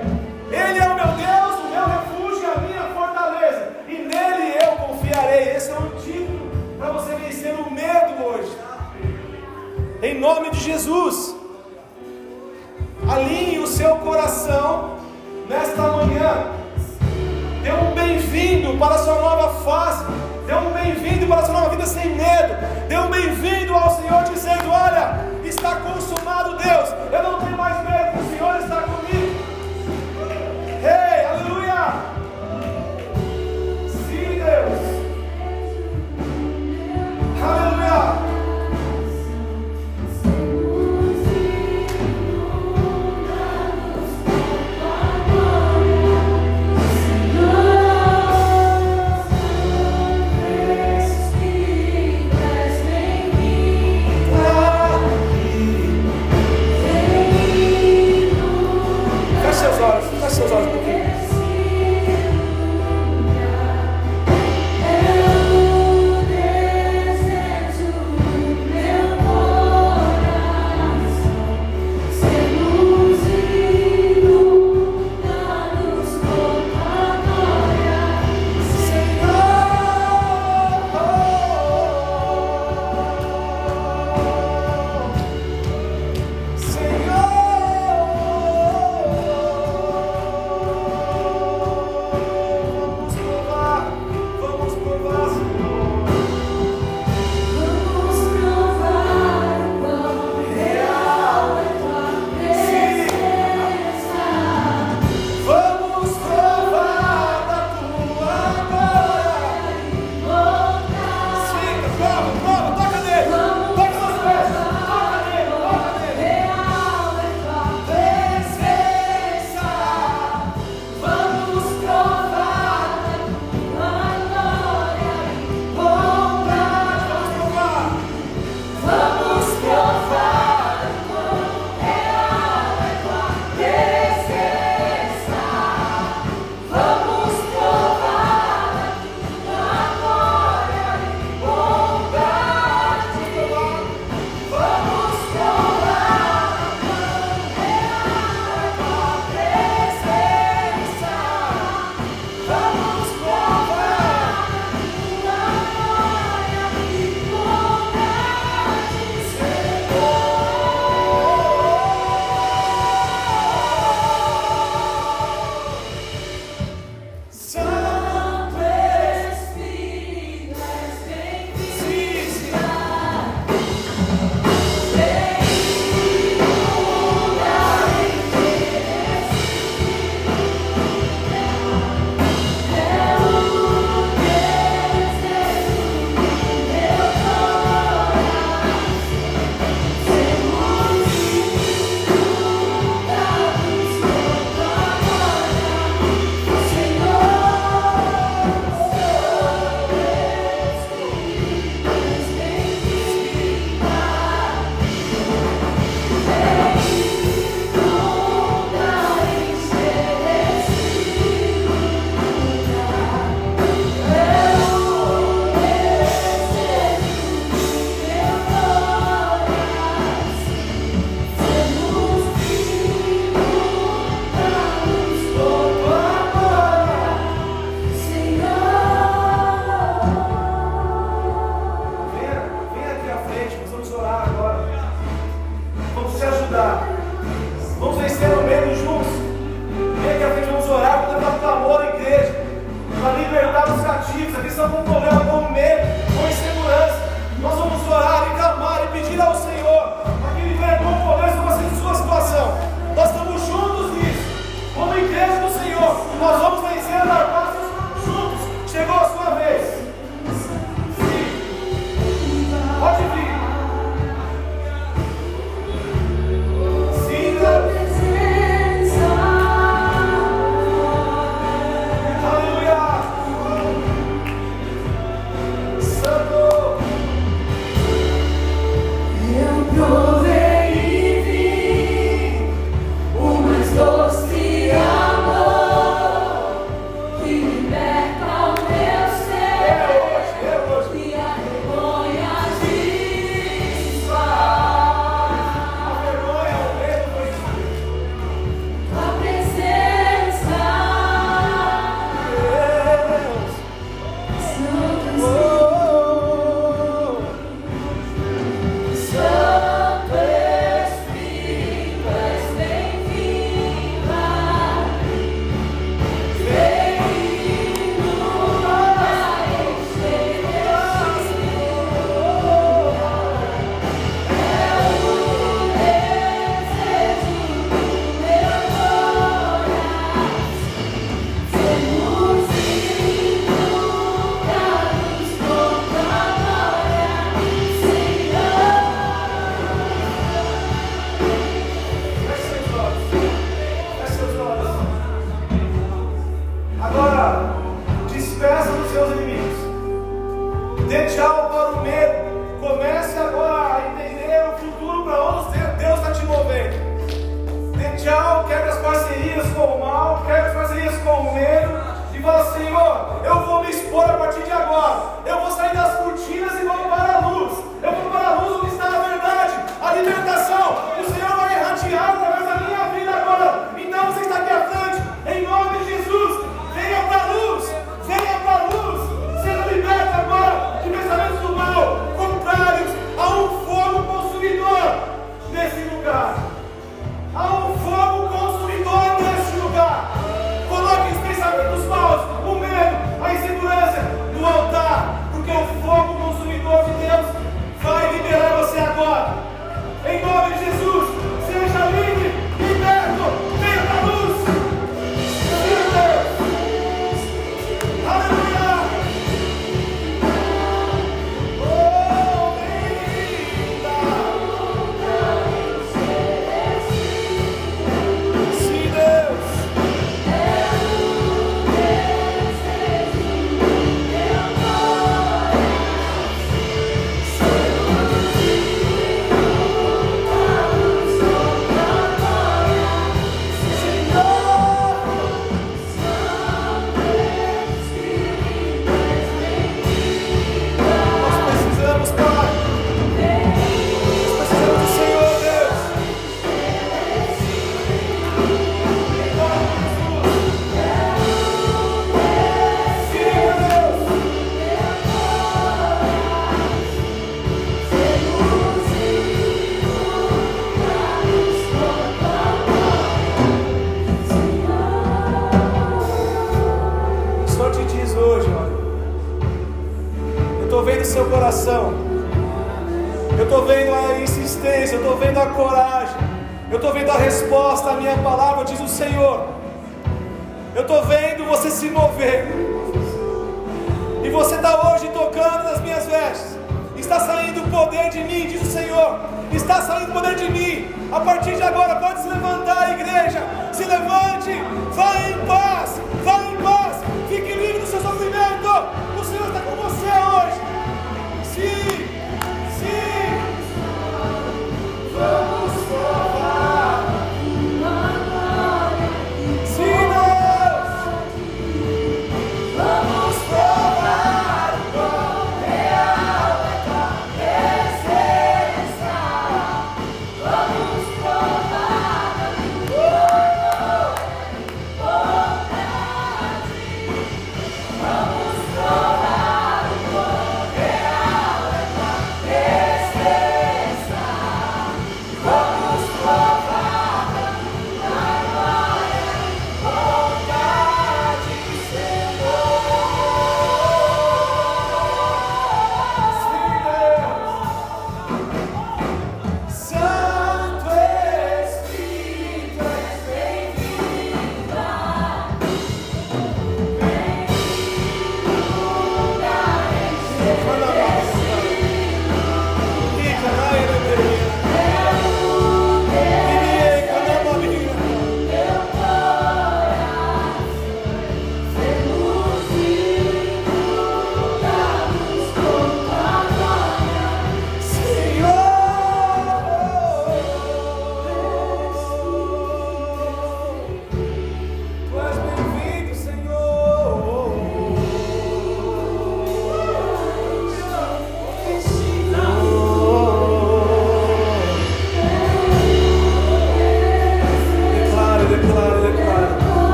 Ele 0.50 0.80
é 0.80 0.88
o 0.88 0.96
meu 0.96 1.08
Deus, 1.08 1.60
o 1.60 1.68
meu 1.68 1.86
refúgio 1.86 2.50
a 2.50 2.62
minha 2.62 2.84
fortaleza, 2.96 3.74
e 3.90 3.96
nele 3.96 4.58
eu 4.64 4.72
confiarei. 4.78 5.54
Esse 5.54 5.72
é 5.72 5.74
o 5.74 5.80
antídoto 5.80 6.52
para 6.80 6.92
você 6.94 7.16
vencer 7.16 7.54
o 7.54 7.70
medo 7.70 8.24
hoje. 8.24 8.58
Em 10.02 10.22
nome 10.22 10.52
de 10.52 10.60
Jesus. 10.62 11.36
Alinhe 13.12 13.60
o 13.60 13.68
seu 13.68 13.98
coração 13.98 15.00
nesta 15.50 15.82
manhã. 15.82 16.48
Dê 17.62 17.74
um 17.74 17.94
bem-vindo 17.94 18.78
para 18.78 18.96
a 18.96 19.00
sua 19.00 19.16
nova 19.16 19.50
fase. 19.66 20.33
Dê 20.46 20.54
um 20.54 20.72
bem-vindo 20.72 21.26
para 21.26 21.42
a 21.42 21.46
sua 21.46 21.54
nova 21.54 21.70
vida 21.70 21.86
sem 21.86 22.16
medo. 22.16 22.54
Dê 22.90 22.98
um 22.98 23.10
bem-vindo 23.10 23.74
ao 23.74 23.96
Senhor 23.96 24.24
dizendo: 24.24 24.70
Olha, 24.70 25.20
está 25.44 25.78
consumado 25.78 26.58
Deus. 26.58 26.90
Eu 27.12 27.24
não 27.24 27.40
tenho 27.40 27.58
mais 27.58 27.78
medo, 27.88 28.20
o 28.20 28.30
Senhor 28.30 28.60
está 28.60 28.83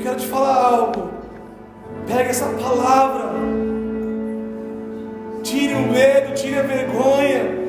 quero 0.00 0.16
te 0.16 0.26
falar 0.26 0.56
algo. 0.56 1.10
Pega 2.06 2.30
essa 2.30 2.46
palavra. 2.46 3.30
Tire 5.42 5.74
o 5.74 5.88
medo, 5.88 6.34
tire 6.34 6.58
a 6.58 6.62
vergonha. 6.62 7.60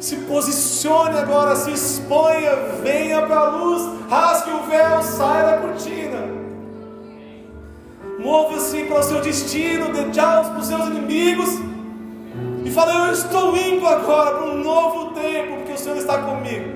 Se 0.00 0.16
posicione 0.16 1.18
agora, 1.18 1.56
se 1.56 1.70
exponha, 1.70 2.56
venha 2.82 3.22
para 3.22 3.38
a 3.38 3.48
luz, 3.50 3.82
rasgue 4.10 4.50
o 4.50 4.62
véu, 4.64 5.02
saia 5.02 5.44
da 5.44 5.58
cortina. 5.58 6.18
Mova-se 8.18 8.84
para 8.84 9.00
o 9.00 9.02
seu 9.02 9.20
destino, 9.22 9.92
dê 9.92 10.10
tchau 10.10 10.44
para 10.44 10.58
os 10.58 10.66
seus 10.66 10.86
inimigos. 10.88 11.48
E 12.64 12.70
fala: 12.70 13.06
Eu 13.06 13.12
estou 13.12 13.56
indo 13.56 13.86
agora 13.86 14.36
para 14.36 14.46
um 14.46 14.62
novo 14.62 15.12
tempo, 15.12 15.56
porque 15.56 15.72
o 15.72 15.78
Senhor 15.78 15.96
está 15.96 16.18
comigo. 16.18 16.74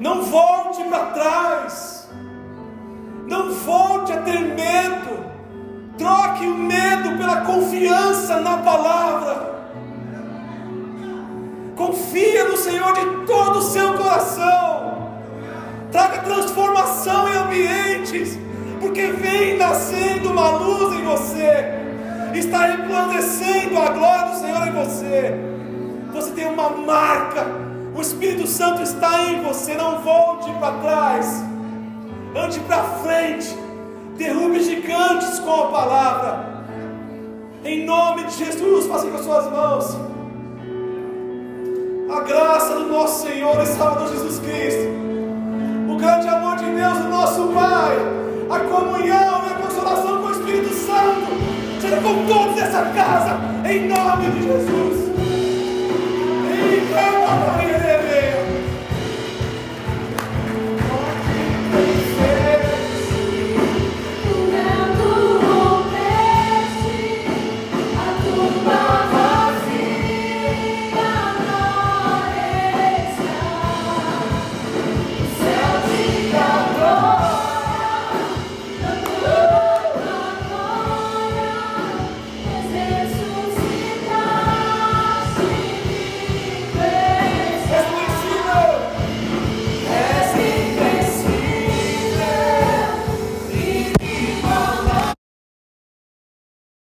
Não 0.00 0.22
volte 0.22 0.82
para 0.84 1.06
trás. 1.06 1.93
Não 3.26 3.52
volte 3.52 4.12
a 4.12 4.18
ter 4.18 4.40
medo. 4.40 5.24
Troque 5.96 6.46
o 6.46 6.56
medo 6.56 7.16
pela 7.16 7.42
confiança 7.42 8.40
na 8.40 8.58
palavra. 8.58 9.54
Confia 11.76 12.44
no 12.44 12.56
Senhor 12.56 12.92
de 12.92 13.26
todo 13.26 13.58
o 13.58 13.62
seu 13.62 13.94
coração. 13.94 15.08
Traga 15.90 16.22
transformação 16.22 17.28
em 17.28 17.36
ambientes, 17.36 18.38
porque 18.80 19.06
vem 19.06 19.56
nascendo 19.56 20.30
uma 20.30 20.50
luz 20.50 20.94
em 20.94 21.04
você. 21.04 21.82
Está 22.34 22.66
resplandecendo 22.66 23.78
a 23.78 23.90
glória 23.90 24.32
do 24.32 24.38
Senhor 24.40 24.68
em 24.68 24.72
você. 24.72 25.34
Você 26.12 26.30
tem 26.32 26.46
uma 26.46 26.70
marca. 26.70 27.46
O 27.94 28.00
Espírito 28.00 28.46
Santo 28.46 28.82
está 28.82 29.22
em 29.22 29.42
você. 29.42 29.74
Não 29.74 30.00
volte 30.00 30.50
para 30.58 30.78
trás. 30.78 31.53
Ande 32.36 32.58
para 32.60 32.82
frente. 32.82 33.56
Derrube 34.16 34.62
gigantes 34.62 35.38
com 35.38 35.54
a 35.54 35.66
palavra. 35.68 36.64
Em 37.64 37.86
nome 37.86 38.24
de 38.24 38.44
Jesus, 38.44 38.86
faça 38.86 39.06
com 39.06 39.16
as 39.16 39.24
suas 39.24 39.50
mãos. 39.50 39.96
A 42.10 42.20
graça 42.20 42.74
do 42.74 42.86
nosso 42.86 43.26
Senhor 43.26 43.60
e 43.62 43.66
Salvador 43.66 44.08
Jesus 44.08 44.40
Cristo. 44.40 44.88
O 45.88 45.96
grande 45.96 46.28
amor 46.28 46.56
de 46.56 46.64
Deus, 46.64 46.98
o 46.98 47.08
nosso 47.08 47.48
Pai. 47.48 47.96
A 48.50 48.60
comunhão 48.60 49.42
e 49.46 49.52
a 49.52 49.58
consolação 49.62 50.18
com 50.18 50.26
o 50.26 50.32
Espírito 50.32 50.74
Santo. 50.74 51.80
Seja 51.80 51.96
com 51.96 52.26
todos 52.26 52.56
nessa 52.56 52.82
casa. 52.94 53.38
Em 53.64 53.88
nome 53.88 54.30
de 54.30 54.42
Jesus. 54.42 55.14
Em. 56.50 58.13